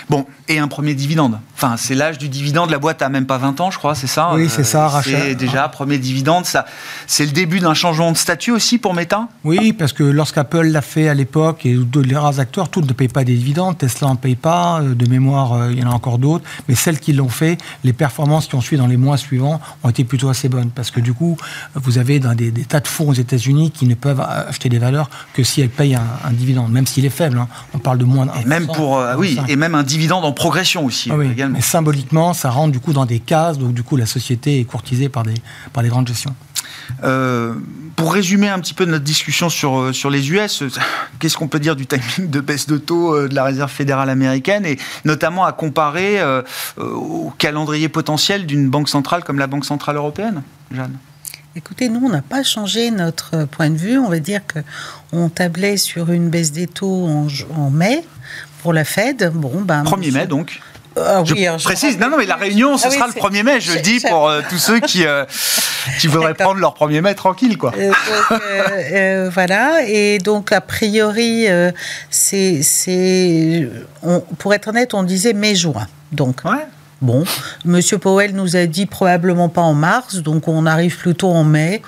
Bon, 0.09 0.25
et 0.47 0.59
un 0.59 0.67
premier 0.67 0.93
dividende. 0.93 1.39
Enfin, 1.55 1.75
c'est 1.77 1.95
l'âge 1.95 2.17
du 2.17 2.29
dividende. 2.29 2.69
La 2.69 2.79
boîte 2.79 3.01
a 3.01 3.09
même 3.09 3.25
pas 3.25 3.37
20 3.37 3.59
ans, 3.61 3.71
je 3.71 3.77
crois, 3.77 3.95
c'est 3.95 4.07
ça 4.07 4.31
Oui, 4.33 4.47
c'est 4.49 4.63
ça, 4.63 4.87
rachat. 4.87 5.09
C'est 5.09 5.35
déjà 5.35 5.67
premier 5.69 5.97
dividende. 5.97 6.45
Ça, 6.45 6.65
c'est 7.07 7.25
le 7.25 7.31
début 7.31 7.59
d'un 7.59 7.73
changement 7.73 8.11
de 8.11 8.17
statut 8.17 8.51
aussi 8.51 8.77
pour 8.77 8.93
Meta? 8.93 9.27
Oui, 9.43 9.73
parce 9.73 9.93
que 9.93 10.03
lorsqu'Apple 10.03 10.67
l'a 10.67 10.81
fait 10.81 11.09
à 11.09 11.13
l'époque, 11.13 11.65
et 11.65 11.77
les 12.03 12.15
rares 12.15 12.39
acteurs, 12.39 12.69
tous 12.69 12.81
ne 12.81 12.93
payent 12.93 13.07
pas 13.07 13.23
des 13.23 13.35
dividendes. 13.35 13.77
Tesla 13.77 14.07
n'en 14.07 14.15
paye 14.15 14.35
pas. 14.35 14.81
Euh, 14.81 14.95
de 14.95 15.07
mémoire, 15.07 15.53
euh, 15.53 15.71
il 15.71 15.79
y 15.79 15.83
en 15.83 15.91
a 15.91 15.93
encore 15.93 16.17
d'autres. 16.17 16.43
Mais 16.67 16.75
celles 16.75 16.99
qui 16.99 17.13
l'ont 17.13 17.29
fait, 17.29 17.57
les 17.83 17.93
performances 17.93 18.47
qui 18.47 18.55
ont 18.55 18.61
suivi 18.61 18.81
dans 18.81 18.87
les 18.87 18.97
mois 18.97 19.17
suivants 19.17 19.59
ont 19.83 19.89
été 19.89 20.03
plutôt 20.03 20.29
assez 20.29 20.49
bonnes. 20.49 20.69
Parce 20.69 20.91
que 20.91 20.99
du 20.99 21.13
coup, 21.13 21.37
vous 21.75 21.97
avez 21.97 22.19
dans 22.19 22.33
des, 22.33 22.51
tas 22.51 22.79
de 22.79 22.87
fonds 22.87 23.09
aux 23.09 23.13
États-Unis 23.13 23.71
qui 23.71 23.85
ne 23.85 23.95
peuvent 23.95 24.21
acheter 24.21 24.69
des 24.69 24.79
valeurs 24.79 25.09
que 25.33 25.43
si 25.43 25.61
elles 25.61 25.69
payent 25.69 25.95
un, 25.95 26.31
dividende, 26.31 26.71
même 26.71 26.85
s'il 26.85 27.05
est 27.05 27.09
faible. 27.09 27.37
Hein. 27.37 27.47
On 27.73 27.79
parle 27.79 27.97
de 27.97 28.05
moins 28.05 28.25
d'un. 28.25 28.33
Et 28.41 28.45
même 28.45 28.67
pour, 28.67 28.97
euh, 28.97 29.15
oui, 29.17 29.39
et 29.47 29.55
même 29.55 29.75
un 29.75 29.83
dividende 29.83 30.25
en 30.25 30.31
progression 30.37 30.85
aussi. 30.85 31.11
Ah 31.11 31.23
également. 31.23 31.55
Mais 31.55 31.61
symboliquement, 31.61 32.33
ça 32.33 32.49
rentre 32.49 32.71
du 32.71 32.79
coup 32.79 32.93
dans 32.93 33.05
des 33.05 33.19
cases, 33.19 33.57
donc 33.57 33.73
du 33.73 33.83
coup 33.83 33.97
la 33.97 34.05
société 34.05 34.59
est 34.59 34.63
courtisée 34.63 35.09
par 35.09 35.23
des, 35.23 35.33
par 35.73 35.83
des 35.83 35.89
grandes 35.89 36.07
gestions. 36.07 36.35
Euh, 37.03 37.53
pour 37.95 38.13
résumer 38.13 38.47
un 38.47 38.59
petit 38.59 38.73
peu 38.73 38.85
notre 38.85 39.03
discussion 39.03 39.49
sur, 39.49 39.77
euh, 39.77 39.93
sur 39.93 40.09
les 40.09 40.31
US, 40.31 40.61
euh, 40.61 40.69
qu'est-ce 41.19 41.35
qu'on 41.35 41.47
peut 41.47 41.59
dire 41.59 41.75
du 41.75 41.85
timing 41.85 42.29
de 42.29 42.39
baisse 42.39 42.67
de 42.67 42.77
taux 42.77 43.27
de 43.27 43.33
la 43.33 43.43
Réserve 43.43 43.71
fédérale 43.71 44.09
américaine 44.09 44.65
et 44.65 44.77
notamment 45.03 45.43
à 45.43 45.51
comparer 45.51 46.21
au 46.77 47.33
calendrier 47.37 47.89
potentiel 47.89 48.45
d'une 48.45 48.69
banque 48.69 48.89
centrale 48.89 49.23
comme 49.23 49.39
la 49.39 49.47
Banque 49.47 49.65
centrale 49.65 49.95
européenne, 49.95 50.43
Jeanne? 50.71 50.97
Écoutez, 51.55 51.89
nous, 51.89 52.01
on 52.05 52.09
n'a 52.09 52.21
pas 52.21 52.43
changé 52.43 52.91
notre 52.91 53.45
point 53.45 53.71
de 53.71 53.77
vue. 53.77 53.97
On 53.97 54.09
va 54.09 54.19
dire 54.19 54.41
qu'on 55.11 55.29
tablait 55.29 55.77
sur 55.77 56.11
une 56.11 56.29
baisse 56.29 56.51
des 56.51 56.67
taux 56.67 57.07
en, 57.07 57.27
en 57.55 57.71
mai 57.71 58.03
pour 58.61 58.73
la 58.73 58.83
Fed. 58.83 59.31
Bon, 59.33 59.61
ben, 59.61 59.83
1er 59.83 60.11
mai, 60.11 60.27
donc 60.27 60.59
ah 60.99 61.23
je 61.23 61.63
précise, 61.63 61.97
non, 61.99 62.09
non, 62.09 62.17
mais 62.17 62.25
la 62.25 62.35
réunion, 62.35 62.77
ce 62.77 62.87
ah 62.87 62.91
sera 62.91 63.07
le 63.07 63.13
1er 63.13 63.43
mai, 63.43 63.61
je 63.61 63.73
le 63.73 63.79
dis 63.81 63.99
pour 63.99 64.27
euh, 64.27 64.41
tous 64.49 64.57
ceux 64.57 64.79
qui, 64.79 65.05
euh, 65.05 65.25
qui 65.99 66.07
voudraient 66.07 66.33
prendre 66.33 66.59
leur 66.59 66.73
1er 66.75 67.01
mai 67.01 67.15
tranquille, 67.15 67.57
quoi. 67.57 67.73
Euh, 67.77 69.29
voilà, 69.31 69.83
et 69.85 70.17
donc, 70.17 70.51
a 70.51 70.61
priori, 70.61 71.47
c'est, 72.09 73.69
pour 74.37 74.53
être 74.53 74.67
honnête, 74.69 74.93
on 74.93 75.03
disait 75.03 75.33
mai-juin. 75.33 75.87
Donc, 76.11 76.41
ouais. 76.45 76.65
Bon, 77.01 77.23
Monsieur 77.63 77.99
Powell 77.99 78.33
nous 78.33 78.55
a 78.55 78.65
dit 78.65 78.87
probablement 78.87 79.49
pas 79.49 79.61
en 79.61 79.75
mars, 79.75 80.17
donc 80.17 80.47
on 80.47 80.65
arrive 80.65 80.97
plutôt 80.97 81.29
en 81.29 81.43
mai. 81.43 81.81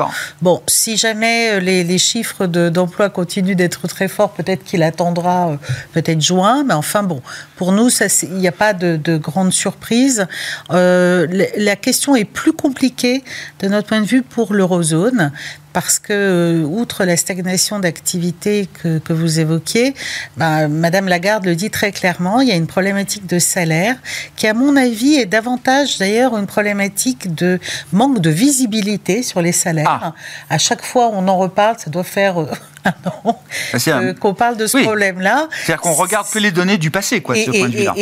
Bon, 0.44 0.62
si 0.68 0.98
jamais 0.98 1.54
euh, 1.54 1.60
les, 1.60 1.98
chiffres 1.98 2.46
d'emploi 2.46 3.10
continuent 3.10 3.56
d'être 3.56 3.88
très 3.88 4.08
forts, 4.08 4.32
peut-être 4.34 4.64
qu'il 4.64 4.84
attendra 4.84 5.50
euh, 5.50 5.56
peut-être 5.94 6.22
juin, 6.22 6.64
mais 6.64 6.76
enfin 6.76 7.02
bon, 7.02 7.22
pour 7.56 7.72
nous, 7.72 7.90
il 7.90 8.34
n'y 8.36 8.48
a 8.48 8.52
pas 8.52 8.74
de, 8.74 8.98
de 8.98 9.18
grande 9.18 9.52
surprise. 9.52 10.28
Euh, 10.72 11.26
la 11.58 11.76
question 11.76 12.16
est 12.16 12.26
plus 12.26 12.54
compliquée 12.54 13.24
de 13.62 13.68
notre 13.68 13.88
point 13.88 14.02
de 14.02 14.06
vue 14.06 14.22
pour 14.22 14.54
l'eurozone, 14.54 15.32
parce 15.74 16.00
que, 16.00 16.14
euh, 16.14 16.64
outre 16.64 17.06
la 17.06 17.18
stagnation 17.18 17.80
d'activité 17.80 18.68
que, 18.82 19.00
vous 19.10 19.40
évoquiez, 19.40 19.94
bah, 20.38 20.68
Madame 20.68 21.08
Lagarde 21.08 21.46
le 21.46 21.56
dit 21.56 21.70
très 21.70 21.92
clairement, 21.92 22.42
il 22.42 22.48
y 22.48 22.52
a 22.52 22.56
une 22.56 22.68
problématique 22.68 23.26
de 23.26 23.40
salaire 23.40 23.96
qui, 24.36 24.48
à 24.48 24.54
mon 24.54 24.76
avis, 24.76 25.16
est 25.16 25.26
davantage 25.26 25.98
d'ailleurs 25.98 26.38
une 26.38 26.48
problématique 26.48 27.34
de 27.34 27.60
manque 27.92 28.20
de 28.20 28.30
visibilité 28.30 29.24
sur 29.24 29.42
les 29.42 29.52
salaires. 29.52 30.02
Ah. 30.04 30.14
À 30.50 30.58
chaque 30.58 30.84
fois, 30.84 31.10
on 31.14 31.28
en 31.28 31.38
reparle, 31.38 31.78
ça 31.80 31.90
doit 31.90 32.04
faire... 32.04 32.42
Euh, 32.42 32.48
un 32.86 32.94
an 33.26 33.42
bah, 33.74 34.14
qu'on 34.14 34.34
parle 34.34 34.56
de 34.56 34.66
ce 34.66 34.78
problème-là. 34.78 35.50
C'est-à-dire 35.52 35.82
qu'on 35.82 35.94
regarde 35.94 36.30
que 36.30 36.40
les 36.40 36.52
données 36.52 36.78
du 36.78 36.92
passé, 36.92 37.22
quoi, 37.22 37.36
de 37.36 37.42
ce 37.42 37.52
point 37.52 37.68
de 37.68 37.76
vue-là 37.76 37.94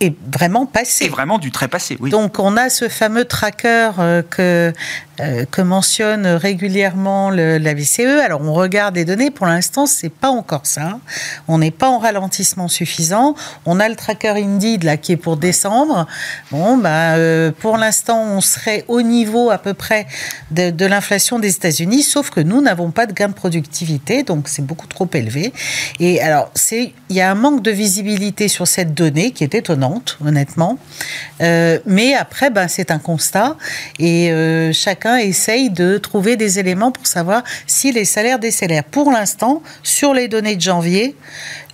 est 0.00 0.14
vraiment 0.34 0.66
passé. 0.66 1.04
Et 1.04 1.08
vraiment 1.08 1.38
du 1.38 1.50
très 1.50 1.68
passé, 1.68 1.96
oui. 2.00 2.10
Donc 2.10 2.38
on 2.38 2.56
a 2.56 2.70
ce 2.70 2.88
fameux 2.88 3.26
tracker 3.26 3.90
euh, 3.98 4.22
que, 4.22 4.72
euh, 5.20 5.44
que 5.50 5.60
mentionne 5.60 6.26
régulièrement 6.26 7.30
la 7.30 7.74
BCE. 7.74 8.20
Alors 8.24 8.40
on 8.42 8.52
regarde 8.52 8.96
les 8.96 9.04
données, 9.04 9.30
pour 9.30 9.46
l'instant 9.46 9.86
c'est 9.86 10.08
pas 10.08 10.30
encore 10.30 10.64
ça. 10.64 10.98
On 11.48 11.58
n'est 11.58 11.70
pas 11.70 11.88
en 11.90 11.98
ralentissement 11.98 12.68
suffisant. 12.68 13.34
On 13.66 13.80
a 13.80 13.88
le 13.88 13.96
tracker 13.96 14.34
Indeed 14.36 14.84
là 14.84 14.96
qui 14.96 15.12
est 15.12 15.16
pour 15.16 15.36
décembre. 15.36 16.06
Bon, 16.50 16.78
bah, 16.78 17.14
euh, 17.16 17.50
pour 17.58 17.76
l'instant 17.76 18.22
on 18.22 18.40
serait 18.40 18.84
au 18.88 19.02
niveau 19.02 19.50
à 19.50 19.58
peu 19.58 19.74
près 19.74 20.06
de, 20.50 20.86
l'inflation 20.86 21.38
des 21.38 21.50
États-Unis, 21.50 22.02
sauf 22.02 22.30
que 22.30 22.40
nous 22.40 22.60
n'avons 22.62 22.90
pas 22.90 23.06
de 23.06 23.12
gain 23.12 23.28
de 23.28 23.34
productivité, 23.34 24.22
donc 24.22 24.48
c'est 24.48 24.64
beaucoup 24.64 24.86
trop 24.86 25.08
élevé. 25.12 25.52
Et 25.98 26.20
alors 26.20 26.50
il 26.70 26.92
y 27.10 27.20
a 27.20 27.30
un 27.30 27.34
manque 27.34 27.62
de 27.62 27.70
visibilité 27.70 28.48
sur 28.48 28.66
cette 28.66 28.94
donnée 28.94 29.32
qui 29.32 29.44
est 29.44 29.54
étonnant 29.54 30.02
honnêtement. 30.24 30.78
Euh, 31.42 31.78
mais 31.84 32.14
après, 32.14 32.50
ben, 32.50 32.68
c'est 32.68 32.90
un 32.90 32.98
constat 32.98 33.56
et 33.98 34.30
chacun 34.72 35.09
chacun 35.10 35.16
essaye 35.16 35.70
de 35.70 35.98
trouver 35.98 36.36
des 36.36 36.58
éléments 36.58 36.92
pour 36.92 37.06
savoir 37.06 37.42
si 37.66 37.92
les 37.92 38.04
salaires 38.04 38.38
décélèrent. 38.38 38.84
Pour 38.84 39.10
l'instant, 39.10 39.62
sur 39.82 40.14
les 40.14 40.28
données 40.28 40.56
de 40.56 40.60
janvier, 40.60 41.16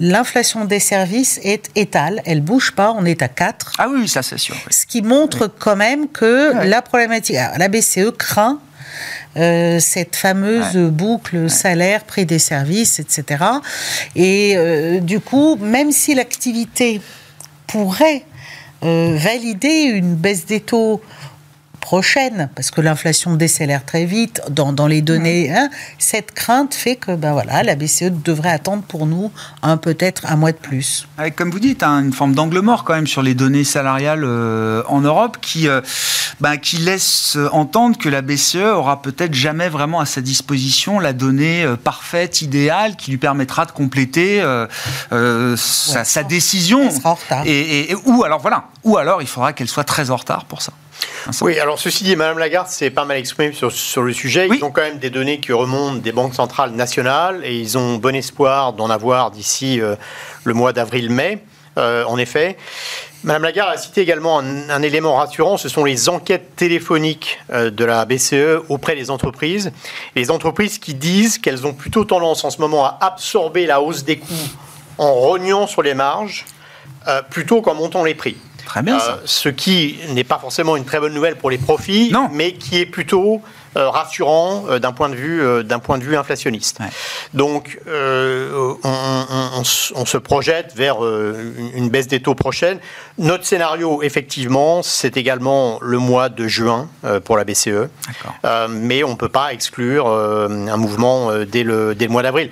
l'inflation 0.01 0.65
des 0.65 0.81
services 0.81 1.41
est 1.43 1.71
étale, 1.75 2.23
elle 2.25 2.41
bouge 2.41 2.73
pas, 2.73 2.95
on 2.97 3.05
est 3.05 3.23
à 3.23 3.29
4. 3.29 3.73
Ah 3.79 3.89
oui, 3.91 4.09
ça 4.09 4.23
c'est 4.23 4.39
sûr. 4.39 4.57
Ce 4.71 4.87
qui 4.87 5.03
montre 5.03 5.49
quand 5.59 5.77
même 5.77 6.09
que 6.09 6.53
la 6.65 6.83
problématique, 6.83 7.37
la 7.57 7.69
BCE 7.69 8.13
craint 8.17 8.61
euh, 9.37 9.79
cette 9.81 10.17
fameuse 10.17 10.77
boucle 10.77 11.51
salaire, 11.51 12.05
prix 12.05 12.25
des 12.25 12.39
services, 12.39 12.99
etc. 12.99 13.45
Et 14.15 14.55
euh, 14.57 15.01
du 15.01 15.21
coup, 15.21 15.57
même 15.57 15.93
si 15.93 16.15
l'activité 16.15 17.03
pourrait 17.67 18.25
euh, 18.85 19.17
valider 19.19 19.83
une 19.83 20.15
baisse 20.15 20.47
des 20.47 20.61
taux 20.61 21.03
prochaine, 21.87 22.51
parce 22.57 22.73
que 22.73 22.81
l'inflation 22.81 23.37
décélère 23.37 23.85
très 23.85 24.07
vite 24.07 24.43
dans, 24.51 24.73
dans 24.73 24.89
les 24.89 25.03
données, 25.03 25.55
hein, 25.55 25.71
cette 26.01 26.33
crainte 26.33 26.75
fait 26.75 26.97
que 26.97 27.15
ben 27.15 27.33
voilà, 27.33 27.63
la 27.63 27.77
BCE 27.77 28.11
devrait 28.11 28.51
attendre 28.51 28.83
pour 28.83 29.07
nous 29.07 29.31
un 29.63 29.77
peut-être 29.77 30.27
un 30.27 30.35
mois 30.35 30.51
de 30.51 30.57
plus. 30.57 31.07
Avec, 31.17 31.37
comme 31.37 31.53
vous 31.53 31.61
dites, 31.61 31.85
hein, 31.85 32.03
une 32.03 32.13
forme 32.13 32.35
d'angle 32.35 32.59
mort 32.59 32.83
quand 32.83 32.95
même 32.95 33.07
sur 33.07 33.23
les 33.23 33.35
données 33.35 33.63
salariales 33.63 34.25
euh, 34.25 34.83
en 34.89 35.01
Europe 35.01 35.37
qui, 35.41 35.69
euh, 35.69 35.81
ben, 36.41 36.57
qui 36.57 36.79
laisse 36.79 37.39
entendre 37.53 37.97
que 37.97 38.09
la 38.09 38.21
BCE 38.21 38.57
aura 38.57 39.01
peut-être 39.01 39.35
jamais 39.35 39.69
vraiment 39.69 40.01
à 40.01 40.07
sa 40.07 40.21
disposition 40.21 40.99
la 40.99 41.13
donnée 41.13 41.63
euh, 41.63 41.77
parfaite, 41.77 42.43
idéale, 42.43 42.97
qui 42.97 43.13
lui 43.13 43.19
permettra 43.19 43.65
de 43.65 43.71
compléter 43.71 44.43
sa, 45.13 46.05
sa, 46.05 46.23
décision. 46.25 46.83
Elle 46.83 46.91
sera 46.91 47.11
en 47.11 47.15
retard. 47.15 47.43
Et, 47.47 47.93
et, 47.93 47.95
ou 48.07 48.25
alors 48.25 48.41
voilà, 48.41 48.65
ou 48.83 48.97
alors 48.97 49.23
il 49.23 49.29
faudra 49.29 49.53
qu'elle 49.53 49.69
soit 49.69 49.85
très 49.85 50.11
en 50.11 50.17
retard 50.17 50.47
pour 50.47 50.63
ça. 50.63 50.73
Oui, 51.41 51.59
alors 51.59 51.79
ceci 51.79 52.05
dit, 52.05 52.17
Madame 52.17 52.39
Lagarde 52.39 52.69
s'est 52.69 52.91
pas 52.91 53.05
mal 53.05 53.17
exprimée 53.17 53.53
sur, 53.53 53.73
sur 53.73 54.03
le 54.03 54.13
sujet. 54.13 54.47
Oui. 54.49 54.59
Ils 54.61 54.65
ont 54.65 54.71
quand 54.71 54.83
même 54.83 54.99
des 54.99 55.11
données 55.11 55.41
qui 55.41 55.53
remontent 55.53 55.97
des 55.97 56.13
banques 56.13 56.35
centrales 56.35 56.71
nationales 56.71 57.41
et 57.45 57.59
ils 57.59 57.77
ont 57.77 57.97
bon 57.97 58.15
espoir 58.15 58.73
d'en 58.73 58.91
avoir 58.91 59.31
d'ici 59.31 59.81
euh, 59.81 59.97
le 60.45 60.55
mois 60.55 60.73
d'avril-mai. 60.73 61.43
Euh, 61.79 62.05
en 62.05 62.17
effet, 62.17 62.57
Madame 63.23 63.43
Lagarde 63.43 63.75
a 63.75 63.77
cité 63.77 64.01
également 64.01 64.39
un, 64.39 64.71
un, 64.71 64.83
élément 64.83 65.17
rassurant, 65.17 65.57
ce 65.57 65.69
sont 65.69 65.85
les 65.85 66.09
enquêtes 66.09 66.57
téléphoniques 66.57 67.39
euh, 67.51 67.71
de 67.71 67.85
la 67.85 68.05
BCE 68.05 68.63
auprès 68.69 68.95
des 68.95 69.11
entreprises. 69.11 69.73
Les 70.15 70.31
entreprises 70.31 70.79
qui 70.79 70.95
disent 70.95 71.37
qu'elles 71.39 71.67
ont 71.67 71.75
plutôt 71.75 72.05
tendance 72.05 72.45
en 72.45 72.51
ce 72.51 72.61
moment 72.61 72.87
à 72.87 72.99
absorber 73.03 73.67
la 73.67 73.83
hausse 73.83 74.05
des 74.05 74.19
coûts 74.19 74.51
en 74.99 75.13
rognant 75.13 75.67
sur 75.67 75.83
les 75.83 75.95
marges 75.95 76.45
euh, 77.09 77.23
plutôt 77.23 77.63
qu'en 77.63 77.75
montant 77.75 78.05
les 78.05 78.15
prix. 78.15 78.37
Très 78.67 78.83
bien, 78.83 78.99
ça. 78.99 79.13
Euh, 79.13 79.17
ce 79.25 79.49
qui 79.49 79.97
n'est 80.11 80.25
pas 80.25 80.39
forcément 80.39 80.77
une 80.77 80.85
très 80.85 81.01
bonne 81.01 81.15
nouvelle 81.15 81.37
pour 81.37 81.51
les 81.51 81.59
profits, 81.59 82.11
Non. 82.13 82.29
mais 82.33 82.53
qui 82.53 82.79
est 82.79 82.87
plutôt 82.87 83.41
euh, 83.77 83.91
rassurant 83.91 84.65
euh, 84.71 84.79
d'un 84.79 84.93
point 84.93 85.11
de 85.11 85.15
vue 85.15 85.43
d'un 85.65 85.79
point 85.79 85.99
de 85.99 86.05
vue 86.05 86.17
inflationniste. 86.17 86.79
Ouais. 86.81 86.87
Donc, 87.35 87.79
euh, 87.87 88.73
on, 88.83 89.65
se 89.65 90.17
projette 90.19 90.73
vers 90.75 90.97
une 91.03 91.89
baisse 91.91 92.07
des 92.09 92.21
taux 92.21 92.35
prochaine. 92.35 92.79
Notre 93.19 93.45
scénario, 93.45 94.03
effectivement, 94.03 94.83
c'est 94.83 95.17
également 95.17 95.79
le 95.83 95.99
mois 95.99 96.29
de 96.29 96.49
juin 96.49 96.89
pour 97.25 97.37
la 97.37 97.45
BCE. 97.45 97.69
Euh, 98.45 98.69
mais 98.71 99.05
on 99.05 99.11
ne 99.11 99.17
peut 99.17 99.29
pas 99.29 99.53
exclure 99.53 100.09
un 100.09 100.77
mouvement 100.77 101.31
dès, 101.45 101.63
le, 101.65 101.95
dès 101.95 102.07
le 102.07 102.13
mois 102.13 102.23
d'avril. 102.23 102.51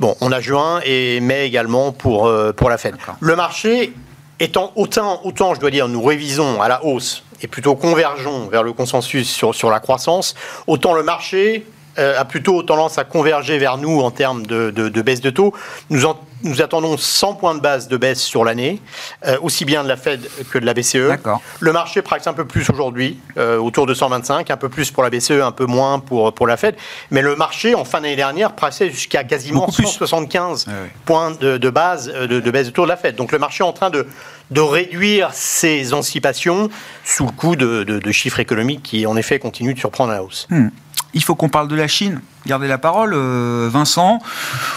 Bon, 0.00 0.16
on 0.20 0.32
a 0.32 0.40
juin 0.40 0.80
et 0.84 1.20
mai 1.20 1.46
également 1.46 1.92
pour, 1.92 2.30
pour 2.56 2.68
la 2.68 2.78
Fed. 2.78 2.96
Le 3.20 3.36
marché 3.36 3.92
étant 4.40 4.72
autant, 4.76 5.20
autant, 5.24 5.54
je 5.54 5.60
dois 5.60 5.70
dire, 5.70 5.88
nous 5.88 6.02
révisons 6.02 6.60
à 6.60 6.68
la 6.68 6.84
hausse 6.84 7.24
et 7.42 7.46
plutôt 7.46 7.74
convergeons 7.74 8.48
vers 8.48 8.62
le 8.62 8.72
consensus 8.72 9.30
sur, 9.30 9.54
sur 9.54 9.70
la 9.70 9.80
croissance, 9.80 10.34
autant 10.66 10.92
le 10.92 11.02
marché 11.02 11.66
euh, 11.98 12.18
a 12.18 12.24
plutôt 12.24 12.62
tendance 12.62 12.96
à 12.98 13.04
converger 13.04 13.58
vers 13.58 13.76
nous 13.76 14.00
en 14.00 14.10
termes 14.10 14.46
de, 14.46 15.02
baisse 15.02 15.20
de 15.20 15.30
taux. 15.30 15.52
Nous, 15.90 16.02
nous 16.42 16.62
attendons 16.62 16.96
100 16.96 17.34
points 17.34 17.54
de 17.54 17.60
base 17.60 17.88
de 17.88 17.96
baisse 17.96 18.20
sur 18.20 18.44
l'année, 18.44 18.80
euh, 19.26 19.36
aussi 19.42 19.64
bien 19.64 19.82
de 19.82 19.88
la 19.88 19.96
Fed 19.96 20.28
que 20.50 20.58
de 20.58 20.64
la 20.66 20.74
BCE. 20.74 21.18
Le 21.60 21.72
marché 21.72 22.02
praxe 22.02 22.26
un 22.26 22.32
peu 22.32 22.44
plus 22.44 22.68
aujourd'hui, 22.70 23.18
euh, 23.36 23.58
autour 23.58 23.86
de 23.86 23.94
125, 23.94 24.50
un 24.50 24.56
peu 24.56 24.68
plus 24.68 24.90
pour 24.90 25.02
la 25.02 25.10
BCE, 25.10 25.32
un 25.42 25.52
peu 25.52 25.66
moins 25.66 25.98
pour, 25.98 26.32
pour 26.34 26.46
la 26.46 26.56
Fed. 26.56 26.76
Mais 27.10 27.22
le 27.22 27.34
marché, 27.36 27.74
en 27.74 27.84
fin 27.84 28.00
d'année 28.00 28.16
dernière, 28.16 28.52
praxait 28.54 28.90
jusqu'à 28.90 29.24
quasiment 29.24 29.60
Beaucoup 29.66 29.72
plus. 29.82 29.86
175 29.86 30.66
Ouais, 30.66 30.72
ouais. 30.72 30.90
points 31.04 31.32
de, 31.32 31.56
de 31.58 31.70
base 31.70 32.10
euh, 32.14 32.26
de, 32.26 32.40
de 32.40 32.50
baisse 32.50 32.72
taux 32.72 32.84
de 32.84 32.88
la 32.88 32.96
Fed. 32.96 33.16
Donc 33.16 33.32
le 33.32 33.38
marché 33.38 33.64
est 33.64 33.66
en 33.66 33.72
train 33.72 33.90
de, 33.90 34.06
de 34.50 34.60
réduire 34.60 35.30
ses 35.32 35.92
anticipations 35.92 36.68
sous 37.04 37.26
le 37.26 37.32
coup 37.32 37.56
de, 37.56 37.84
de- 37.84 38.12
chiffres 38.12 38.40
économiques 38.40 38.82
qui, 38.82 39.06
en 39.06 39.16
effet, 39.16 39.38
continuent 39.38 39.74
de 39.74 39.78
surprendre 39.78 40.12
la 40.12 40.22
hausse. 40.22 40.46
Hmm. 40.50 40.68
Il 41.14 41.22
faut 41.22 41.34
qu'on 41.34 41.48
parle 41.48 41.68
de 41.68 41.76
la 41.76 41.88
Chine. 41.88 42.20
Gardez 42.46 42.68
la 42.68 42.78
parole, 42.78 43.12
euh, 43.14 43.68
Vincent. 43.70 44.18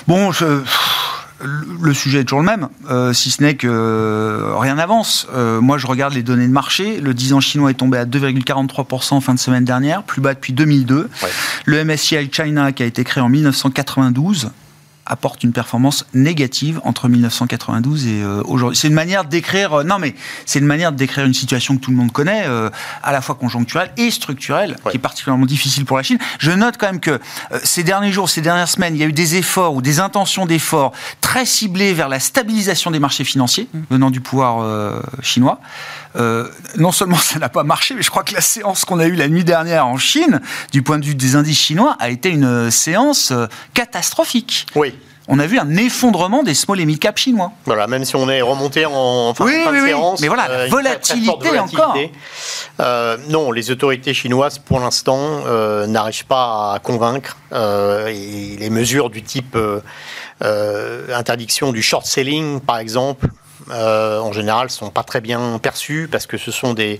Bon, 0.07 0.32
je- 0.32 0.62
le 1.44 1.94
sujet 1.94 2.20
est 2.20 2.24
toujours 2.24 2.39
le 2.39 2.46
même, 2.46 2.70
euh, 2.89 3.14
si 3.14 3.32
ce 3.32 3.42
n'est 3.42 3.56
que 3.56 3.68
euh, 3.70 4.56
rien 4.58 4.76
n'avance. 4.76 5.28
Euh, 5.34 5.62
moi, 5.62 5.78
je 5.78 5.88
regarde 5.88 6.14
les 6.14 6.24
données 6.24 6.48
de 6.48 6.54
marché. 6.54 7.00
Le 7.00 7.14
10 7.14 7.34
ans 7.34 7.39
chinois 7.39 7.72
est 7.72 7.76
tombé 7.76 7.98
à 7.98 8.06
2,43% 8.06 9.14
en 9.16 9.22
fin 9.22 9.34
de 9.34 9.39
semaine 9.39 9.66
dernière, 9.66 10.04
plus 10.04 10.22
bas 10.22 10.34
depuis 10.34 10.54
2002. 10.54 11.10
Ouais. 11.24 11.30
Le 11.66 11.84
MSCI 11.84 12.30
China, 12.32 12.72
qui 12.72 12.84
a 12.84 12.86
été 12.86 13.04
créé 13.04 13.24
en 13.24 13.30
1992, 13.30 14.52
apporte 15.12 15.43
une 15.43 15.51
performance 15.51 16.05
négative 16.14 16.80
entre 16.86 17.09
1992 17.09 18.07
et 18.07 18.22
euh, 18.24 18.41
aujourd'hui. 18.45 18.78
C'est 18.78 18.88
une 18.88 18.93
manière 18.93 19.26
de 19.26 19.30
décrire, 19.30 19.74
euh, 19.82 19.84
non 19.84 19.99
mais 19.99 20.16
c'est 20.45 20.59
une 20.59 20.66
manière 20.66 20.91
de 20.93 20.97
décrire 20.97 21.26
une 21.26 21.34
situation 21.34 21.76
que 21.76 21.82
tout 21.82 21.91
le 21.91 21.97
monde 21.97 22.12
connaît, 22.14 22.43
euh, 22.47 22.70
à 23.03 23.12
la 23.12 23.22
fois 23.22 23.36
conjoncturelle 23.36 23.91
et 23.97 24.09
structurelle, 24.09 24.78
Ouais. 24.86 24.91
qui 24.91 24.97
est 24.97 25.01
particulièrement 25.01 25.45
difficile 25.45 25.86
pour 25.86 25.97
la 25.97 26.03
Chine. 26.03 26.18
Je 26.39 26.51
note 26.51 26.76
quand 26.80 26.88
même 26.88 27.01
que 27.01 27.12
euh, 27.12 27.59
ces 27.64 27.84
derniers 27.84 28.12
jours, 28.14 28.30
ces 28.30 28.41
dernières 28.41 28.70
semaines, 28.70 28.95
il 28.95 28.99
y 29.01 29.03
a 29.03 29.07
eu 29.07 29.12
des 29.14 29.36
efforts 29.36 29.76
ou 29.76 29.82
des 29.82 29.99
intentions 29.99 30.45
d'efforts 30.45 30.93
très 31.20 31.45
ciblés 31.45 31.93
vers 31.93 32.07
la 32.07 32.20
stabilisation 32.22 32.89
des 32.89 32.99
marchés 32.99 33.26
financiers 33.26 33.68
venant 33.89 34.12
du 34.12 34.22
pouvoir 34.22 34.62
euh, 34.62 35.01
chinois. 35.22 35.59
Euh, 36.16 36.47
non 36.78 36.91
seulement 36.93 37.18
ça 37.32 37.38
n'a 37.38 37.49
pas 37.49 37.64
marché, 37.64 37.95
mais 37.95 38.01
je 38.01 38.09
crois 38.09 38.24
que 38.24 38.34
la 38.34 38.41
séance 38.41 38.86
qu'on 38.86 38.99
a 38.99 39.05
eue 39.07 39.16
la 39.16 39.28
nuit 39.28 39.43
dernière 39.43 39.88
en 39.88 39.97
Chine, 39.97 40.39
du 40.72 40.82
point 40.82 40.99
de 40.99 41.05
vue 41.05 41.16
des 41.16 41.36
indices 41.36 41.59
chinois, 41.59 41.97
a 41.99 42.09
été 42.09 42.30
une 42.30 42.72
séance 42.72 43.34
catastrophique. 43.74 44.68
Oui. 44.76 44.93
On 45.28 45.39
a 45.39 45.45
vu 45.45 45.59
un 45.59 45.69
effondrement 45.78 46.43
des 46.43 46.53
small 46.55 46.80
et 46.80 46.86
mid 46.86 46.99
cap 46.99 47.17
chinois. 47.17 47.51
Voilà, 47.65 47.88
même 47.88 48.05
si 48.05 48.15
on 48.15 48.28
est 48.30 48.41
remonté 48.41 48.86
en 48.86 49.34
fin, 49.34 49.45
Oui, 49.45 49.63
fin 49.63 49.72
oui, 49.72 49.78
de 49.78 49.82
oui. 49.84 49.89
séance. 49.89 50.19
Mais 50.22 50.28
voilà, 50.28 50.47
forte 50.47 50.69
volatilité 50.69 51.59
encore. 51.59 51.95
Euh, 52.80 53.17
non, 53.30 53.51
les 53.51 53.69
autorités 53.72 54.13
chinoises, 54.13 54.57
pour 54.57 54.80
l'instant, 54.80 55.19
euh, 55.45 55.86
n'arrivent 55.88 56.26
pas 56.26 56.74
à 56.74 56.80
convaincre. 56.80 57.38
Euh, 57.53 58.07
et 58.07 58.57
les 58.59 58.69
mesures 58.69 59.09
du 59.09 59.22
type 59.22 59.55
euh, 59.55 59.80
euh, 60.43 61.15
interdiction 61.15 61.72
du 61.72 61.82
short 61.84 62.05
selling, 62.05 62.59
par 62.59 62.80
exemple, 62.80 63.28
euh, 63.69 64.19
en 64.19 64.34
général, 64.34 64.69
sont 64.72 64.89
pas 64.89 65.03
très 65.03 65.22
bien 65.22 65.59
perçues 65.61 66.09
parce 66.11 66.26
que 66.26 66.38
ce 66.38 66.51
sont 66.51 66.74
des, 66.74 66.99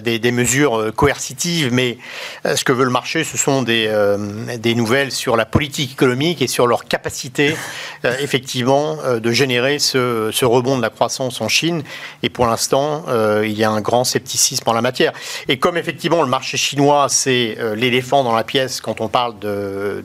des, 0.00 0.18
des 0.18 0.32
mesures 0.32 0.78
euh, 0.78 0.90
coercitives. 0.92 1.72
Mais 1.72 1.98
euh, 2.44 2.56
ce 2.56 2.64
que 2.64 2.72
veut 2.72 2.84
le 2.84 2.90
marché, 2.90 3.24
ce 3.24 3.36
sont 3.36 3.62
des, 3.62 3.86
euh, 3.88 4.16
des 4.58 4.74
nouvelles 4.74 5.12
sur 5.12 5.36
la 5.36 5.46
politique 5.46 5.92
économique 5.92 6.42
et 6.42 6.46
sur 6.46 6.66
leur 6.66 6.84
capacité, 6.84 7.56
euh, 8.04 8.14
effectivement, 8.20 8.98
euh, 9.04 9.20
de 9.20 9.32
générer 9.32 9.78
ce, 9.78 10.30
ce 10.32 10.44
rebond 10.44 10.76
de 10.76 10.82
la 10.82 10.90
croissance 10.90 11.40
en 11.40 11.48
Chine. 11.48 11.82
Et 12.22 12.28
pour 12.28 12.46
l'instant, 12.46 13.04
euh, 13.08 13.44
il 13.46 13.56
y 13.56 13.64
a 13.64 13.70
un 13.70 13.80
grand 13.80 14.04
scepticisme 14.04 14.68
en 14.68 14.72
la 14.72 14.82
matière. 14.82 15.12
Et 15.48 15.58
comme 15.58 15.76
effectivement 15.76 16.22
le 16.22 16.28
marché 16.28 16.56
chinois, 16.56 17.06
c'est 17.08 17.56
euh, 17.58 17.74
l'éléphant 17.74 18.24
dans 18.24 18.34
la 18.34 18.44
pièce 18.44 18.80
quand 18.80 19.00
on 19.00 19.08
parle 19.08 19.34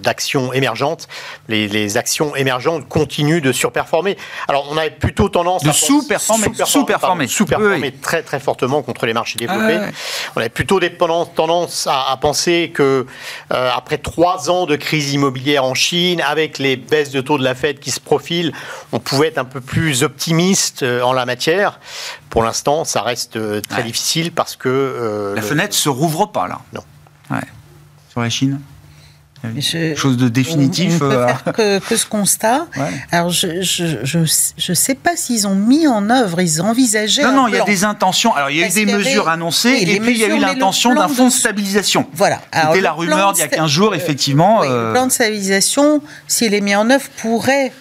d'actions 0.01 0.53
émergentes, 0.53 1.07
les, 1.47 1.67
les 1.67 1.97
actions 1.97 2.35
émergentes 2.35 2.87
continuent 2.87 3.41
de 3.41 3.51
surperformer. 3.51 4.17
Alors 4.47 4.67
on 4.71 4.77
avait 4.77 4.91
plutôt 4.91 5.29
tendance 5.29 5.63
De 5.63 5.69
à 5.69 5.73
sous-performer, 5.73 6.47
sous-performer. 6.65 7.27
sous-performer 7.27 7.91
très 7.91 8.23
très 8.23 8.39
fortement 8.39 8.81
contre 8.81 9.05
les 9.05 9.13
marchés 9.13 9.37
développés. 9.37 9.70
Ouais. 9.79 9.91
On 10.35 10.39
avait 10.39 10.49
plutôt 10.49 10.79
des 10.79 10.93
tendances, 10.93 11.29
tendance 11.35 11.87
à, 11.87 12.11
à 12.11 12.17
penser 12.17 12.71
que 12.73 13.05
euh, 13.53 13.69
après 13.75 13.97
trois 13.97 14.49
ans 14.49 14.65
de 14.65 14.75
crise 14.75 15.13
immobilière 15.13 15.63
en 15.65 15.73
Chine, 15.73 16.21
avec 16.21 16.57
les 16.59 16.75
baisses 16.75 17.11
de 17.11 17.21
taux 17.21 17.37
de 17.37 17.43
la 17.43 17.55
Fed 17.55 17.79
qui 17.79 17.91
se 17.91 17.99
profilent, 17.99 18.53
on 18.91 18.99
pouvait 18.99 19.27
être 19.27 19.37
un 19.37 19.45
peu 19.45 19.61
plus 19.61 20.03
optimiste 20.03 20.83
euh, 20.83 21.01
en 21.01 21.13
la 21.13 21.25
matière. 21.25 21.79
Pour 22.29 22.43
l'instant, 22.43 22.85
ça 22.85 23.01
reste 23.01 23.35
euh, 23.35 23.61
très 23.61 23.81
Ouais. 23.81 23.87
difficile 23.87 24.31
parce 24.31 24.55
que 24.55 24.69
euh, 24.69 25.35
La 25.35 25.41
le- 25.41 25.47
fenêtre 25.47 25.73
se 25.75 25.89
rouvre 25.89 26.27
pas 26.27 26.47
là. 26.47 26.59
Non. 26.73 26.83
Ouais. 27.29 27.41
Sur 28.09 28.21
la 28.21 28.29
Chine. 28.29 28.59
Je- 29.57 29.95
Chose 29.95 30.17
de 30.17 30.29
définitif. 30.29 30.93
On, 31.01 31.05
on 31.05 31.09
peut 31.09 31.15
euh, 31.15 31.27
faire 31.27 31.43
que, 31.53 31.79
que 31.79 31.95
ce 31.97 32.05
constat. 32.05 32.67
Ouais. 32.77 32.83
Alors, 33.11 33.29
je 33.31 33.61
je, 33.61 33.85
je, 34.03 34.19
je 34.57 34.73
sais 34.73 34.93
pas 34.95 35.15
s'ils 35.15 35.47
ont 35.47 35.55
mis 35.55 35.87
en 35.87 36.09
œuvre, 36.11 36.41
ils 36.41 36.61
envisageaient. 36.61 37.23
Non, 37.23 37.31
non, 37.33 37.47
il 37.47 37.55
y 37.55 37.59
a 37.59 37.63
des 37.63 37.83
intentions. 37.83 38.35
Alors, 38.35 38.49
il 38.51 38.57
y 38.57 38.63
a 38.63 38.67
eu 38.67 38.69
des 38.69 38.81
avait- 38.83 38.93
mesures 38.97 39.29
annoncées 39.29 39.69
oui, 39.83 39.89
et 39.91 39.99
puis 39.99 40.11
il 40.11 40.17
y 40.17 40.23
a 40.23 40.27
eu 40.27 40.35
le 40.35 40.41
l'intention 40.41 40.93
d'un 40.93 41.07
fonds 41.07 41.27
de 41.27 41.33
stabilisation. 41.33 42.07
Voilà. 42.13 42.39
C'était 42.53 42.75
le 42.77 42.81
la 42.81 42.91
rumeur 42.91 43.33
d'il 43.33 43.39
y 43.41 43.43
a 43.43 43.47
sta- 43.47 43.55
15 43.55 43.69
jours, 43.71 43.91
euh, 43.93 43.95
effectivement. 43.95 44.59
oui, 44.61 44.67
euh, 44.69 44.87
Le 44.87 44.93
plan 44.93 45.07
de 45.07 45.11
stabilisation, 45.11 46.01
s'il 46.27 46.53
est 46.53 46.61
mis 46.61 46.75
en 46.75 46.89
œuvre, 46.89 47.05
pourrait 47.17 47.71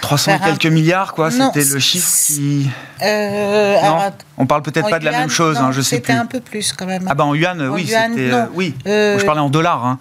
300 0.00 0.36
et 0.36 0.38
quelques 0.44 0.66
milliards, 0.66 1.14
quoi. 1.14 1.30
C'était 1.30 1.64
le 1.64 1.78
chiffre 1.78 2.10
qui. 2.26 2.68
Euh, 3.02 3.74
non, 3.82 3.98
on 4.38 4.46
parle 4.46 4.62
peut-être 4.62 4.88
pas 4.88 4.98
de 4.98 5.04
la 5.04 5.12
même 5.12 5.30
chose, 5.30 5.58
hein, 5.58 5.70
je 5.72 5.80
sais 5.80 6.00
plus. 6.00 6.12
C'était 6.12 6.20
un 6.20 6.26
peu 6.26 6.40
plus 6.40 6.72
quand 6.72 6.86
même. 6.86 7.06
Ah 7.08 7.14
ben 7.14 7.24
en 7.24 7.34
yuan, 7.34 7.68
oui, 7.68 7.86
c'était. 7.86 8.30
Euh, 8.32 8.46
oui. 8.54 8.74
je 8.84 9.24
parlais 9.24 9.40
en 9.40 9.50
dollars. 9.50 9.84
Hein. 9.84 9.98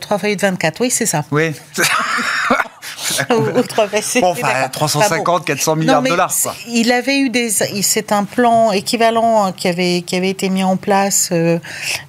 3 0.00 0.18
feuilles 0.18 0.36
de 0.36 0.40
24, 0.42 0.80
oui, 0.80 0.90
c'est 0.90 1.06
ça. 1.06 1.24
Oui. 1.30 1.52
bon, 4.20 4.30
enfin, 4.30 4.68
350, 4.70 5.44
400 5.44 5.76
milliards 5.76 6.02
de 6.02 6.08
dollars. 6.08 6.34
Il 6.68 6.92
avait 6.92 7.18
eu 7.18 7.30
des. 7.30 7.50
C'est 7.50 8.12
un 8.12 8.24
plan 8.24 8.72
équivalent 8.72 9.44
hein, 9.44 9.52
qui 9.52 9.68
avait, 9.68 10.02
qui 10.02 10.16
avait 10.16 10.30
été 10.30 10.48
mis 10.48 10.64
en 10.64 10.76
place 10.76 11.30
euh, 11.32 11.58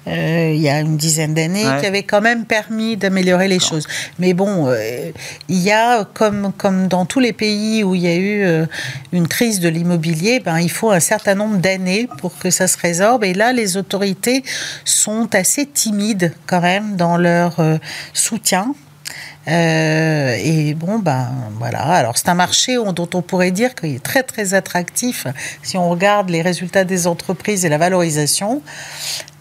euh, 0.08 0.51
il 0.54 0.62
y 0.62 0.70
a 0.70 0.80
une 0.80 0.97
dizaine 0.97 1.34
d'années, 1.34 1.66
qui 1.80 1.86
avait 1.86 2.04
quand 2.04 2.22
même 2.22 2.45
permis 2.45 2.97
d'améliorer 2.97 3.47
les 3.47 3.60
choses. 3.60 3.88
Mais 4.20 4.34
bon, 4.34 4.68
euh, 4.68 5.12
il 5.49 5.60
y 5.60 5.72
a, 5.72 6.06
comme, 6.06 6.51
comme 6.58 6.88
dans 6.88 7.06
tous 7.06 7.20
les 7.20 7.34
pays 7.34 7.84
où 7.84 7.95
il 7.95 8.01
y 8.01 8.08
a 8.08 8.16
eu 8.16 8.68
une 9.12 9.28
crise 9.28 9.60
de 9.60 9.70
l'immobilier, 9.70 10.39
ben, 10.39 10.60
il 10.60 10.72
faut 10.72 10.91
un 10.91 10.99
certain 10.99 11.36
nombre 11.36 11.58
d'années 11.58 12.08
pour 12.20 12.38
que 12.38 12.49
ça 12.49 12.68
se 12.68 12.78
résorbe. 12.78 13.24
Et 13.24 13.34
là, 13.34 13.54
les 13.54 13.78
autorités 13.78 14.43
sont 14.86 15.34
assez 15.34 15.66
timides 15.66 16.34
quand 16.47 16.62
même 16.62 16.95
dans 16.95 17.18
leur 17.18 17.58
soutien 18.14 18.74
euh, 19.48 20.38
et 20.39 20.74
bon, 20.74 21.00
ben 21.00 21.30
voilà. 21.58 21.82
Alors 21.82 22.18
c'est 22.18 22.30
un 22.30 22.34
marché 22.34 22.76
dont 22.76 23.10
on 23.14 23.22
pourrait 23.22 23.52
dire 23.52 23.76
qu'il 23.76 23.96
est 23.96 24.04
très 24.04 24.24
très 24.24 24.54
attractif 24.54 25.28
si 25.64 25.78
on 25.78 25.89
regarde 25.89 26.30
les 26.30 26.41
résultats 26.41 26.86
des 26.86 27.08
entreprises 27.08 27.66
et 27.66 27.70
la 27.70 27.78
valorisation, 27.78 28.62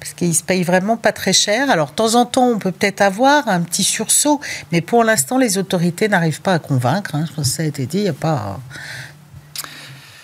parce 0.01 0.15
qu'il 0.15 0.35
se 0.35 0.43
paye 0.43 0.65
vraiment 0.65 0.97
pas 0.97 1.13
très 1.13 1.33
cher. 1.33 1.71
Alors 1.71 1.91
de 1.91 1.95
temps 1.95 2.15
en 2.17 2.27
temps, 2.27 2.49
on 2.49 2.59
peut 2.59 2.73
peut-être 2.73 3.01
avoir 3.01 3.49
un 3.49 3.61
petit 3.61 3.85
sursaut, 3.85 4.41
mais 4.73 4.81
pour 4.81 5.05
l'instant, 5.05 5.39
les 5.39 5.57
autorités 5.59 6.09
n'arrivent 6.09 6.43
pas 6.43 6.55
à 6.55 6.59
convaincre. 6.59 7.15
Hein. 7.15 7.25
Je 7.29 7.35
pense 7.35 7.49
que 7.49 7.55
ça 7.57 7.63
a 7.63 7.67
été 7.67 7.87
dit. 7.87 7.99
Il 7.99 8.05
n'y 8.05 8.09
a 8.09 8.15
pas 8.15 8.59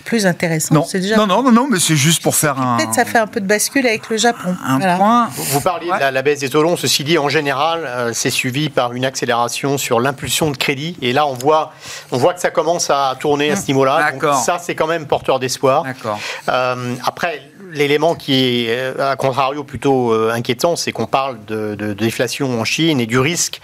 plus 0.09 0.25
intéressant. 0.25 0.73
Non, 0.73 0.85
déjà... 0.91 1.17
non, 1.17 1.27
non, 1.27 1.51
non, 1.51 1.67
mais 1.69 1.79
c'est 1.79 1.95
juste 1.95 2.23
pour 2.23 2.35
faire 2.35 2.59
un. 2.59 2.77
Peut-être 2.77 2.95
ça 2.95 3.05
fait 3.05 3.19
un 3.19 3.27
peu 3.27 3.39
de 3.39 3.45
bascule 3.45 3.85
avec 3.85 4.09
le 4.09 4.17
Japon. 4.17 4.55
Un 4.65 4.97
point. 4.97 5.29
Vous 5.35 5.61
parliez 5.61 5.91
de 5.91 6.11
la, 6.11 6.21
baisse 6.23 6.39
des 6.39 6.49
taux 6.49 6.63
longs. 6.63 6.77
Ceci 6.77 7.03
dit, 7.03 7.19
en 7.19 7.29
général, 7.29 7.83
euh, 7.85 8.11
c'est 8.11 8.31
suivi 8.31 8.69
par 8.69 8.93
une 8.93 9.05
accélération 9.05 9.77
sur 9.77 9.99
l'impulsion 9.99 10.49
de 10.49 10.57
crédit. 10.57 10.97
Et 11.03 11.13
là, 11.13 11.27
on 11.27 11.33
voit, 11.33 11.73
on 12.11 12.17
voit 12.17 12.33
que 12.33 12.41
ça 12.41 12.49
commence 12.49 12.89
à 12.89 13.15
tourner 13.19 13.51
à 13.51 13.55
ce 13.55 13.67
niveau-là. 13.67 14.11
Donc 14.11 14.25
ça, 14.43 14.57
c'est 14.59 14.73
quand 14.73 14.87
même 14.87 15.05
porteur 15.05 15.39
d'espoir. 15.39 15.83
D'accord. 15.83 16.19
Euh, 16.49 16.95
après, 17.05 17.48
l'élément 17.71 18.15
qui 18.15 18.65
est, 18.65 18.69
euh, 18.69 19.11
à 19.11 19.15
contrario, 19.15 19.63
plutôt 19.63 20.13
euh, 20.13 20.31
inquiétant, 20.33 20.75
c'est 20.75 20.91
qu'on 20.91 21.05
parle 21.05 21.37
de, 21.45 21.75
déflation 21.93 22.59
en 22.59 22.63
Chine 22.63 22.99
et 22.99 23.05
du 23.05 23.19
risque 23.19 23.61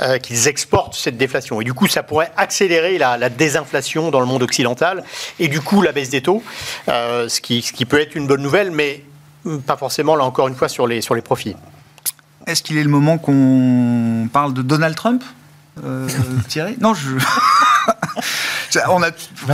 euh, 0.00 0.18
qu'ils 0.18 0.48
exportent 0.48 0.94
cette 0.94 1.16
déflation. 1.16 1.60
Et 1.60 1.64
du 1.64 1.74
coup, 1.74 1.86
ça 1.86 2.02
pourrait 2.02 2.32
accélérer 2.36 2.98
la, 2.98 3.28
désinflation 3.28 4.10
dans 4.10 4.20
le 4.20 4.26
monde 4.26 4.42
occidental 4.42 5.04
et 5.38 5.48
du 5.48 5.60
coup 5.60 5.82
la 5.82 5.92
baisse 5.92 6.08
des 6.10 6.22
taux, 6.22 6.42
ce, 6.86 7.40
qui, 7.40 7.84
peut 7.84 8.00
être 8.00 8.14
une 8.14 8.26
bonne 8.26 8.42
nouvelle, 8.42 8.70
mais 8.70 9.04
pas 9.66 9.76
forcément, 9.76 10.16
là 10.16 10.24
encore 10.24 10.48
une 10.48 10.54
fois, 10.54 10.68
sur 10.68 10.86
les, 10.86 11.00
sur 11.00 11.14
les 11.14 11.22
profits. 11.22 11.56
Est-ce 12.46 12.62
qu'il 12.62 12.78
est 12.78 12.82
le 12.82 12.88
moment 12.88 13.18
qu'on 13.18 14.28
parle 14.32 14.54
de 14.54 14.62
Donald 14.62 14.96
Trump? 14.96 15.22
Non, 16.80 16.94
je. 16.94 17.10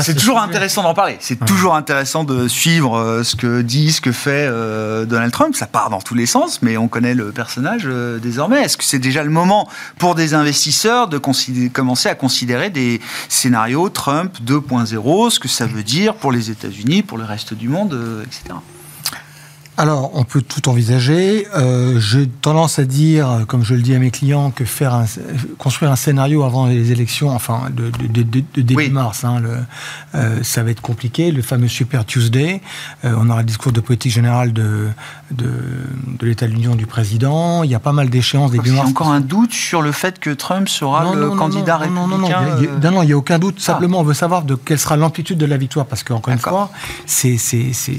c'est 0.01 0.15
toujours 0.15 0.41
intéressant 0.41 0.83
d'en 0.83 0.95
parler. 0.95 1.17
C'est 1.21 1.45
toujours 1.45 1.75
intéressant 1.75 2.25
de 2.25 2.49
suivre 2.49 2.97
euh, 2.97 3.23
ce 3.23 3.37
que 3.37 3.63
dit, 3.63 3.93
ce 3.93 4.01
que 4.01 4.13
fait 4.13 4.47
euh, 4.49 5.05
Donald 5.05 5.33
Trump. 5.33 5.55
Ça 5.55 5.67
part 5.67 5.91
dans 5.91 6.01
tous 6.01 6.15
les 6.15 6.27
sens, 6.27 6.63
mais 6.63 6.77
on 6.77 6.89
connaît 6.89 7.15
le 7.15 7.33
personnage 7.33 7.83
euh, 7.87 8.19
désormais. 8.19 8.63
Est-ce 8.63 8.77
que 8.77 8.85
c'est 8.85 8.99
déjà 8.99 9.23
le 9.23 9.31
moment 9.31 9.69
pour 9.99 10.15
des 10.15 10.35
investisseurs 10.35 11.09
de 11.09 11.19
commencer 11.19 12.09
à 12.09 12.15
considérer 12.15 12.71
des 12.71 13.01
scénarios 13.29 13.89
Trump 13.89 14.37
2.0, 14.45 15.31
ce 15.31 15.39
que 15.39 15.49
ça 15.49 15.67
veut 15.67 15.83
dire 15.83 16.15
pour 16.15 16.33
les 16.33 16.51
États-Unis, 16.51 17.03
pour 17.03 17.19
le 17.19 17.25
reste 17.25 17.55
du 17.55 17.69
monde, 17.69 18.25
etc. 18.25 18.55
Alors, 19.77 20.13
on 20.15 20.23
peut 20.23 20.41
tout 20.41 20.69
envisager. 20.69 21.49
Euh, 21.57 21.99
J'ai 21.99 22.29
tendance 22.29 22.79
à 22.79 22.85
dire, 22.85 23.45
comme 23.49 23.65
je 23.65 23.75
le 23.75 23.83
dis 23.83 23.93
à 23.95 23.99
mes 23.99 24.13
clients, 24.13 24.53
que 24.53 24.65
faire 24.65 24.95
un, 24.95 25.05
construire 25.59 25.91
un 25.91 25.97
scénario 25.97 26.45
avant 26.45 26.67
les 26.67 26.93
élections, 26.93 27.31
enfin 27.31 27.63
de, 27.75 27.91
de, 27.91 28.23
de, 28.23 28.45
de 28.55 28.63
début 28.63 28.91
mars, 28.91 29.25
hein, 29.25 29.41
le, 29.41 29.57
euh, 30.15 30.39
ça 30.43 30.63
va 30.63 30.71
être 30.71 30.81
compliqué. 30.81 31.33
Le 31.33 31.43
fameux 31.43 31.67
Super 31.67 32.05
Tuesday, 32.05 32.61
euh, 33.05 33.15
on 33.19 33.29
aura 33.31 33.41
le 33.41 33.47
discours 33.47 33.73
de 33.73 33.81
politique 33.81 34.13
générale 34.13 34.53
de, 34.53 34.91
de, 35.33 35.49
l'État 36.23 36.47
de 36.47 36.53
l'Union 36.53 36.77
du 36.77 36.87
président. 36.87 37.65
Il 37.65 37.71
y 37.71 37.75
a 37.75 37.81
pas 37.81 37.93
mal 37.93 38.11
d'échéances 38.11 38.53
début 38.53 38.71
mars. 38.71 38.83
Il 38.83 38.85
y 38.85 38.87
a 38.87 38.91
encore 38.91 39.11
un 39.11 39.21
doute 39.21 39.53
sur 39.53 39.83
le 39.83 39.91
fait 39.91 40.21
que 40.21 40.31
Trump 40.31 40.69
sera 40.69 41.15
le 41.17 41.31
candidat 41.31 41.79
républicain. 41.79 41.99
Non, 41.99 42.07
non, 42.07 42.19
non, 42.19 42.29
non, 42.81 42.91
non, 42.93 43.03
il 43.03 43.07
n'y 43.07 43.13
a 43.13 43.17
aucun 43.17 43.41
doute. 43.41 43.59
Simplement, 43.59 43.99
on 43.99 44.05
veut 44.05 44.15
savoir 44.15 44.45
de 44.45 44.55
quelle 44.55 44.79
sera 44.79 44.97
l'amplitude 44.97 45.39
de 45.39 45.47
la 45.47 45.57
victoire, 45.57 45.87
parce 45.87 46.05
qu'encore 46.05 46.33
une 46.33 46.39
fois, 46.39 46.71
c'est 47.07 47.37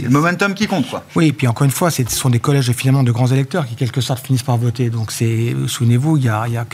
le 0.03 0.09
momentum 0.09 0.53
qui 0.53 0.67
compte, 0.67 0.89
quoi. 0.89 1.03
Oui, 1.17 1.27
et 1.27 1.33
puis 1.33 1.47
encore 1.47 1.64
une 1.65 1.71
fois, 1.71 1.91
ce 1.91 2.03
sont 2.07 2.29
des 2.29 2.39
collèges 2.39 2.71
finalement 2.71 3.03
de 3.03 3.11
grands 3.11 3.27
électeurs 3.27 3.67
qui, 3.67 3.75
quelque 3.75 4.01
sorte, 4.01 4.25
finissent 4.25 4.43
par 4.43 4.57
voter. 4.57 4.89
Donc, 4.89 5.11
souvenez-vous, 5.11 6.17
il 6.17 6.23
y 6.23 6.29
a, 6.29 6.45
il 6.47 6.53
y 6.53 6.57
a, 6.57 6.65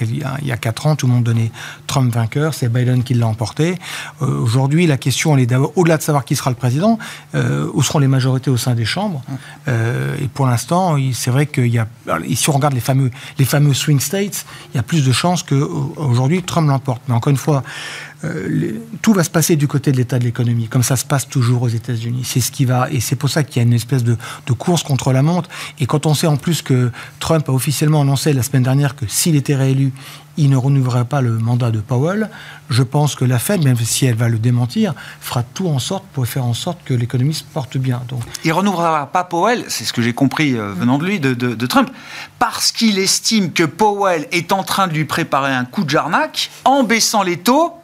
il 0.42 0.48
y 0.48 0.52
a 0.52 0.58
quatre 0.58 0.86
ans, 0.86 0.96
tout 0.96 1.08
le 1.08 1.14
monde 1.14 1.24
donnait 1.24 1.52
Trump 1.88 2.14
vainqueur, 2.14 2.54
c'est 2.54 2.72
Biden 2.72 3.04
qui 3.04 3.14
l'a 3.14 3.28
emporté. 3.28 3.76
Euh, 4.22 4.40
aujourd'hui, 4.40 4.86
la 4.88 4.98
question, 4.98 5.36
elle 5.36 5.44
est 5.44 5.56
au-delà 5.76 5.98
de 5.98 6.02
savoir 6.02 6.26
qui 6.26 6.36
sera 6.36 6.50
le 6.50 6.56
président, 6.56 7.00
euh, 7.36 7.70
où 7.74 7.82
seront 7.82 8.00
les 8.00 8.08
majorités 8.08 8.50
au 8.50 8.58
sein 8.58 8.76
des 8.76 8.86
chambres. 8.86 9.22
Euh, 9.68 10.16
et 10.22 10.28
pour 10.28 10.46
l'instant, 10.46 10.98
c'est 11.14 11.32
vrai 11.32 11.46
qu'il 11.46 11.68
y 11.68 11.80
a, 11.80 11.88
si 12.34 12.50
on 12.50 12.54
regarde 12.54 12.74
les 12.74 12.80
fameux, 12.80 13.12
les 13.40 13.46
fameux 13.46 13.74
swing 13.74 14.00
states, 14.00 14.46
il 14.74 14.78
y 14.78 14.80
a 14.80 14.84
plus 14.84 15.06
de 15.06 15.12
chances 15.12 15.44
qu'aujourd'hui 15.44 16.44
Trump 16.44 16.68
l'emporte. 16.68 17.02
Mais 17.08 17.16
encore 17.16 17.32
une 17.32 17.38
fois, 17.38 17.64
euh, 18.24 18.74
tout 19.02 19.14
va 19.14 19.24
se 19.24 19.30
passer 19.30 19.56
du 19.56 19.68
côté 19.68 19.92
de 19.92 19.98
l'état 19.98 20.20
de 20.20 20.24
l'économie, 20.24 20.68
comme 20.68 20.84
ça 20.84 20.96
se 20.96 21.06
passe 21.06 21.28
toujours 21.28 21.64
aux 21.64 21.70
États-Unis. 21.70 22.24
C'est 22.24 22.40
ce 22.40 22.52
qui 22.52 22.66
va, 22.66 22.90
et 22.92 23.00
c'est 23.00 23.16
pour 23.16 23.30
ça 23.30 23.44
qu'il 23.44 23.58
y 23.58 23.60
a 23.60 23.68
une 23.68 23.74
espèce 23.74 24.04
de, 24.04 24.18
course 24.58 24.84
contre 24.84 25.14
la 25.14 25.24
montre. 25.24 25.50
Et 25.80 25.86
quand 25.86 26.06
on 26.06 26.14
sait 26.14 26.28
en 26.28 26.38
plus 26.38 26.62
que 26.62 26.92
Trump 27.20 27.48
a 27.50 27.52
officiellement 27.52 28.02
annoncé 28.02 28.34
la 28.34 28.44
semaine 28.44 28.64
dernière 28.64 28.96
que 28.96 29.06
s'il 29.08 29.36
était 29.36 29.56
réélu, 29.56 29.92
il 30.38 30.50
ne 30.50 30.58
renouvellerait 30.58 31.06
pas 31.06 31.22
le 31.22 31.38
mandat 31.38 31.72
de 31.72 31.80
Powell, 31.80 32.30
je 32.70 32.84
pense 32.84 33.16
que 33.16 33.26
la 33.26 33.40
Fed, 33.40 33.64
même 33.64 33.78
si 33.78 34.06
elle 34.06 34.16
va 34.16 34.30
le 34.30 34.40
démentir, 34.40 34.94
fera 35.20 35.44
tout 35.44 35.68
en 35.68 35.80
sorte 35.80 36.06
pour 36.14 36.28
faire 36.28 36.46
en 36.46 36.54
sorte 36.54 36.80
que 36.86 36.94
l'économie 36.94 37.34
se 37.34 37.44
porte 37.44 37.78
bien. 37.78 38.02
Donc, 38.08 38.22
il 38.44 38.54
renouvellera 38.54 39.08
pas 39.08 39.24
Powell, 39.24 39.66
c'est 39.68 39.84
ce 39.84 39.94
que 39.94 40.02
j'ai 40.02 40.14
compris 40.14 40.56
euh, 40.56 40.74
venant 40.74 40.98
de 40.98 41.06
lui, 41.06 41.20
de, 41.20 41.34
de 41.34 41.66
Trump, 41.66 41.90
parce 42.40 42.72
qu'il 42.72 43.00
estime 43.00 43.52
que 43.52 43.64
Powell 43.64 44.28
est 44.32 44.52
en 44.52 44.64
train 44.64 44.88
de 44.88 44.94
lui 44.94 45.06
préparer 45.06 45.54
un 45.54 45.66
coup 45.66 45.84
de 45.84 45.90
jarnac 45.90 46.50
en 46.66 46.84
baissant 46.84 47.24
les 47.24 47.38
taux 47.38 47.81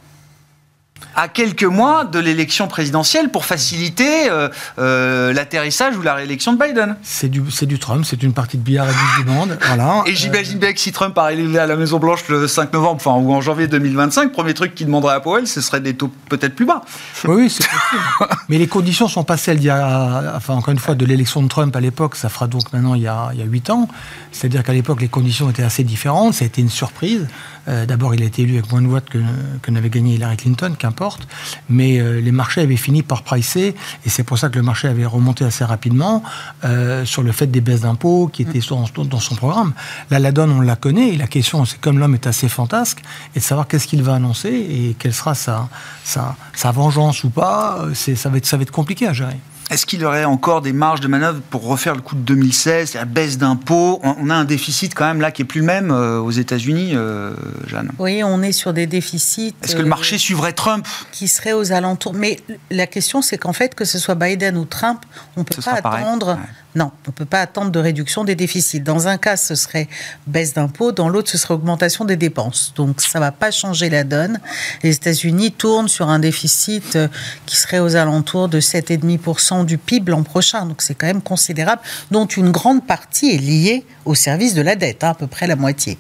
à 1.16 1.28
quelques 1.28 1.64
mois 1.64 2.06
de 2.06 2.20
l'élection 2.20 2.68
présidentielle 2.68 3.30
pour 3.30 3.46
faciliter 3.46 4.30
euh, 4.30 4.50
euh, 4.78 5.34
l'atterrissage 5.34 5.98
ou 5.98 6.02
la 6.02 6.14
réélection 6.14 6.54
de 6.54 6.64
Biden. 6.64 6.96
C'est 7.02 7.30
du, 7.30 7.42
du 7.42 7.80
Trump, 7.80 8.06
c'est 8.06 8.22
une 8.22 8.34
partie 8.34 8.58
de 8.58 8.64
billard 8.64 8.88
et 8.88 9.22
du 9.22 9.30
monde. 9.30 9.58
Voilà. 9.66 10.04
Et 10.06 10.16
j'imagine 10.16 10.60
bien 10.60 10.74
que 10.74 10.80
si 10.80 10.92
Trump 10.92 11.18
arrivait 11.18 11.60
à 11.60 11.66
la 11.66 11.76
Maison-Blanche 11.76 12.28
le 12.30 12.48
5 12.48 12.72
novembre, 12.74 13.02
enfin, 13.04 13.20
ou 13.20 13.34
en 13.34 13.42
janvier 13.42 13.68
2025, 13.68 14.32
premier 14.32 14.54
truc 14.54 14.76
qu'il 14.76 14.86
demanderait 14.86 15.16
à 15.16 15.20
Powell, 15.20 15.48
ce 15.48 15.62
serait 15.62 15.82
des 15.82 15.96
taux 15.96 16.12
peut-être 16.30 16.56
plus 16.56 16.66
bas. 16.66 16.82
Oui, 17.26 17.50
c'est 17.50 17.68
possible. 17.68 18.36
Mais 18.50 18.58
les 18.58 18.68
conditions 18.68 19.08
sont 19.08 19.24
pas 19.24 19.38
celles 19.38 19.58
d'il 19.58 19.68
y 19.68 19.70
a, 19.72 20.34
enfin, 20.36 20.54
encore 20.54 20.72
une 20.72 20.80
fois, 20.80 20.96
de 20.96 21.06
l'élection 21.06 21.42
de 21.42 21.48
Trump 21.48 21.76
à 21.76 21.82
l'époque, 21.82 22.16
ça 22.16 22.30
fera 22.30 22.48
donc 22.48 22.72
maintenant 22.74 22.94
il 22.94 23.02
y 23.02 23.08
a, 23.08 23.30
il 23.34 23.40
y 23.40 23.42
a 23.42 23.46
8 23.46 23.70
ans. 23.72 23.88
C'est-à-dire 24.32 24.64
qu'à 24.64 24.74
l'époque, 24.74 25.02
les 25.02 25.08
conditions 25.08 25.50
étaient 25.50 25.64
assez 25.64 25.84
différentes, 25.84 26.36
ça 26.36 26.44
a 26.44 26.48
été 26.48 26.62
une 26.62 26.70
surprise. 26.70 27.28
Euh, 27.68 27.86
d'abord, 27.86 28.16
il 28.16 28.22
a 28.22 28.26
été 28.26 28.44
élu 28.44 28.58
avec 28.58 28.72
moins 28.72 28.82
de 28.82 28.88
voix 28.88 29.02
que, 29.02 29.18
que 29.62 29.72
n'avait 29.72 29.90
gagné 29.90 30.16
Hillary 30.16 30.38
Clinton, 30.38 30.76
qu'importe. 30.78 31.28
Mais 31.70 32.00
euh, 32.00 32.22
les 32.22 32.32
marchés 32.32 32.62
avaient 32.62 32.78
fini 32.78 33.04
par 33.04 33.24
pricer, 33.24 33.76
et 34.06 34.10
c'est 34.10 34.24
pour 34.24 34.38
ça 34.38 34.50
que 34.50 34.56
le 34.56 34.64
marché 34.64 34.88
avait 34.88 35.06
remonté 35.06 35.44
assez 35.44 35.64
rapidement 35.64 36.24
euh, 36.64 37.06
sur 37.06 37.24
le 37.24 37.32
fait 37.32 37.48
des 37.48 37.62
baisses 37.62 37.82
d'impôts 37.82 38.30
qui 38.32 38.44
étaient 38.44 38.60
dans, 38.70 38.86
dans, 39.04 39.20
son 39.20 39.36
programme. 39.36 39.74
Là, 40.10 40.20
la 40.20 40.32
donne, 40.32 40.52
on 40.52 40.62
la 40.62 40.76
connaît, 40.76 41.10
et 41.10 41.18
la 41.18 41.28
question, 41.28 41.66
c'est 41.66 41.80
comme 41.80 42.00
l'homme 42.00 42.14
est 42.14 42.28
assez 42.28 42.50
fantasque, 42.50 43.02
et 43.36 43.40
de 43.40 43.44
savoir 43.44 43.68
qu'est-ce 43.68 43.88
qu'il 43.88 44.04
va 44.04 44.16
annoncer 44.16 44.50
et 44.50 44.96
quelle 44.98 45.14
sera 45.14 45.36
sa, 45.36 45.70
sa, 46.04 46.36
sa 46.54 46.72
vengeance 46.72 47.24
ou 47.24 47.30
pas, 47.30 47.86
ça 47.94 48.30
va, 48.30 48.38
être, 48.38 48.46
ça 48.46 48.58
va 48.58 48.64
être 48.64 48.72
compliqué 48.72 49.08
à 49.08 49.14
gérer. 49.14 49.38
Est-ce 49.70 49.86
qu'il 49.86 50.00
y 50.00 50.06
aurait 50.06 50.24
encore 50.24 50.62
des 50.62 50.72
marges 50.72 51.02
de 51.02 51.10
manœuvre 51.10 51.42
pour 51.50 51.66
refaire 51.66 51.94
le 51.94 52.02
coup 52.02 52.16
de 52.16 52.22
2016, 52.22 52.94
la 52.94 53.04
baisse 53.04 53.38
d'impôts? 53.38 54.00
On 54.04 54.30
a 54.30 54.36
un 54.36 54.46
déficit 54.46 54.96
quand 54.96 55.06
même 55.06 55.20
là 55.20 55.32
qui 55.32 55.42
est 55.42 55.46
plus 55.46 55.60
le 55.60 55.66
même 55.66 55.92
euh, 55.92 56.20
aux 56.20 56.32
États-Unis, 56.32 56.92
euh, 56.94 57.34
Jeanne. 57.68 57.92
Oui, 58.00 58.24
on 58.24 58.42
est 58.42 58.54
sur 58.54 58.72
des 58.72 58.88
déficits. 58.88 59.54
Est-ce 59.62 59.76
que 59.76 59.82
le 59.82 59.90
marché 59.90 60.16
euh, 60.16 60.20
suivrait 60.20 60.54
Trump? 60.54 60.88
Qui 61.12 61.28
serait 61.28 61.52
aux 61.52 61.74
alentours? 61.74 62.14
Mais 62.14 62.38
la 62.72 62.88
question, 62.88 63.22
c'est 63.22 63.38
qu'en 63.38 63.52
fait, 63.52 63.76
que 63.76 63.84
ce 63.84 64.00
soit 64.00 64.16
Biden 64.16 64.58
ou 64.58 64.64
Trump, 64.64 65.02
on 65.36 65.42
ne 65.42 65.46
peut 65.46 65.62
pas 65.62 65.74
attendre 65.74 66.38
Non, 66.78 66.92
on 67.08 67.10
ne 67.10 67.14
peut 67.14 67.26
pas 67.26 67.42
attendre 67.42 67.72
de 67.72 67.80
réduction 67.80 68.24
des 68.24 68.36
déficits. 68.36 68.82
Dans 68.82 69.08
un 69.08 69.18
cas, 69.18 69.36
ce 69.36 69.56
serait 69.56 69.88
baisse 70.28 70.54
d'impôts, 70.54 70.92
dans 70.92 71.10
l'autre, 71.10 71.32
ce 71.32 71.40
serait 71.40 71.56
augmentation 71.56 72.06
des 72.06 72.18
dépenses. 72.18 72.72
Donc 72.76 73.02
ça 73.02 73.18
ne 73.18 73.24
va 73.24 73.32
pas 73.32 73.50
changer 73.50 73.90
la 73.90 74.04
donne. 74.04 74.40
Les 74.84 74.94
États-Unis 74.94 75.54
tournent 75.54 75.88
sur 75.88 76.10
un 76.10 76.20
déficit 76.20 76.96
euh, 76.96 77.08
qui 77.48 77.58
serait 77.58 77.80
aux 77.80 77.96
alentours 77.96 78.48
de 78.48 78.60
7,5% 78.60 79.66
du 79.66 79.80
PIB 79.80 80.12
l'an 80.12 80.22
prochain. 80.22 80.68
Donc 80.68 80.84
c'est 80.84 80.94
quand 80.94 81.08
même 81.08 81.24
considérable, 81.24 81.82
dont 82.12 82.28
une 82.28 82.52
grande 82.52 82.86
partie 82.86 83.32
est 83.32 83.40
liée 83.40 83.84
au 84.06 84.14
service 84.14 84.54
de 84.54 84.62
la 84.62 84.76
dette, 84.76 85.04
hein, 85.04 85.10
à 85.10 85.16
peu 85.16 85.26
près 85.26 85.48
la 85.48 85.56
moitié. 85.56 85.98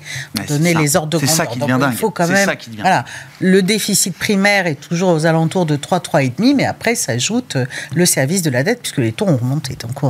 Donner 0.47 0.75
les 0.75 0.95
ordres 0.95 1.09
de 1.09 1.17
grandeur. 1.17 1.35
C'est 1.35 1.41
ça 1.41 1.47
qui 1.47 1.57
devient 1.57 1.77
dingue. 1.79 1.93
Il 1.93 1.97
faut 1.97 2.11
quand 2.11 2.27
même. 2.27 2.47
Voilà, 2.81 3.03
le 3.39 3.63
déficit 3.63 4.15
primaire 4.15 4.67
est 4.67 4.75
toujours 4.75 5.09
aux 5.09 5.25
alentours 5.25 5.65
de 5.65 5.75
3, 5.75 6.01
3,5, 6.01 6.55
mais 6.55 6.65
après 6.65 6.93
s'ajoute 6.93 7.55
euh, 7.55 7.65
le 7.95 8.05
service 8.05 8.43
de 8.43 8.51
la 8.51 8.61
dette 8.61 8.81
puisque 8.81 8.99
les 8.99 9.11
taux 9.11 9.25
ont 9.25 9.37
remonté. 9.37 9.75
Donc, 9.75 10.03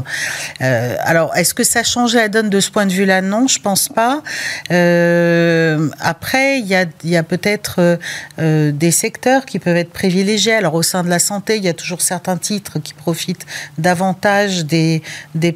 euh, 0.61 0.95
alors, 0.99 1.35
est-ce 1.35 1.53
que 1.53 1.63
ça 1.63 1.83
change 1.83 2.15
la 2.15 2.29
donne 2.29 2.49
de 2.49 2.59
ce 2.59 2.71
point 2.71 2.85
de 2.85 2.91
vue-là? 2.91 3.21
Non, 3.21 3.47
je 3.47 3.59
pense 3.59 3.89
pas. 3.89 4.23
Euh, 4.71 5.89
après, 5.99 6.59
il 6.59 6.67
y 6.67 6.75
a, 7.17 7.23
peut-être 7.23 7.99
des 8.37 8.91
secteurs 8.91 9.45
qui 9.45 9.59
peuvent 9.59 9.75
être 9.75 9.91
privilégiés. 9.91 10.53
Alors, 10.53 10.73
au 10.73 10.83
sein 10.83 11.03
de 11.03 11.09
la 11.09 11.19
santé, 11.19 11.57
il 11.57 11.63
y 11.63 11.69
a 11.69 11.73
toujours 11.73 12.01
certains 12.01 12.37
titres 12.37 12.79
qui 12.79 12.93
profitent 12.93 13.45
davantage 13.77 14.65
des, 14.65 15.01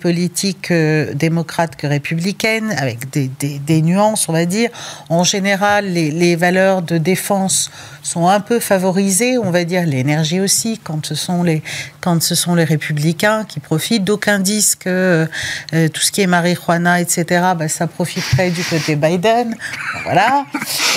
politiques 0.02 0.72
démocrates 0.72 1.76
que 1.76 1.88
républicaines, 1.88 2.74
avec 2.78 3.10
des, 3.10 3.82
nuances, 3.82 4.30
on 4.30 4.34
va 4.34 4.46
dire. 4.46 4.70
En 5.10 5.24
général, 5.24 5.86
les, 5.86 6.36
valeurs 6.36 6.82
de 6.82 6.98
défense 6.98 7.72
sont 8.04 8.28
un 8.28 8.40
peu 8.40 8.60
favorisées, 8.60 9.38
on 9.38 9.52
va 9.52 9.64
dire 9.64 9.86
l'énergie 9.86 10.40
aussi, 10.40 10.80
quand 10.84 11.06
ce 11.06 11.16
sont 11.16 11.44
les, 11.44 11.62
quand 12.00 12.22
ce 12.22 12.36
sont 12.36 12.56
les 12.56 12.64
républicains 12.64 13.44
qui 13.46 13.60
profitent. 13.60 14.04
D'aucuns 14.04 14.40
disent 14.40 14.76
que 14.76 14.91
euh, 14.92 15.88
tout 15.90 16.02
ce 16.02 16.12
qui 16.12 16.22
est 16.22 16.28
marijuana, 16.28 17.02
etc., 17.02 17.26
bah, 17.56 17.68
ça 17.68 17.88
profiterait 17.88 18.50
du 18.50 18.64
côté 18.64 18.96
Biden. 18.96 19.56
Voilà. 20.04 20.46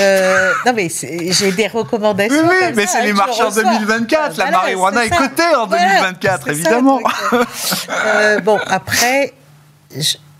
Euh, 0.00 0.52
non, 0.66 0.72
mais 0.74 0.88
j'ai 0.88 1.52
des 1.52 1.66
recommandations. 1.68 2.42
Oui, 2.42 2.54
oui 2.62 2.72
mais 2.74 2.86
c'est 2.86 3.02
les 3.02 3.12
marchés 3.12 3.42
en 3.42 3.50
2024. 3.50 4.36
La 4.38 4.50
marijuana 4.50 5.04
est, 5.04 5.10
cotée 5.10 5.54
en 5.56 5.66
2024, 5.66 6.48
évidemment. 6.48 7.00
Euh, 7.88 8.40
bon, 8.40 8.58
après. 8.66 9.32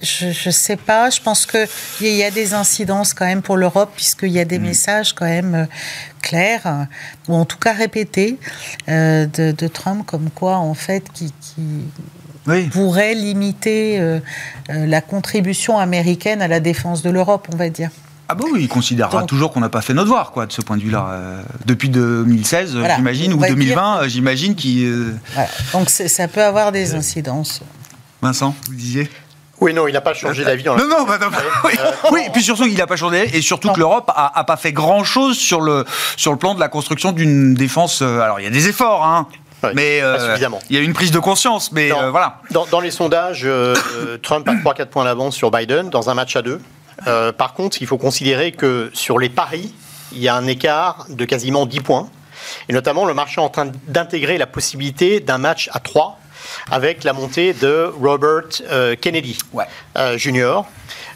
Je 0.01 0.27
ne 0.27 0.51
sais 0.53 0.77
pas. 0.77 1.09
Je 1.09 1.21
pense 1.21 1.47
qu'il 1.47 2.15
y 2.15 2.25
a 2.25 2.31
des 2.31 2.53
incidences 2.53 3.15
quand 3.15 3.25
même 3.25 3.41
pour 3.41 3.57
l'Europe, 3.57 3.91
puisqu'il 3.95 4.33
y 4.33 4.41
a 4.41 4.45
des 4.45 4.59
mm. 4.59 4.63
messages 4.63 5.13
quand 5.15 5.25
même 5.25 5.67
clairs, 6.25 6.87
ou 7.29 7.35
en 7.35 7.45
tout 7.45 7.59
cas 7.59 7.73
répétés, 7.73 8.39
euh, 8.89 9.27
de, 9.27 9.69
Trump, 9.69 10.07
comme 10.07 10.31
quoi, 10.31 10.57
en 10.57 10.75
fait, 10.75 11.05
qui, 11.13 11.33
pourrait 12.71 13.15
limiter 13.15 13.99
euh, 14.01 14.21
la 14.69 15.01
contribution 15.01 15.79
américaine 15.79 16.43
à 16.43 16.49
la 16.49 16.61
défense 16.61 17.03
de 17.03 17.11
l'Europe, 17.11 17.49
on 17.53 17.57
va 17.57 17.69
dire. 17.69 17.91
Ah 18.29 18.35
bon, 18.35 18.47
oui, 18.53 18.63
il 18.63 18.69
considérera 18.69 19.25
toujours 19.25 19.53
qu'on 19.53 19.61
n'a 19.61 19.69
pas 19.69 19.83
fait 19.83 19.93
notre 19.93 20.07
devoir, 20.07 20.33
quoi, 20.33 20.47
de 20.47 20.53
ce 20.53 20.63
point 20.63 20.79
de 20.79 20.83
vue-là. 20.83 21.43
depuis 21.67 21.91
2016, 21.91 22.79
j'imagine, 22.97 23.35
ou 23.35 23.39
2020, 23.39 24.09
j'imagine 24.09 24.55
qu'il... 24.55 25.15
Donc 25.75 25.91
ça 25.91 26.29
peut 26.29 26.43
avoir 26.43 26.73
des 26.73 26.95
incidences. 26.95 27.61
Vincent, 28.23 28.55
vous 28.69 28.75
disiez? 28.75 29.11
Oui, 29.61 29.73
non, 29.73 29.87
il 29.87 29.93
n'a 29.93 30.01
pas 30.01 30.15
changé 30.15 30.45
d'avis. 30.45 30.65
Non, 30.65 30.77
non, 30.77 31.05
bah, 31.07 31.19
oui, 31.65 31.73
euh, 31.79 31.91
oui, 32.13 32.21
et 32.27 32.31
puis 32.31 32.43
surtout, 32.43 32.67
il 32.67 32.77
n'a 32.77 32.87
pas 32.87 32.97
changé 32.97 33.19
d'avis, 33.19 33.37
et 33.37 33.43
surtout 33.43 33.73
que 33.73 33.79
l'Europe 33.79 34.11
n'a 34.17 34.45
pas 34.45 34.57
fait 34.57 34.73
grand-chose 34.73 35.39
sur 35.39 35.61
le, 35.61 35.85
sur 36.17 36.33
le 36.33 36.39
plan 36.39 36.55
de 36.55 36.61
la 36.61 36.69
construction 36.69 37.13
d'une 37.13 37.55
défense. 37.55 38.03
Euh, 38.03 38.21
alors, 38.21 38.41
il 38.41 38.45
y 38.45 38.47
a 38.47 38.51
des 38.51 38.69
efforts, 38.69 39.05
hein. 39.05 39.29
Mais 39.75 40.01
euh, 40.03 40.37
il 40.69 40.77
y 40.77 40.79
a 40.79 40.83
une 40.83 40.93
prise 40.93 41.11
de 41.11 41.19
conscience, 41.19 41.73
mais 41.73 41.91
voilà. 41.91 42.41
Dans, 42.51 42.81
les 42.81 42.91
sondages, 42.91 43.47
Trump 44.23 44.49
a 44.49 44.55
3-4 44.73 44.87
points 44.87 45.05
d'avance 45.05 45.35
sur 45.37 45.51
Biden 45.51 45.91
dans 45.91 46.11
un 46.11 46.15
match 46.15 46.37
à 46.37 46.43
deux. 46.43 46.61
par 47.37 47.55
contre, 47.55 47.79
il 47.81 47.87
faut 47.87 47.99
considérer 47.99 48.53
que 48.53 48.91
sur 48.93 49.19
les 49.19 49.29
paris, 49.29 49.73
il 50.13 50.23
y 50.23 50.29
a 50.29 50.35
un 50.35 50.47
écart 50.47 51.07
de 51.09 51.25
quasiment 51.25 51.67
10 51.67 51.81
points. 51.81 52.09
Et 52.69 52.73
notamment, 52.73 53.05
le 53.05 53.15
marché 53.15 53.41
est 53.41 53.45
en 53.45 53.49
train 53.49 53.71
d'intégrer 53.89 54.39
la 54.39 54.47
possibilité 54.47 55.21
d'un 55.21 55.39
match 55.39 55.71
à 55.73 55.81
3 55.81 56.19
avec 56.71 57.05
la 57.05 57.13
montée 57.13 57.53
de 57.53 57.91
Robert 58.01 58.43
euh, 58.71 58.97
Kennedy 58.97 59.39
ouais. 59.53 59.65
Euh, 59.97 60.19
Jr. 60.19 60.61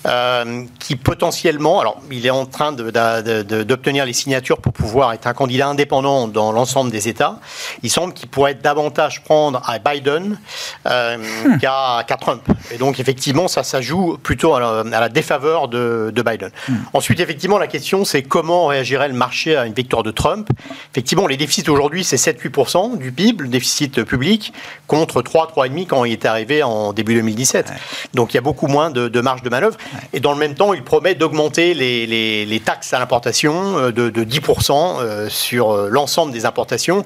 Euh, 0.07 0.65
qui 0.79 0.95
potentiellement, 0.97 1.81
alors 1.81 2.01
il 2.11 2.25
est 2.25 2.31
en 2.31 2.47
train 2.47 2.73
d'obtenir 2.73 4.07
les 4.07 4.13
signatures 4.13 4.59
pour 4.59 4.73
pouvoir 4.73 5.13
être 5.13 5.27
un 5.27 5.35
candidat 5.35 5.67
indépendant 5.67 6.29
dans 6.29 6.53
l'ensemble 6.53 6.91
des 6.91 7.09
États. 7.09 7.41
Il 7.83 7.91
semble 7.91 8.15
qu'il 8.15 8.29
pourrait 8.29 8.55
davantage 8.55 9.25
prendre 9.25 9.61
à 9.67 9.79
Biden 9.79 10.39
euh, 10.87 11.17
hmm. 11.17 11.59
qu'à 11.59 12.17
Trump. 12.21 12.43
Et 12.71 12.79
donc 12.79 13.01
effectivement, 13.01 13.49
ça, 13.49 13.65
ça 13.65 13.81
joue 13.81 14.19
plutôt 14.23 14.55
à 14.55 14.85
la, 14.85 15.09
défaveur 15.09 15.69
de, 15.69 16.13
Biden. 16.15 16.51
Hmm. 16.69 16.77
Ensuite, 16.93 17.19
effectivement, 17.21 17.59
la 17.59 17.67
question 17.67 18.05
c'est 18.05 18.23
comment 18.23 18.67
réagirait 18.67 19.09
le 19.09 19.15
marché 19.15 19.57
à 19.57 19.67
une 19.67 19.75
victoire 19.75 20.05
de 20.05 20.13
Trump. 20.13 20.49
Effectivement, 20.93 21.27
les 21.27 21.37
déficits 21.37 21.69
aujourd'hui, 21.69 22.05
c'est 22.05 22.17
7-8% 22.17 22.99
du 22.99 23.11
PIB, 23.11 23.43
le 23.43 23.49
déficit 23.49 24.05
public, 24.05 24.53
contre 24.87 25.23
3-3,5% 25.23 25.87
quand 25.87 26.05
il 26.05 26.13
est 26.13 26.25
arrivé 26.25 26.63
en 26.63 26.93
début 26.93 27.15
2017. 27.15 27.73
Donc 28.15 28.33
il 28.33 28.37
y 28.37 28.39
a 28.39 28.43
beaucoup 28.43 28.69
moins 28.69 28.91
de, 28.91 29.09
de 29.09 29.21
marge 29.21 29.43
de 29.43 29.51
manœuvre. 29.51 29.77
Et 30.13 30.21
dans 30.21 30.33
le 30.33 30.39
même 30.39 30.55
temps, 30.55 30.73
il 30.73 30.83
promet 30.83 31.15
d'augmenter 31.15 31.75
les, 31.75 32.63
taxes 32.65 32.93
à 32.93 32.99
l'importation 32.99 33.79
euh, 33.79 33.93
de, 33.93 34.25
10% 34.25 34.73
euh, 35.01 35.29
sur 35.29 35.71
euh, 35.71 35.89
l'ensemble 35.91 36.33
des 36.33 36.45
importations, 36.45 37.05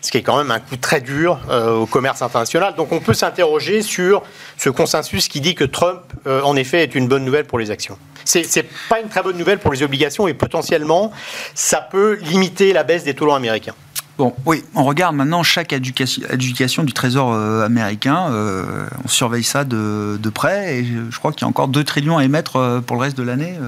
ce 0.00 0.10
qui 0.10 0.18
est 0.18 0.22
quand 0.22 0.36
même 0.38 0.50
un 0.50 0.60
coup 0.60 0.76
très 0.76 1.00
dur 1.00 1.38
au 1.50 1.86
commerce 1.86 2.22
international. 2.22 2.74
Donc 2.74 2.92
on 2.92 3.00
peut 3.00 3.14
s'interroger 3.14 3.82
sur 3.82 4.22
ce 4.56 4.70
consensus 4.70 5.28
qui 5.28 5.40
dit 5.40 5.54
que 5.54 5.64
Trump, 5.64 6.00
en 6.26 6.56
effet, 6.56 6.82
est 6.82 6.94
une 6.94 7.08
bonne 7.08 7.24
nouvelle 7.24 7.44
pour 7.44 7.58
les 7.58 7.70
actions. 7.70 7.98
C'est 8.24 8.56
n'est 8.56 8.68
pas 8.88 9.00
une 9.00 9.08
très 9.08 9.22
bonne 9.22 9.36
nouvelle 9.36 9.58
pour 9.58 9.72
les 9.72 9.82
obligations 9.82 10.28
et 10.28 10.34
potentiellement, 10.34 11.12
ça 11.54 11.80
peut 11.80 12.18
limiter 12.22 12.72
la 12.72 12.82
baisse 12.82 13.04
des 13.04 13.14
taux 13.14 13.26
longs 13.26 13.34
américains. 13.34 13.74
Bon, 14.16 14.32
oui, 14.46 14.62
on 14.76 14.84
regarde 14.84 15.16
maintenant 15.16 15.42
chaque 15.42 15.72
adjudication 15.72 16.84
du 16.84 16.92
Trésor 16.92 17.32
euh, 17.32 17.66
américain. 17.66 18.28
Euh, 18.30 18.86
on 19.04 19.08
surveille 19.08 19.42
ça 19.42 19.64
de, 19.64 20.18
près 20.32 20.78
et 20.78 20.84
je, 20.84 21.18
crois 21.18 21.32
qu'il 21.32 21.42
y 21.42 21.44
a 21.44 21.48
encore 21.48 21.66
2 21.66 21.82
trillions 21.82 22.18
à 22.18 22.24
émettre 22.24 22.56
euh, 22.56 22.80
pour 22.80 22.96
le 22.96 23.02
reste 23.02 23.18
de 23.18 23.24
l'année 23.24 23.58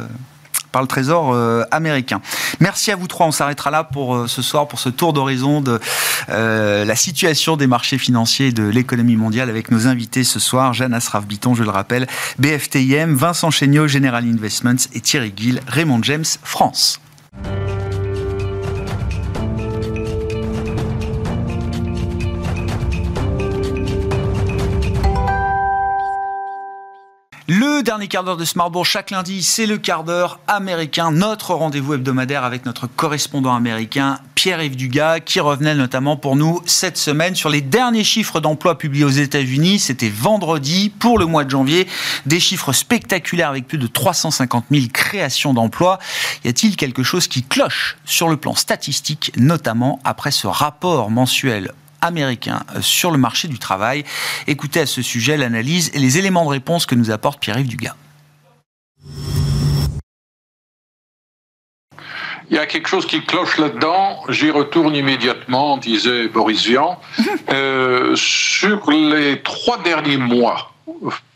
par 0.70 0.82
le 0.82 0.88
Trésor 0.88 1.34
américain. 1.70 2.20
Merci 2.60 2.92
à 2.92 2.96
vous 2.96 3.06
trois. 3.06 3.26
On 3.26 3.32
s'arrêtera 3.32 3.70
là 3.70 3.82
pour 3.82 4.28
ce 4.28 4.42
soir, 4.42 4.68
pour 4.68 4.78
ce 4.78 4.90
tour 4.90 5.14
d'horizon 5.14 5.62
de 5.62 5.80
la 6.28 6.96
situation 6.96 7.56
des 7.56 7.66
marchés 7.66 7.96
financiers 7.96 8.48
et 8.48 8.52
de 8.52 8.64
l'économie 8.64 9.16
mondiale 9.16 9.48
avec 9.48 9.70
nos 9.70 9.86
invités 9.86 10.22
ce 10.22 10.38
soir. 10.38 10.74
Jeanne 10.74 10.92
Asraf-Biton, 10.92 11.54
je 11.54 11.62
le 11.62 11.70
rappelle, 11.70 12.06
BFTIM, 12.38 13.14
Vincent 13.14 13.50
Chéniaud, 13.50 13.88
General 13.88 14.22
Investments 14.22 14.84
et 14.92 15.00
Thierry 15.00 15.32
Gill, 15.34 15.62
Raymond 15.66 16.02
James, 16.02 16.26
France. 16.42 17.00
Le 27.76 27.82
dernier 27.82 28.08
quart 28.08 28.24
d'heure 28.24 28.38
de 28.38 28.44
Smartbourg 28.46 28.86
chaque 28.86 29.10
lundi, 29.10 29.42
c'est 29.42 29.66
le 29.66 29.76
quart 29.76 30.02
d'heure 30.02 30.40
américain, 30.48 31.10
notre 31.10 31.52
rendez-vous 31.52 31.92
hebdomadaire 31.92 32.42
avec 32.42 32.64
notre 32.64 32.86
correspondant 32.86 33.54
américain 33.54 34.18
Pierre-Yves 34.34 34.76
Dugas, 34.76 35.20
qui 35.20 35.40
revenait 35.40 35.74
notamment 35.74 36.16
pour 36.16 36.36
nous 36.36 36.62
cette 36.64 36.96
semaine 36.96 37.34
sur 37.34 37.50
les 37.50 37.60
derniers 37.60 38.02
chiffres 38.02 38.40
d'emploi 38.40 38.78
publiés 38.78 39.04
aux 39.04 39.10
États-Unis. 39.10 39.78
C'était 39.78 40.08
vendredi 40.08 40.88
pour 40.88 41.18
le 41.18 41.26
mois 41.26 41.44
de 41.44 41.50
janvier, 41.50 41.86
des 42.24 42.40
chiffres 42.40 42.72
spectaculaires 42.72 43.50
avec 43.50 43.68
plus 43.68 43.78
de 43.78 43.86
350 43.86 44.64
000 44.70 44.86
créations 44.90 45.52
d'emplois. 45.52 45.98
Y 46.44 46.48
a-t-il 46.48 46.76
quelque 46.76 47.02
chose 47.02 47.28
qui 47.28 47.42
cloche 47.42 47.98
sur 48.06 48.30
le 48.30 48.38
plan 48.38 48.54
statistique, 48.54 49.32
notamment 49.36 50.00
après 50.02 50.30
ce 50.30 50.46
rapport 50.46 51.10
mensuel 51.10 51.72
américain 52.00 52.60
euh, 52.74 52.80
sur 52.80 53.10
le 53.10 53.18
marché 53.18 53.48
du 53.48 53.58
travail. 53.58 54.04
Écoutez 54.46 54.80
à 54.80 54.86
ce 54.86 55.02
sujet 55.02 55.36
l'analyse 55.36 55.90
et 55.94 55.98
les 55.98 56.18
éléments 56.18 56.44
de 56.44 56.50
réponse 56.50 56.86
que 56.86 56.94
nous 56.94 57.10
apporte 57.10 57.40
Pierre-Yves 57.40 57.68
Dugas. 57.68 57.96
Il 62.48 62.54
y 62.54 62.58
a 62.58 62.66
quelque 62.66 62.88
chose 62.88 63.06
qui 63.06 63.24
cloche 63.24 63.58
là-dedans, 63.58 64.22
j'y 64.28 64.50
retourne 64.50 64.94
immédiatement, 64.94 65.78
disait 65.78 66.28
Boris 66.28 66.64
Vian. 66.66 67.00
Euh, 67.48 68.16
sur 68.16 68.90
les 68.90 69.40
trois 69.42 69.80
derniers 69.82 70.16
mois, 70.16 70.72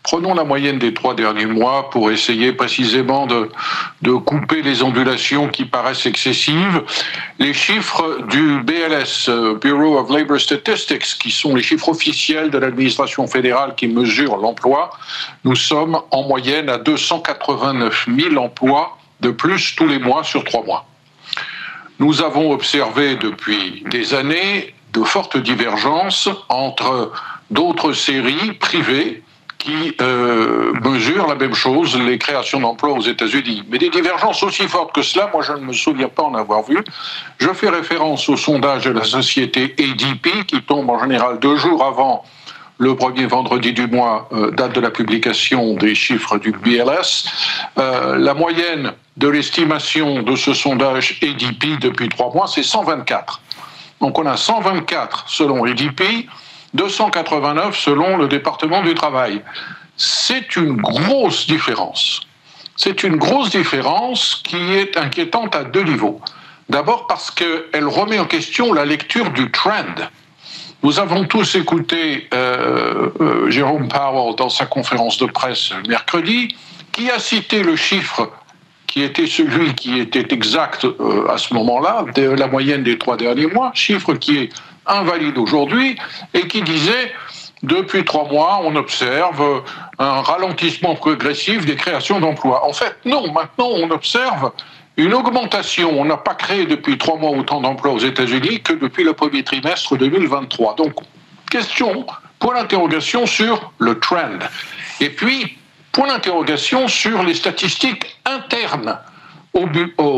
Prenons 0.04 0.34
la 0.34 0.44
moyenne 0.44 0.78
des 0.78 0.94
trois 0.94 1.14
derniers 1.14 1.46
mois 1.46 1.90
pour 1.90 2.10
essayer 2.10 2.52
précisément 2.52 3.26
de, 3.26 4.12
couper 4.12 4.62
les 4.62 4.82
ondulations 4.82 5.48
qui 5.48 5.64
paraissent 5.64 6.06
excessives. 6.06 6.82
Les 7.38 7.52
chiffres 7.52 8.22
du 8.28 8.60
BLS, 8.62 9.28
euh, 9.28 9.54
Bureau 9.56 9.98
of 9.98 10.10
Labor 10.10 10.40
Statistics, 10.40 11.18
qui 11.18 11.30
sont 11.30 11.54
les 11.54 11.62
chiffres 11.62 11.88
officiels 11.88 12.50
de 12.50 12.58
l'administration 12.58 13.26
fédérale 13.26 13.74
qui 13.76 13.88
mesure 13.88 14.36
l'emploi, 14.36 14.90
nous 15.44 15.56
sommes 15.56 16.00
en 16.10 16.22
moyenne 16.22 16.68
à 16.68 16.78
289 16.78 18.08
000 18.16 18.36
emplois 18.36 18.98
de 19.20 19.30
plus 19.30 19.74
tous 19.74 19.86
les 19.86 19.98
mois 19.98 20.22
sur 20.22 20.44
trois 20.44 20.64
mois. 20.64 20.86
Nous 21.98 22.22
avons 22.22 22.52
observé 22.52 23.16
depuis 23.16 23.84
des 23.90 24.14
années 24.14 24.74
de 24.92 25.02
fortes 25.02 25.36
divergences 25.36 26.28
entre 26.48 27.12
d'autres 27.50 27.92
séries 27.92 28.52
privées 28.54 29.22
qui 29.60 29.94
euh, 30.00 30.72
mesure 30.82 31.28
la 31.28 31.36
même 31.36 31.54
chose, 31.54 31.96
les 31.96 32.18
créations 32.18 32.60
d'emplois 32.60 32.92
aux 32.92 33.02
États-Unis. 33.02 33.62
Mais 33.68 33.78
des 33.78 33.90
divergences 33.90 34.42
aussi 34.42 34.66
fortes 34.66 34.92
que 34.92 35.02
cela, 35.02 35.30
moi 35.32 35.42
je 35.42 35.52
ne 35.52 35.60
me 35.60 35.72
souviens 35.72 36.08
pas 36.08 36.24
en 36.24 36.34
avoir 36.34 36.62
vu. 36.64 36.78
Je 37.38 37.52
fais 37.52 37.68
référence 37.68 38.28
au 38.28 38.36
sondage 38.36 38.84
de 38.84 38.90
la 38.90 39.04
société 39.04 39.74
ADP 39.78 40.46
qui 40.46 40.62
tombe 40.62 40.88
en 40.90 40.98
général 40.98 41.38
deux 41.38 41.56
jours 41.56 41.84
avant 41.84 42.24
le 42.78 42.96
premier 42.96 43.26
vendredi 43.26 43.74
du 43.74 43.86
mois, 43.86 44.28
euh, 44.32 44.50
date 44.52 44.74
de 44.74 44.80
la 44.80 44.90
publication 44.90 45.74
des 45.74 45.94
chiffres 45.94 46.38
du 46.38 46.52
BLS. 46.52 47.26
Euh, 47.78 48.16
la 48.16 48.32
moyenne 48.32 48.94
de 49.18 49.28
l'estimation 49.28 50.22
de 50.22 50.34
ce 50.34 50.54
sondage 50.54 51.20
ADP 51.22 51.78
depuis 51.78 52.08
trois 52.08 52.32
mois, 52.32 52.46
c'est 52.48 52.62
124. 52.62 53.42
Donc 54.00 54.18
on 54.18 54.24
a 54.24 54.38
124 54.38 55.24
selon 55.28 55.64
ADP, 55.66 56.26
289 56.74 57.76
selon 57.76 58.16
le 58.16 58.28
département 58.28 58.82
du 58.82 58.94
travail. 58.94 59.42
C'est 59.96 60.56
une 60.56 60.76
grosse 60.76 61.46
différence. 61.46 62.20
C'est 62.76 63.02
une 63.02 63.16
grosse 63.16 63.50
différence 63.50 64.40
qui 64.44 64.56
est 64.56 64.96
inquiétante 64.96 65.54
à 65.54 65.64
deux 65.64 65.82
niveaux. 65.82 66.20
D'abord 66.68 67.06
parce 67.06 67.30
qu'elle 67.30 67.86
remet 67.86 68.18
en 68.18 68.24
question 68.24 68.72
la 68.72 68.84
lecture 68.84 69.30
du 69.30 69.50
trend. 69.50 70.08
Nous 70.82 70.98
avons 70.98 71.24
tous 71.24 71.56
écouté 71.56 72.28
euh, 72.32 73.10
euh, 73.20 73.50
Jérôme 73.50 73.88
Powell 73.88 74.34
dans 74.36 74.48
sa 74.48 74.66
conférence 74.66 75.18
de 75.18 75.26
presse 75.26 75.72
mercredi, 75.88 76.56
qui 76.92 77.10
a 77.10 77.18
cité 77.18 77.62
le 77.62 77.76
chiffre 77.76 78.30
qui 78.86 79.02
était 79.02 79.26
celui 79.26 79.74
qui 79.74 80.00
était 80.00 80.34
exact 80.34 80.84
euh, 80.84 81.28
à 81.28 81.38
ce 81.38 81.54
moment-là, 81.54 82.06
de 82.14 82.22
la 82.22 82.48
moyenne 82.48 82.82
des 82.82 82.98
trois 82.98 83.16
derniers 83.16 83.46
mois, 83.46 83.70
chiffre 83.72 84.14
qui 84.14 84.38
est 84.38 84.48
invalide 84.86 85.38
aujourd'hui, 85.38 85.96
et 86.34 86.46
qui 86.48 86.62
disait 86.62 87.12
depuis 87.62 88.04
trois 88.04 88.26
mois, 88.26 88.60
on 88.64 88.74
observe 88.76 89.62
un 89.98 90.22
ralentissement 90.22 90.94
progressif 90.94 91.66
des 91.66 91.76
créations 91.76 92.18
d'emplois. 92.18 92.64
En 92.64 92.72
fait, 92.72 92.96
non, 93.04 93.30
maintenant 93.32 93.68
on 93.68 93.90
observe 93.90 94.52
une 94.96 95.14
augmentation. 95.14 95.98
On 95.98 96.04
n'a 96.04 96.16
pas 96.16 96.34
créé 96.34 96.66
depuis 96.66 96.98
trois 96.98 97.16
mois 97.16 97.30
autant 97.30 97.60
d'emplois 97.60 97.92
aux 97.92 97.98
États-Unis 97.98 98.62
que 98.62 98.72
depuis 98.72 99.04
le 99.04 99.12
premier 99.12 99.42
trimestre 99.42 99.96
2023. 99.96 100.74
Donc, 100.76 100.94
question, 101.50 102.06
point 102.38 102.54
d'interrogation 102.54 103.26
sur 103.26 103.72
le 103.78 103.98
trend. 103.98 104.38
Et 105.00 105.10
puis, 105.10 105.56
point 105.92 106.08
d'interrogation 106.08 106.88
sur 106.88 107.22
les 107.22 107.34
statistiques 107.34 108.16
internes 108.24 108.98
au, 109.52 109.66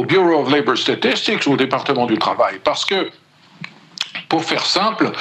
Bureau 0.04 0.42
of 0.42 0.50
Labor 0.50 0.76
Statistics, 0.76 1.46
au 1.46 1.56
département 1.56 2.06
du 2.06 2.18
travail. 2.18 2.60
Parce 2.62 2.84
que, 2.84 3.10
pour 4.32 4.44
faire 4.44 4.64
simple, 4.64 5.12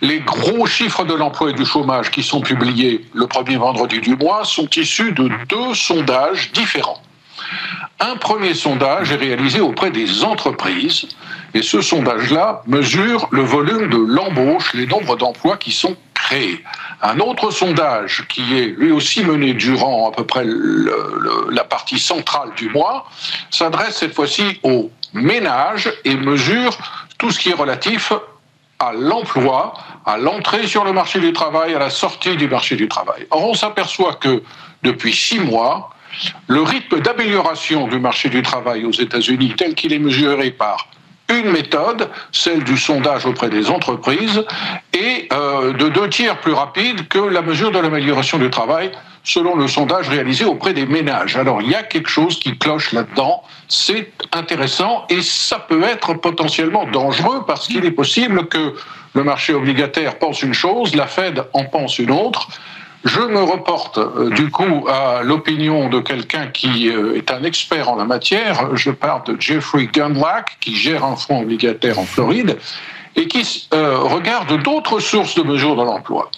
les 0.00 0.18
gros 0.18 0.66
chiffres 0.66 1.04
de 1.04 1.14
l'emploi 1.14 1.50
et 1.50 1.52
du 1.52 1.64
chômage 1.64 2.10
qui 2.10 2.24
sont 2.24 2.40
publiés 2.40 3.06
le 3.14 3.28
premier 3.28 3.56
vendredi 3.56 4.00
du 4.00 4.16
mois 4.16 4.42
sont 4.42 4.68
issus 4.70 5.12
de 5.12 5.30
deux 5.48 5.72
sondages 5.72 6.50
différents. 6.50 7.00
Un 8.00 8.16
premier 8.16 8.54
sondage 8.54 9.12
est 9.12 9.22
réalisé 9.26 9.60
auprès 9.60 9.92
des 9.92 10.24
entreprises 10.24 11.06
et 11.54 11.62
ce 11.62 11.80
sondage-là 11.80 12.62
mesure 12.66 13.28
le 13.30 13.42
volume 13.42 13.88
de 13.88 13.98
l'embauche, 13.98 14.74
les 14.74 14.88
nombres 14.88 15.14
d'emplois 15.14 15.56
qui 15.58 15.70
sont 15.70 15.96
créés. 16.12 16.64
Un 17.02 17.20
autre 17.20 17.52
sondage 17.52 18.24
qui 18.28 18.58
est 18.58 18.74
lui 18.76 18.90
aussi 18.90 19.22
mené 19.22 19.54
durant 19.54 20.10
à 20.10 20.12
peu 20.12 20.24
près 20.24 20.44
la 20.44 21.62
partie 21.62 22.00
centrale 22.00 22.48
du 22.56 22.68
mois 22.70 23.06
s'adresse 23.48 23.98
cette 23.98 24.14
fois-ci 24.14 24.58
aux 24.64 24.90
ménages 25.12 25.88
et 26.04 26.16
mesure 26.16 26.76
tout 27.16 27.30
ce 27.30 27.38
qui 27.38 27.50
est 27.50 27.54
relatif 27.54 28.12
à 28.78 28.92
l'emploi, 28.92 29.74
à 30.04 30.16
l'entrée 30.16 30.66
sur 30.66 30.84
le 30.84 30.92
marché 30.92 31.20
du 31.20 31.32
travail, 31.32 31.74
à 31.74 31.78
la 31.78 31.90
sortie 31.90 32.36
du 32.36 32.48
marché 32.48 32.76
du 32.76 32.88
travail. 32.88 33.26
Or, 33.30 33.48
on 33.48 33.54
s'aperçoit 33.54 34.14
que 34.14 34.42
depuis 34.82 35.12
six 35.12 35.38
mois, 35.38 35.90
le 36.46 36.62
rythme 36.62 37.00
d'amélioration 37.00 37.88
du 37.88 37.98
marché 37.98 38.28
du 38.28 38.42
travail 38.42 38.84
aux 38.84 38.92
États-Unis, 38.92 39.54
tel 39.56 39.74
qu'il 39.74 39.92
est 39.92 39.98
mesuré 39.98 40.50
par 40.50 40.88
une 41.28 41.50
méthode, 41.50 42.08
celle 42.32 42.62
du 42.64 42.76
sondage 42.76 43.26
auprès 43.26 43.48
des 43.48 43.70
entreprises, 43.70 44.44
est 44.92 45.32
euh, 45.32 45.72
de 45.72 45.88
deux 45.88 46.08
tiers 46.08 46.40
plus 46.40 46.52
rapide 46.52 47.08
que 47.08 47.18
la 47.18 47.42
mesure 47.42 47.70
de 47.72 47.78
l'amélioration 47.78 48.38
du 48.38 48.50
travail 48.50 48.90
selon 49.26 49.56
le 49.56 49.66
sondage 49.66 50.08
réalisé 50.08 50.44
auprès 50.44 50.72
des 50.72 50.86
ménages. 50.86 51.36
Alors 51.36 51.60
il 51.60 51.68
y 51.68 51.74
a 51.74 51.82
quelque 51.82 52.08
chose 52.08 52.38
qui 52.38 52.56
cloche 52.56 52.92
là-dedans, 52.92 53.42
c'est 53.66 54.12
intéressant 54.32 55.04
et 55.10 55.20
ça 55.20 55.58
peut 55.58 55.82
être 55.82 56.14
potentiellement 56.14 56.84
dangereux 56.84 57.42
parce 57.44 57.66
qu'il 57.66 57.84
est 57.84 57.90
possible 57.90 58.46
que 58.46 58.74
le 59.14 59.24
marché 59.24 59.52
obligataire 59.52 60.18
pense 60.18 60.42
une 60.42 60.54
chose, 60.54 60.94
la 60.94 61.08
Fed 61.08 61.42
en 61.54 61.64
pense 61.64 61.98
une 61.98 62.12
autre, 62.12 62.48
je 63.06 63.20
me 63.20 63.40
reporte 63.40 63.98
euh, 63.98 64.30
du 64.30 64.50
coup 64.50 64.86
à 64.88 65.22
l'opinion 65.22 65.88
de 65.88 66.00
quelqu'un 66.00 66.48
qui 66.48 66.90
euh, 66.90 67.16
est 67.16 67.30
un 67.30 67.44
expert 67.44 67.88
en 67.88 67.96
la 67.96 68.04
matière. 68.04 68.74
Je 68.76 68.90
parle 68.90 69.22
de 69.24 69.40
Jeffrey 69.40 69.88
Gunlack, 69.92 70.56
qui 70.60 70.74
gère 70.74 71.04
un 71.04 71.14
fonds 71.14 71.42
obligataire 71.42 71.98
en 72.00 72.04
Floride 72.04 72.58
et 73.14 73.28
qui 73.28 73.68
euh, 73.72 73.98
regarde 73.98 74.60
d'autres 74.62 74.98
sources 74.98 75.36
de 75.36 75.42
mesures 75.42 75.76
de 75.76 75.82
l'emploi. 75.82 76.30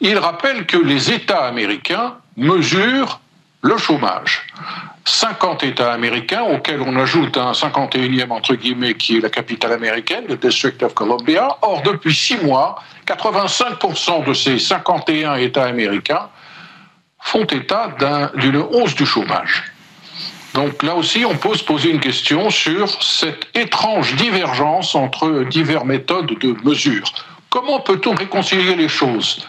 Il 0.00 0.16
rappelle 0.16 0.64
que 0.64 0.78
les 0.78 1.12
États 1.12 1.44
américains 1.44 2.14
mesurent 2.36 3.20
le 3.62 3.76
chômage. 3.76 4.46
50 5.04 5.64
États 5.64 5.92
américains, 5.92 6.42
auxquels 6.42 6.80
on 6.82 6.96
ajoute 6.96 7.36
un 7.36 7.52
51e, 7.52 8.30
entre 8.30 8.54
guillemets, 8.54 8.94
qui 8.94 9.16
est 9.16 9.20
la 9.20 9.30
capitale 9.30 9.72
américaine, 9.72 10.24
le 10.28 10.36
District 10.36 10.82
of 10.82 10.94
Columbia. 10.94 11.56
Or, 11.62 11.82
depuis 11.82 12.14
six 12.14 12.36
mois, 12.38 12.82
85% 13.06 14.24
de 14.26 14.34
ces 14.34 14.58
51 14.58 15.36
États 15.36 15.64
américains 15.64 16.28
font 17.20 17.44
état 17.44 17.94
d'une 18.34 18.56
hausse 18.56 18.94
du 18.94 19.04
chômage. 19.04 19.64
Donc 20.54 20.82
là 20.82 20.94
aussi, 20.94 21.24
on 21.24 21.36
peut 21.36 21.54
se 21.54 21.64
poser 21.64 21.90
une 21.90 22.00
question 22.00 22.50
sur 22.50 23.02
cette 23.02 23.46
étrange 23.54 24.16
divergence 24.16 24.94
entre 24.94 25.44
diverses 25.44 25.84
méthodes 25.84 26.38
de 26.40 26.56
mesure. 26.64 27.04
Comment 27.50 27.80
peut-on 27.80 28.14
réconcilier 28.14 28.74
les 28.74 28.88
choses? 28.88 29.46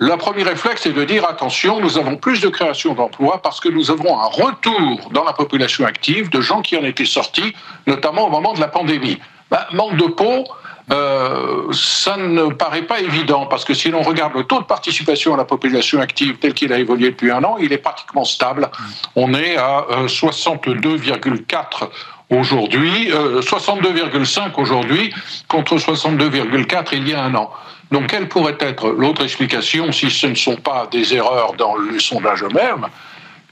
Le 0.00 0.16
premier 0.16 0.44
réflexe 0.44 0.86
est 0.86 0.92
de 0.92 1.04
dire 1.04 1.24
attention, 1.28 1.80
nous 1.80 1.98
avons 1.98 2.16
plus 2.16 2.40
de 2.40 2.48
création 2.48 2.94
d'emplois 2.94 3.42
parce 3.42 3.58
que 3.58 3.68
nous 3.68 3.90
avons 3.90 4.18
un 4.18 4.26
retour 4.26 5.10
dans 5.12 5.24
la 5.24 5.32
population 5.32 5.84
active 5.84 6.30
de 6.30 6.40
gens 6.40 6.62
qui 6.62 6.76
en 6.76 6.84
étaient 6.84 7.04
sortis, 7.04 7.52
notamment 7.86 8.26
au 8.26 8.30
moment 8.30 8.54
de 8.54 8.60
la 8.60 8.68
pandémie. 8.68 9.18
Ben, 9.50 9.64
manque 9.72 9.96
de 9.96 10.06
peau, 10.06 10.44
euh, 10.92 11.72
ça 11.72 12.16
ne 12.16 12.52
paraît 12.52 12.82
pas 12.82 13.00
évident 13.00 13.46
parce 13.46 13.64
que 13.64 13.74
si 13.74 13.90
l'on 13.90 14.02
regarde 14.02 14.34
le 14.34 14.44
taux 14.44 14.60
de 14.60 14.66
participation 14.66 15.34
à 15.34 15.36
la 15.36 15.44
population 15.44 16.00
active 16.00 16.38
tel 16.38 16.54
qu'il 16.54 16.72
a 16.72 16.78
évolué 16.78 17.10
depuis 17.10 17.32
un 17.32 17.42
an, 17.42 17.56
il 17.58 17.72
est 17.72 17.78
pratiquement 17.78 18.24
stable. 18.24 18.70
On 19.16 19.34
est 19.34 19.56
à 19.56 19.84
62,4 20.06 21.54
euh, 21.82 21.86
aujourd'hui, 22.30 23.10
62,5 23.10 24.40
euh, 24.40 24.50
aujourd'hui 24.58 25.12
contre 25.48 25.76
62,4 25.76 26.90
il 26.92 27.08
y 27.08 27.14
a 27.14 27.24
un 27.24 27.34
an. 27.34 27.50
Donc, 27.90 28.08
quelle 28.08 28.28
pourrait 28.28 28.58
être 28.60 28.90
l'autre 28.90 29.22
explication 29.22 29.92
si 29.92 30.10
ce 30.10 30.26
ne 30.26 30.34
sont 30.34 30.56
pas 30.56 30.86
des 30.90 31.14
erreurs 31.14 31.54
dans 31.54 31.76
le 31.76 31.98
sondage 31.98 32.42
eux-mêmes 32.42 32.86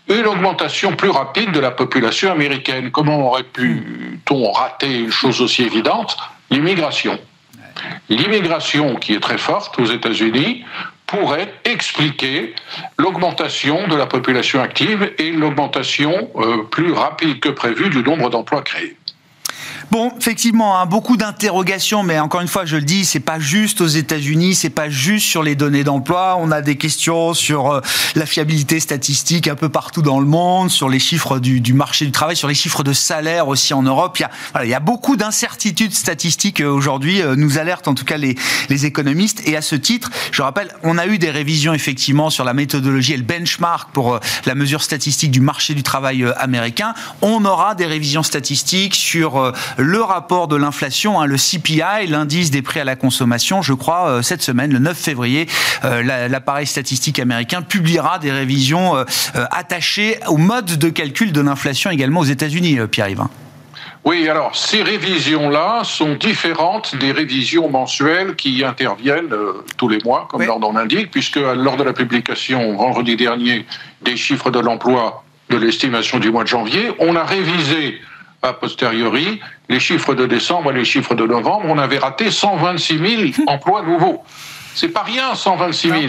Une 0.08 0.26
augmentation 0.26 0.94
plus 0.94 1.10
rapide 1.10 1.52
de 1.52 1.60
la 1.60 1.70
population 1.70 2.30
américaine? 2.30 2.90
Comment 2.90 3.28
aurait 3.28 3.44
pu-on 3.44 4.52
rater 4.52 5.00
une 5.00 5.10
chose 5.10 5.40
aussi 5.40 5.62
évidente? 5.62 6.16
L'immigration. 6.50 7.18
L'immigration 8.08 8.96
qui 8.96 9.14
est 9.14 9.20
très 9.20 9.38
forte 9.38 9.78
aux 9.78 9.86
États-Unis 9.86 10.64
pourrait 11.06 11.52
expliquer 11.64 12.54
l'augmentation 12.98 13.86
de 13.88 13.96
la 13.96 14.06
population 14.06 14.60
active 14.60 15.12
et 15.18 15.30
l'augmentation 15.30 16.30
euh, 16.36 16.64
plus 16.64 16.92
rapide 16.92 17.40
que 17.40 17.48
prévu 17.48 17.90
du 17.90 18.02
nombre 18.02 18.28
d'emplois 18.28 18.62
créés. 18.62 18.96
Bon, 19.92 20.12
effectivement, 20.18 20.80
hein, 20.80 20.86
beaucoup 20.86 21.16
d'interrogations, 21.16 22.02
mais 22.02 22.18
encore 22.18 22.40
une 22.40 22.48
fois, 22.48 22.64
je 22.64 22.76
le 22.76 22.82
dis, 22.82 23.04
c'est 23.04 23.20
pas 23.20 23.38
juste 23.38 23.80
aux 23.80 23.86
États-Unis, 23.86 24.56
c'est 24.56 24.70
pas 24.70 24.88
juste 24.88 25.26
sur 25.26 25.44
les 25.44 25.54
données 25.54 25.84
d'emploi. 25.84 26.36
On 26.40 26.50
a 26.50 26.60
des 26.60 26.76
questions 26.76 27.34
sur 27.34 27.70
euh, 27.70 27.80
la 28.16 28.26
fiabilité 28.26 28.80
statistique 28.80 29.46
un 29.46 29.54
peu 29.54 29.68
partout 29.68 30.02
dans 30.02 30.18
le 30.18 30.26
monde, 30.26 30.70
sur 30.70 30.88
les 30.88 30.98
chiffres 30.98 31.38
du, 31.38 31.72
marché 31.72 32.04
du 32.04 32.10
travail, 32.10 32.34
sur 32.34 32.48
les 32.48 32.54
chiffres 32.54 32.82
de 32.82 32.92
salaire 32.92 33.46
aussi 33.46 33.74
en 33.74 33.82
Europe. 33.82 34.18
Il 34.18 34.22
y 34.22 34.24
a, 34.24 34.30
voilà, 34.52 34.66
il 34.66 34.70
y 34.70 34.74
a 34.74 34.80
beaucoup 34.80 35.14
d'incertitudes 35.14 35.94
statistiques 35.94 36.60
euh, 36.60 36.68
aujourd'hui, 36.68 37.22
euh, 37.22 37.36
nous 37.36 37.58
alertent 37.58 37.86
en 37.86 37.94
tout 37.94 38.04
cas 38.04 38.16
les, 38.16 38.34
économistes. 38.68 39.46
Et 39.46 39.56
à 39.56 39.62
ce 39.62 39.76
titre, 39.76 40.10
je 40.32 40.42
rappelle, 40.42 40.68
on 40.82 40.98
a 40.98 41.06
eu 41.06 41.18
des 41.18 41.30
révisions 41.30 41.74
effectivement 41.74 42.28
sur 42.28 42.44
la 42.44 42.54
méthodologie 42.54 43.12
et 43.12 43.16
le 43.16 43.22
benchmark 43.22 43.90
pour 43.92 44.18
la 44.44 44.54
mesure 44.54 44.82
statistique 44.82 45.30
du 45.30 45.40
marché 45.40 45.74
du 45.74 45.82
travail 45.82 46.26
américain. 46.36 46.92
On 47.22 47.44
aura 47.44 47.74
des 47.74 47.86
révisions 47.86 48.22
statistiques 48.22 48.94
sur 48.94 49.52
le 49.76 50.00
rapport 50.00 50.48
de 50.48 50.56
l'inflation, 50.56 51.20
hein, 51.20 51.26
le 51.26 51.36
CPI, 51.36 52.06
l'indice 52.08 52.50
des 52.50 52.62
prix 52.62 52.80
à 52.80 52.84
la 52.84 52.96
consommation, 52.96 53.62
je 53.62 53.72
crois, 53.72 54.08
euh, 54.08 54.22
cette 54.22 54.42
semaine, 54.42 54.72
le 54.72 54.78
9 54.78 54.96
février, 54.96 55.46
euh, 55.84 56.02
l'appareil 56.28 56.66
statistique 56.66 57.18
américain 57.18 57.62
publiera 57.62 58.18
des 58.18 58.32
révisions 58.32 58.96
euh, 58.96 59.04
attachées 59.50 60.18
au 60.28 60.36
mode 60.36 60.78
de 60.78 60.88
calcul 60.88 61.32
de 61.32 61.40
l'inflation 61.40 61.90
également 61.90 62.20
aux 62.20 62.24
États-Unis, 62.24 62.78
Pierre-Yves. 62.90 63.24
Oui, 64.06 64.28
alors 64.28 64.54
ces 64.54 64.84
révisions-là 64.84 65.82
sont 65.82 66.14
différentes 66.14 66.94
des 66.94 67.10
révisions 67.10 67.68
mensuelles 67.68 68.36
qui 68.36 68.62
interviennent 68.64 69.32
euh, 69.32 69.64
tous 69.76 69.88
les 69.88 69.98
mois, 70.04 70.28
comme 70.30 70.44
l'ordre 70.44 70.68
en 70.68 70.76
indique, 70.76 71.10
puisque 71.10 71.40
lors 71.40 71.76
de 71.76 71.82
la 71.82 71.92
publication 71.92 72.76
vendredi 72.76 73.16
dernier 73.16 73.66
des 74.02 74.16
chiffres 74.16 74.52
de 74.52 74.60
l'emploi 74.60 75.24
de 75.50 75.56
l'estimation 75.56 76.20
du 76.20 76.30
mois 76.30 76.44
de 76.44 76.48
janvier, 76.48 76.92
on 77.00 77.16
a 77.16 77.24
révisé 77.24 78.00
a 78.46 78.52
posteriori 78.52 79.40
les 79.68 79.80
chiffres 79.80 80.14
de 80.14 80.26
décembre 80.26 80.70
et 80.70 80.74
les 80.74 80.84
chiffres 80.84 81.14
de 81.14 81.26
novembre. 81.26 81.66
On 81.66 81.78
avait 81.78 81.98
raté 81.98 82.30
126 82.30 83.32
000 83.34 83.44
emplois 83.46 83.82
nouveaux. 83.82 84.22
C'est 84.74 84.88
pas 84.88 85.02
rien, 85.02 85.34
126 85.34 85.88
000. 85.88 86.00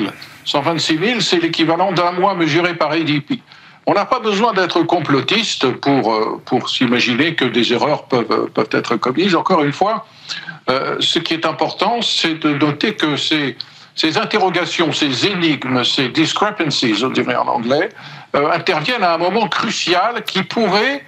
126 0.46 0.98
000, 0.98 1.20
c'est 1.20 1.40
l'équivalent 1.40 1.92
d'un 1.92 2.12
mois 2.12 2.36
mesuré 2.36 2.76
par 2.76 2.92
ADP. 2.92 3.42
On 3.86 3.94
n'a 3.94 4.06
pas 4.06 4.20
besoin 4.20 4.54
d'être 4.54 4.84
complotiste 4.84 5.72
pour, 5.72 6.14
euh, 6.14 6.42
pour 6.46 6.70
s'imaginer 6.70 7.36
que 7.36 7.46
des 7.46 7.72
erreurs 7.72 8.04
peuvent, 8.04 8.32
euh, 8.32 8.48
peuvent 8.54 8.70
être 8.72 8.98
commises. 8.98 9.36
Encore 9.36 9.64
une 9.64 9.72
fois, 9.72 10.06
euh, 10.70 10.98
ce 11.00 11.20
qui 11.20 11.34
est 11.34 11.46
important, 11.46 12.02
c'est 12.02 12.36
de 12.36 12.50
noter 12.50 12.96
que 12.96 13.16
ces, 13.16 13.56
ces 13.96 14.18
interrogations, 14.18 14.92
ces 14.92 15.28
énigmes, 15.28 15.86
ces 15.86 16.10
discrepancies, 16.10 17.02
on 17.04 17.10
dirait 17.10 17.38
en 17.38 17.48
anglais, 17.48 17.90
interviennent 18.34 19.04
à 19.04 19.14
un 19.14 19.18
moment 19.18 19.48
crucial 19.48 20.24
qui 20.26 20.44
pourrait 20.44 21.04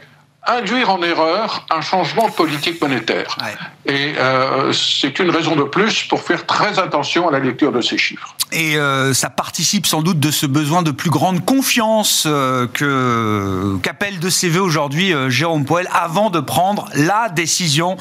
induire 0.48 0.90
en 0.90 1.02
erreur 1.02 1.66
un 1.70 1.82
changement 1.82 2.28
de 2.28 2.34
politique 2.34 2.82
monétaire. 2.82 3.38
Et 3.86 4.14
euh, 4.18 4.72
c'est 4.72 5.20
une 5.20 5.30
raison 5.30 5.56
de 5.56 5.64
plus 5.64 6.04
pour 6.04 6.22
faire 6.22 6.46
très 6.46 6.80
attention 6.80 7.28
à 7.28 7.32
la 7.32 7.40
lecture 7.40 7.72
de 7.72 7.82
ces 7.82 7.98
chiffres. 7.98 8.36
Et 8.52 8.78
euh, 8.78 9.14
ça 9.14 9.30
participe 9.30 9.86
sans 9.86 10.02
doute 10.02 10.20
de 10.20 10.32
ce 10.32 10.48
besoin 10.48 10.82
de 10.82 10.92
plus 10.92 11.12
grande 11.12 11.46
confiance 11.46 12.24
euh, 12.26 12.68
que 12.74 13.78
qu'appelle 13.84 14.20
de 14.20 14.30
ses 14.30 14.50
voeux 14.50 14.62
aujourd'hui 14.62 15.14
Jérôme 15.28 15.66
Poel 15.66 15.88
avant 15.94 16.30
de 16.30 16.40
prendre 16.40 16.90
la 16.96 17.30
décision 17.30 17.98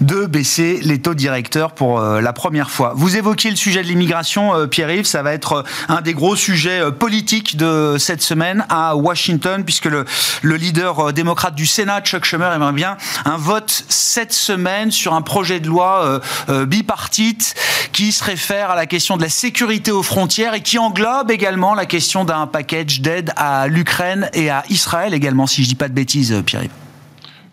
de 0.00 0.26
baisser 0.26 0.80
les 0.82 1.00
taux 1.00 1.14
directeurs 1.14 1.72
pour 1.72 2.00
la 2.00 2.32
première 2.32 2.70
fois. 2.70 2.92
Vous 2.96 3.16
évoquiez 3.16 3.50
le 3.50 3.56
sujet 3.56 3.82
de 3.82 3.86
l'immigration, 3.86 4.66
Pierre-Yves, 4.66 5.04
ça 5.04 5.22
va 5.22 5.32
être 5.32 5.64
un 5.88 6.00
des 6.00 6.14
gros 6.14 6.34
sujets 6.34 6.90
politiques 6.90 7.56
de 7.56 7.96
cette 7.98 8.22
semaine 8.22 8.66
à 8.68 8.96
Washington, 8.96 9.62
puisque 9.64 9.84
le, 9.84 10.04
le 10.40 10.56
leader 10.56 11.12
démocrate 11.12 11.54
du 11.54 11.66
Sénat 11.66 11.81
Chuck 12.00 12.24
Schumer 12.24 12.52
aimerait 12.52 12.72
bien 12.72 12.96
un 13.24 13.36
vote 13.36 13.84
cette 13.88 14.32
semaine 14.32 14.90
sur 14.90 15.14
un 15.14 15.22
projet 15.22 15.60
de 15.60 15.66
loi 15.66 16.04
euh, 16.04 16.20
euh, 16.48 16.66
bipartite 16.66 17.54
qui 17.92 18.12
se 18.12 18.24
réfère 18.24 18.70
à 18.70 18.76
la 18.76 18.86
question 18.86 19.16
de 19.16 19.22
la 19.22 19.28
sécurité 19.28 19.90
aux 19.90 20.02
frontières 20.02 20.54
et 20.54 20.60
qui 20.60 20.78
englobe 20.78 21.30
également 21.30 21.74
la 21.74 21.86
question 21.86 22.24
d'un 22.24 22.46
package 22.46 23.00
d'aide 23.00 23.32
à 23.36 23.66
l'Ukraine 23.68 24.30
et 24.32 24.50
à 24.50 24.64
Israël 24.68 25.14
également, 25.14 25.46
si 25.46 25.62
je 25.62 25.68
dis 25.68 25.74
pas 25.74 25.88
de 25.88 25.94
bêtises, 25.94 26.32
euh, 26.32 26.42
Pierre-Yves. 26.42 26.70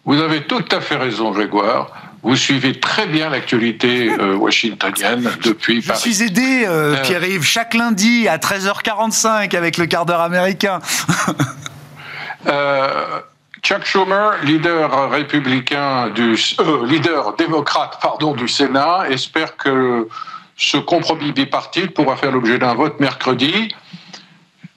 Vous 0.05 0.19
avez 0.19 0.43
tout 0.43 0.65
à 0.71 0.81
fait 0.81 0.95
raison, 0.95 1.31
Grégoire. 1.31 1.91
Vous 2.23 2.35
suivez 2.35 2.79
très 2.79 3.07
bien 3.07 3.29
l'actualité 3.29 4.09
washingtonienne 4.35 5.29
depuis 5.43 5.81
Je 5.81 5.93
suis 5.93 6.23
aidé, 6.23 6.67
Pierre-Yves, 7.03 7.43
chaque 7.45 7.73
lundi 7.73 8.27
à 8.27 8.37
13h45 8.37 9.55
avec 9.55 9.77
le 9.77 9.85
quart 9.85 10.05
d'heure 10.05 10.21
américain. 10.21 10.79
Chuck 13.61 13.85
Schumer, 13.85 14.31
leader 14.43 15.09
républicain 15.11 16.09
du 16.09 16.35
euh, 16.59 17.31
démocrate 17.37 17.99
du 18.37 18.47
Sénat, 18.47 19.09
espère 19.09 19.57
que 19.57 20.07
ce 20.55 20.77
compromis 20.77 21.31
bipartite 21.31 21.93
pourra 21.93 22.15
faire 22.15 22.31
l'objet 22.31 22.57
d'un 22.57 22.73
vote 22.73 22.99
mercredi. 22.99 23.73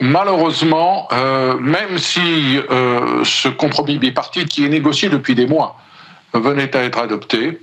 Malheureusement, 0.01 1.09
euh, 1.13 1.57
même 1.59 1.99
si 1.99 2.59
euh, 2.71 3.25
ce 3.25 3.49
compromis 3.49 3.99
bipartite 3.99 4.49
qui 4.49 4.65
est 4.65 4.69
négocié 4.69 5.09
depuis 5.09 5.35
des 5.35 5.47
mois 5.47 5.77
venait 6.35 6.75
à 6.77 6.83
être 6.83 6.99
adopté, 6.99 7.61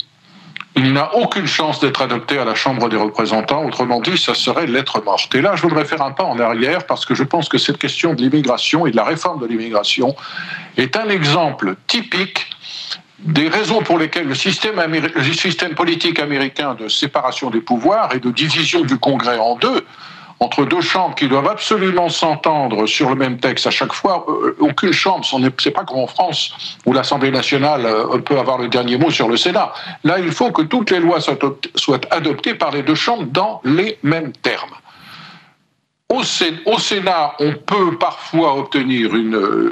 il 0.80 0.94
n'a 0.94 1.14
aucune 1.16 1.46
chance 1.46 1.82
d'être 1.82 2.02
adopté 2.02 2.38
à 2.38 2.46
la 2.46 2.56
Chambre 2.56 2.88
des 2.88 2.96
représentants. 2.96 3.66
Autrement 3.66 4.00
dit, 4.00 4.18
ça 4.18 4.34
serait 4.34 4.66
lettre 4.66 5.04
morte. 5.04 5.36
Et 5.36 5.42
là, 5.42 5.58
je 5.58 5.62
voudrais 5.62 5.84
faire 5.84 6.02
un 6.02 6.12
pas 6.12 6.24
en 6.24 6.40
arrière 6.40 6.86
parce 6.86 7.06
que 7.06 7.14
je 7.14 7.24
pense 7.24 7.50
que 7.50 7.58
cette 7.58 7.78
question 7.78 8.14
de 8.14 8.22
l'immigration 8.22 8.88
et 8.88 8.92
de 8.92 8.96
la 8.96 9.04
réforme 9.04 9.42
de 9.42 9.46
l'immigration 9.46 10.16
est 10.78 10.96
un 10.96 11.10
exemple 11.10 11.76
typique 11.86 12.48
des 13.20 13.50
raisons 13.50 13.82
pour 13.82 13.98
lesquelles 13.98 14.28
le 14.28 14.36
système, 14.36 14.82
le 14.82 15.34
système 15.34 15.76
politique 15.76 16.18
américain 16.18 16.76
de 16.76 16.88
séparation 16.88 17.50
des 17.50 17.60
pouvoirs 17.60 18.16
et 18.16 18.22
de 18.22 18.32
division 18.32 18.84
du 18.84 18.98
Congrès 18.98 19.38
en 19.38 19.58
deux 19.58 19.86
entre 20.40 20.66
deux 20.66 20.82
chambres 20.82 21.16
qui 21.16 21.28
doivent 21.28 21.48
absolument 21.48 22.10
s'entendre 22.10 22.86
sur 22.86 23.10
le 23.10 23.16
même 23.16 23.40
texte 23.40 23.68
à 23.68 23.72
chaque 23.72 23.94
fois. 23.94 24.26
Euh, 24.30 24.56
aucune 24.60 24.94
chambre, 24.94 25.26
ce 25.26 25.36
n'est 25.38 25.72
pas 25.72 25.84
comme 25.84 26.00
en 26.00 26.08
France 26.08 26.78
où 26.86 26.94
l'Assemblée 26.94 27.32
nationale 27.32 27.86
euh, 27.86 28.18
peut 28.20 28.40
avoir 28.40 28.58
le 28.58 28.68
dernier 28.68 28.98
mot 28.98 29.10
sur 29.10 29.28
le 29.28 29.38
Sénat. 29.38 29.74
Là, 30.04 30.20
il 30.20 30.32
faut 30.32 30.52
que 30.52 30.62
toutes 30.62 30.92
les 30.92 31.00
lois 31.00 31.20
soient 31.20 32.02
adoptées 32.12 32.56
par 32.56 32.72
les 32.72 32.84
deux 32.84 32.96
chambres 32.96 33.26
dans 33.26 33.62
les 33.64 33.98
mêmes 34.04 34.32
termes. 34.32 34.76
Au 36.12 36.24
Sénat, 36.80 37.36
on 37.40 37.54
peut 37.54 37.96
parfois 38.00 38.58
obtenir 38.58 39.16
euh, 39.16 39.72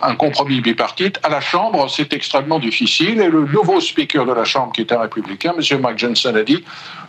un 0.00 0.14
compromis 0.14 0.60
bipartite. 0.60 1.18
À 1.24 1.28
la 1.28 1.40
Chambre, 1.40 1.90
c'est 1.90 2.12
extrêmement 2.12 2.60
difficile. 2.60 3.20
Et 3.20 3.28
le 3.28 3.46
nouveau 3.46 3.80
speaker 3.80 4.24
de 4.24 4.32
la 4.32 4.44
Chambre, 4.44 4.72
qui 4.72 4.82
est 4.82 4.92
un 4.92 5.00
républicain, 5.00 5.54
M. 5.58 5.80
Mike 5.80 5.98
Johnson, 5.98 6.36
a 6.36 6.44
dit 6.44 6.62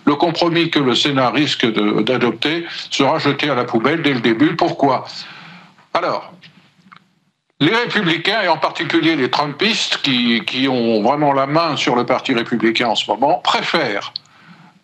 le 0.06 0.16
compromis 0.16 0.70
que 0.70 0.80
le 0.80 0.96
Sénat 0.96 1.30
risque 1.30 1.66
d'adopter 1.66 2.66
sera 2.90 3.20
jeté 3.20 3.50
à 3.50 3.56
la 3.56 3.64
poubelle 3.64 4.02
dès 4.02 4.14
le 4.14 4.20
début. 4.20 4.56
Pourquoi? 4.56 5.06
Alors, 5.94 6.34
les 7.60 7.74
républicains, 7.74 8.42
et 8.42 8.48
en 8.48 8.58
particulier 8.58 9.16
les 9.16 9.30
trumpistes, 9.30 10.02
qui, 10.02 10.68
ont 10.68 11.02
vraiment 11.02 11.34
la 11.34 11.46
main 11.46 11.78
sur 11.78 11.96
le 11.96 12.06
Parti 12.06 12.34
républicain 12.34 12.88
en 12.88 12.96
ce 12.96 13.10
moment, 13.10 13.40
préfèrent 13.44 14.14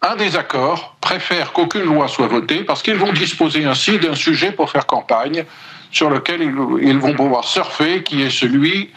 un 0.02 0.16
désaccord, 0.16 0.96
préfère 1.02 1.52
qu'aucune 1.52 1.84
loi 1.84 2.08
soit 2.08 2.28
votée 2.28 2.64
parce 2.64 2.82
qu'ils 2.82 2.96
vont 2.96 3.12
disposer 3.12 3.66
ainsi 3.66 4.00
d'un 4.00 4.16
sujet 4.16 4.54
pour 4.54 4.70
faire 4.70 4.86
campagne 4.86 5.44
sur 5.92 6.10
lequel 6.10 6.42
ils 6.42 6.98
vont 6.98 7.14
pouvoir 7.16 7.44
surfer, 7.44 8.04
qui 8.04 8.22
est 8.22 8.30
celui 8.30 8.92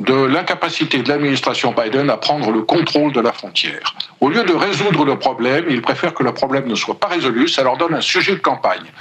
de 0.00 0.14
l'incapacité 0.14 0.98
de 0.98 1.08
l'administration 1.08 1.72
Biden 1.72 2.10
à 2.10 2.16
prendre 2.16 2.50
le 2.50 2.62
contrôle 2.62 3.12
de 3.12 3.20
la 3.20 3.32
frontière. 3.32 3.94
Au 4.20 4.28
lieu 4.28 4.42
de 4.42 4.52
résoudre 4.52 5.04
le 5.04 5.18
problème, 5.18 5.66
ils 5.68 5.82
préfèrent 5.82 6.14
que 6.14 6.24
le 6.24 6.34
problème 6.34 6.66
ne 6.66 6.74
soit 6.74 6.98
pas 6.98 7.06
résolu, 7.06 7.48
ça 7.48 7.62
leur 7.62 7.76
donne 7.76 7.94
un 7.94 8.00
sujet 8.00 8.32
de 8.32 8.40
campagne. 8.40 8.92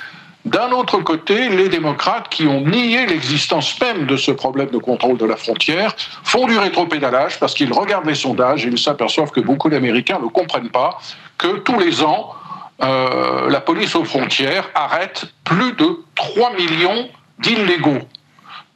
D'un 0.45 0.71
autre 0.71 0.99
côté, 0.99 1.47
les 1.47 1.69
démocrates 1.69 2.27
qui 2.27 2.45
ont 2.47 2.61
nié 2.61 3.05
l'existence 3.05 3.79
même 3.79 4.05
de 4.05 4.17
ce 4.17 4.31
problème 4.31 4.69
de 4.69 4.77
contrôle 4.77 5.17
de 5.17 5.25
la 5.25 5.37
frontière 5.37 5.95
font 6.23 6.47
du 6.47 6.57
rétropédalage 6.57 7.39
parce 7.39 7.53
qu'ils 7.53 7.71
regardent 7.71 8.07
les 8.07 8.15
sondages 8.15 8.65
et 8.65 8.69
ils 8.69 8.77
s'aperçoivent 8.77 9.31
que 9.31 9.39
beaucoup 9.39 9.69
d'Américains 9.69 10.19
ne 10.21 10.27
comprennent 10.27 10.69
pas 10.69 10.99
que 11.37 11.59
tous 11.59 11.79
les 11.79 12.03
ans, 12.03 12.33
euh, 12.83 13.49
la 13.49 13.61
police 13.61 13.95
aux 13.95 14.03
frontières 14.03 14.69
arrête 14.75 15.25
plus 15.45 15.71
de 15.73 16.03
3 16.15 16.53
millions 16.55 17.07
d'illégaux 17.39 17.99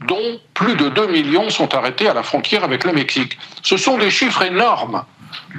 dont 0.06 0.39
plus 0.54 0.76
de 0.76 0.89
2 0.89 1.08
millions 1.08 1.50
sont 1.50 1.74
arrêtés 1.74 2.08
à 2.08 2.14
la 2.14 2.24
frontière 2.24 2.64
avec 2.64 2.84
le 2.84 2.93
Mexique. 2.93 3.38
Ce 3.64 3.78
sont 3.78 3.98
des 3.98 4.12
chiffres 4.12 4.43
énormes, 4.43 5.04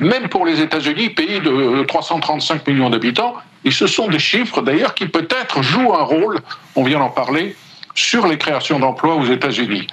même 0.01 0.29
pour 0.29 0.47
les 0.47 0.61
États-Unis, 0.61 1.11
pays 1.11 1.41
de 1.41 1.85
335 1.85 2.67
millions 2.69 2.91
d'habitants, 2.91 3.35
et 3.65 3.71
ce 3.71 3.87
sont 3.87 4.09
des 4.09 4.19
chiffres 4.19 4.63
d'ailleurs 4.63 4.95
qui 4.95 5.07
peut-être 5.07 5.63
jouent 5.63 5.95
un 5.95 6.05
rôle, 6.05 6.41
on 6.77 6.85
vient 6.85 7.01
d'en 7.01 7.11
parler, 7.11 7.57
sur 7.95 8.29
les 8.29 8.39
créations 8.39 8.79
d'emplois 8.79 9.17
aux 9.17 9.27
États-Unis. 9.27 9.89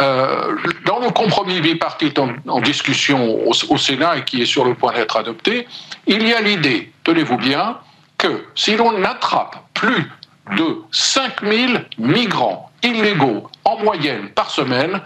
Euh, 0.00 0.56
dans 0.84 1.00
le 1.00 1.10
compromis 1.10 1.60
bipartite 1.60 2.20
en, 2.20 2.60
discussion 2.60 3.48
au, 3.48 3.76
Sénat 3.76 4.18
et 4.18 4.24
qui 4.24 4.42
est 4.42 4.46
sur 4.46 4.64
le 4.64 4.74
point 4.74 4.92
d'être 4.92 5.16
adopté, 5.16 5.66
il 6.06 6.26
y 6.28 6.32
a 6.34 6.40
l'idée, 6.40 6.92
tenez-vous 7.02 7.38
bien, 7.38 7.78
que 8.16 8.44
si 8.54 8.76
l'on 8.76 9.02
attrape 9.02 9.56
plus 9.74 10.10
de 10.56 10.76
5000 10.92 11.86
migrants 11.98 12.67
illégaux 12.82 13.48
en 13.64 13.78
moyenne 13.78 14.28
par 14.30 14.50
semaine, 14.50 15.00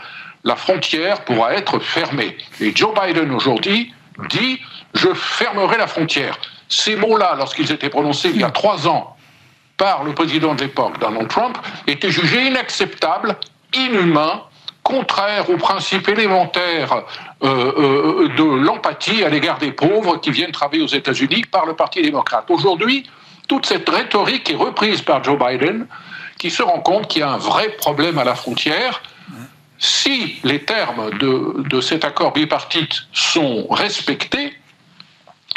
la 0.45 0.57
frontière 0.57 1.25
pourra 1.25 1.55
être 1.55 1.79
fermée. 1.79 2.37
Et 2.61 2.75
Joe 2.75 2.93
Biden 2.95 3.33
aujourd'hui 3.33 3.93
dit 4.31 4.61
je 4.95 5.09
fermerai 5.15 5.79
la 5.79 5.87
frontière. 5.87 6.39
Ces 6.69 6.97
mots-là, 6.97 7.35
lorsqu'ils 7.37 7.71
étaient 7.71 7.91
prononcés 7.91 8.31
il 8.31 8.41
y 8.41 8.45
a 8.45 8.51
trois 8.51 8.89
ans 8.89 9.17
par 9.77 10.05
le 10.05 10.13
président 10.15 10.55
de 10.55 10.63
l'époque, 10.63 10.99
Donald 11.01 11.29
Trump, 11.29 11.59
étaient 11.87 12.11
jugés 12.11 12.47
inacceptables, 12.47 13.37
inhumains, 13.75 14.43
contraires 14.83 15.49
aux 15.49 15.57
principes 15.57 16.09
élémentaires 16.09 17.05
euh, 17.43 18.27
euh, 18.27 18.29
de 18.37 18.43
l'empathie 18.43 19.25
à 19.25 19.29
l'égard 19.29 19.59
des 19.59 19.73
pauvres 19.73 20.19
qui 20.21 20.31
viennent 20.31 20.53
travailler 20.53 20.83
aux 20.83 20.89
États-Unis 20.89 21.45
par 21.51 21.67
le 21.67 21.75
Parti 21.75 22.03
démocrate. 22.03 22.45
Aujourd'hui, 22.51 23.09
toute 23.49 23.67
cette 23.67 23.89
rhétorique 23.89 24.51
est 24.51 24.57
reprise 24.57 25.03
par 25.03 25.23
Joe 25.23 25.39
Biden, 25.39 25.87
qui 26.43 26.51
se 26.51 26.65
rend 26.65 26.81
compte 26.81 27.07
qu'il 27.07 27.21
y 27.21 27.23
a 27.23 27.31
un 27.31 27.39
vrai 27.39 27.69
problème 27.69 28.19
à 28.19 28.25
la 28.25 28.35
frontière. 28.35 29.01
Si 29.79 30.41
les 30.43 30.65
termes 30.65 31.17
de, 31.19 31.63
de 31.71 31.81
cet 31.81 32.05
accord 32.05 32.33
bipartite 32.33 33.05
sont 33.13 33.69
respectés, 33.71 34.53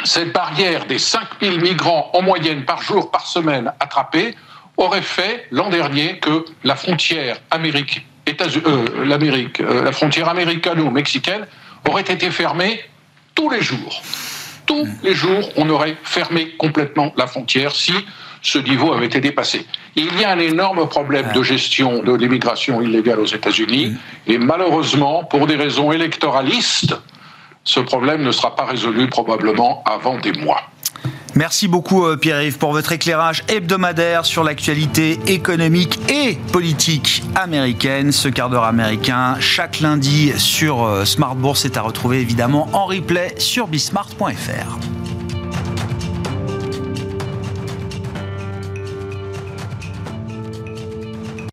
cette 0.04 0.32
barrière 0.32 0.86
des 0.86 1.00
5000 1.00 1.60
migrants 1.60 2.08
en 2.12 2.22
moyenne 2.22 2.64
par 2.64 2.82
jour, 2.82 3.10
par 3.10 3.26
semaine 3.26 3.72
attrapés, 3.80 4.36
aurait 4.76 5.02
fait 5.02 5.48
l'an 5.50 5.70
dernier 5.70 6.20
que 6.20 6.44
la 6.62 6.76
frontière 6.76 7.38
Amérique, 7.50 8.06
euh, 8.28 9.04
l'Amérique, 9.04 9.58
euh, 9.58 9.82
la 9.82 9.90
frontière 9.90 10.28
américano-mexicaine 10.28 11.48
aurait 11.88 12.02
été 12.02 12.30
fermée 12.30 12.80
tous 13.34 13.50
les 13.50 13.60
jours. 13.60 14.02
Tous 14.66 14.86
les 15.02 15.14
jours, 15.16 15.50
on 15.56 15.68
aurait 15.68 15.96
fermé 16.04 16.50
complètement 16.50 17.12
la 17.16 17.26
frontière 17.26 17.74
si 17.74 17.92
ce 18.46 18.58
niveau 18.58 18.92
avait 18.92 19.06
été 19.06 19.20
dépassé. 19.20 19.66
Il 19.96 20.20
y 20.20 20.24
a 20.24 20.30
un 20.30 20.38
énorme 20.38 20.88
problème 20.88 21.32
de 21.34 21.42
gestion 21.42 22.02
de 22.02 22.14
l'immigration 22.14 22.80
illégale 22.80 23.18
aux 23.18 23.26
États-Unis 23.26 23.96
et 24.28 24.38
malheureusement, 24.38 25.24
pour 25.24 25.48
des 25.48 25.56
raisons 25.56 25.90
électoralistes, 25.90 26.94
ce 27.64 27.80
problème 27.80 28.22
ne 28.22 28.30
sera 28.30 28.54
pas 28.54 28.64
résolu 28.64 29.08
probablement 29.08 29.82
avant 29.84 30.18
des 30.18 30.32
mois. 30.32 30.60
Merci 31.34 31.66
beaucoup 31.66 32.06
euh, 32.06 32.16
Pierre-Yves 32.16 32.56
pour 32.56 32.70
votre 32.70 32.92
éclairage 32.92 33.42
hebdomadaire 33.48 34.24
sur 34.24 34.44
l'actualité 34.44 35.18
économique 35.26 35.98
et 36.08 36.38
politique 36.52 37.24
américaine. 37.34 38.12
Ce 38.12 38.28
quart 38.28 38.48
d'heure 38.48 38.64
américain 38.64 39.36
chaque 39.40 39.80
lundi 39.80 40.32
sur 40.38 40.84
euh, 40.84 41.04
Smart 41.04 41.34
Bourse 41.34 41.64
est 41.64 41.76
à 41.76 41.82
retrouver 41.82 42.20
évidemment 42.20 42.68
en 42.72 42.86
replay 42.86 43.34
sur 43.38 43.66
bismart.fr. 43.66 45.05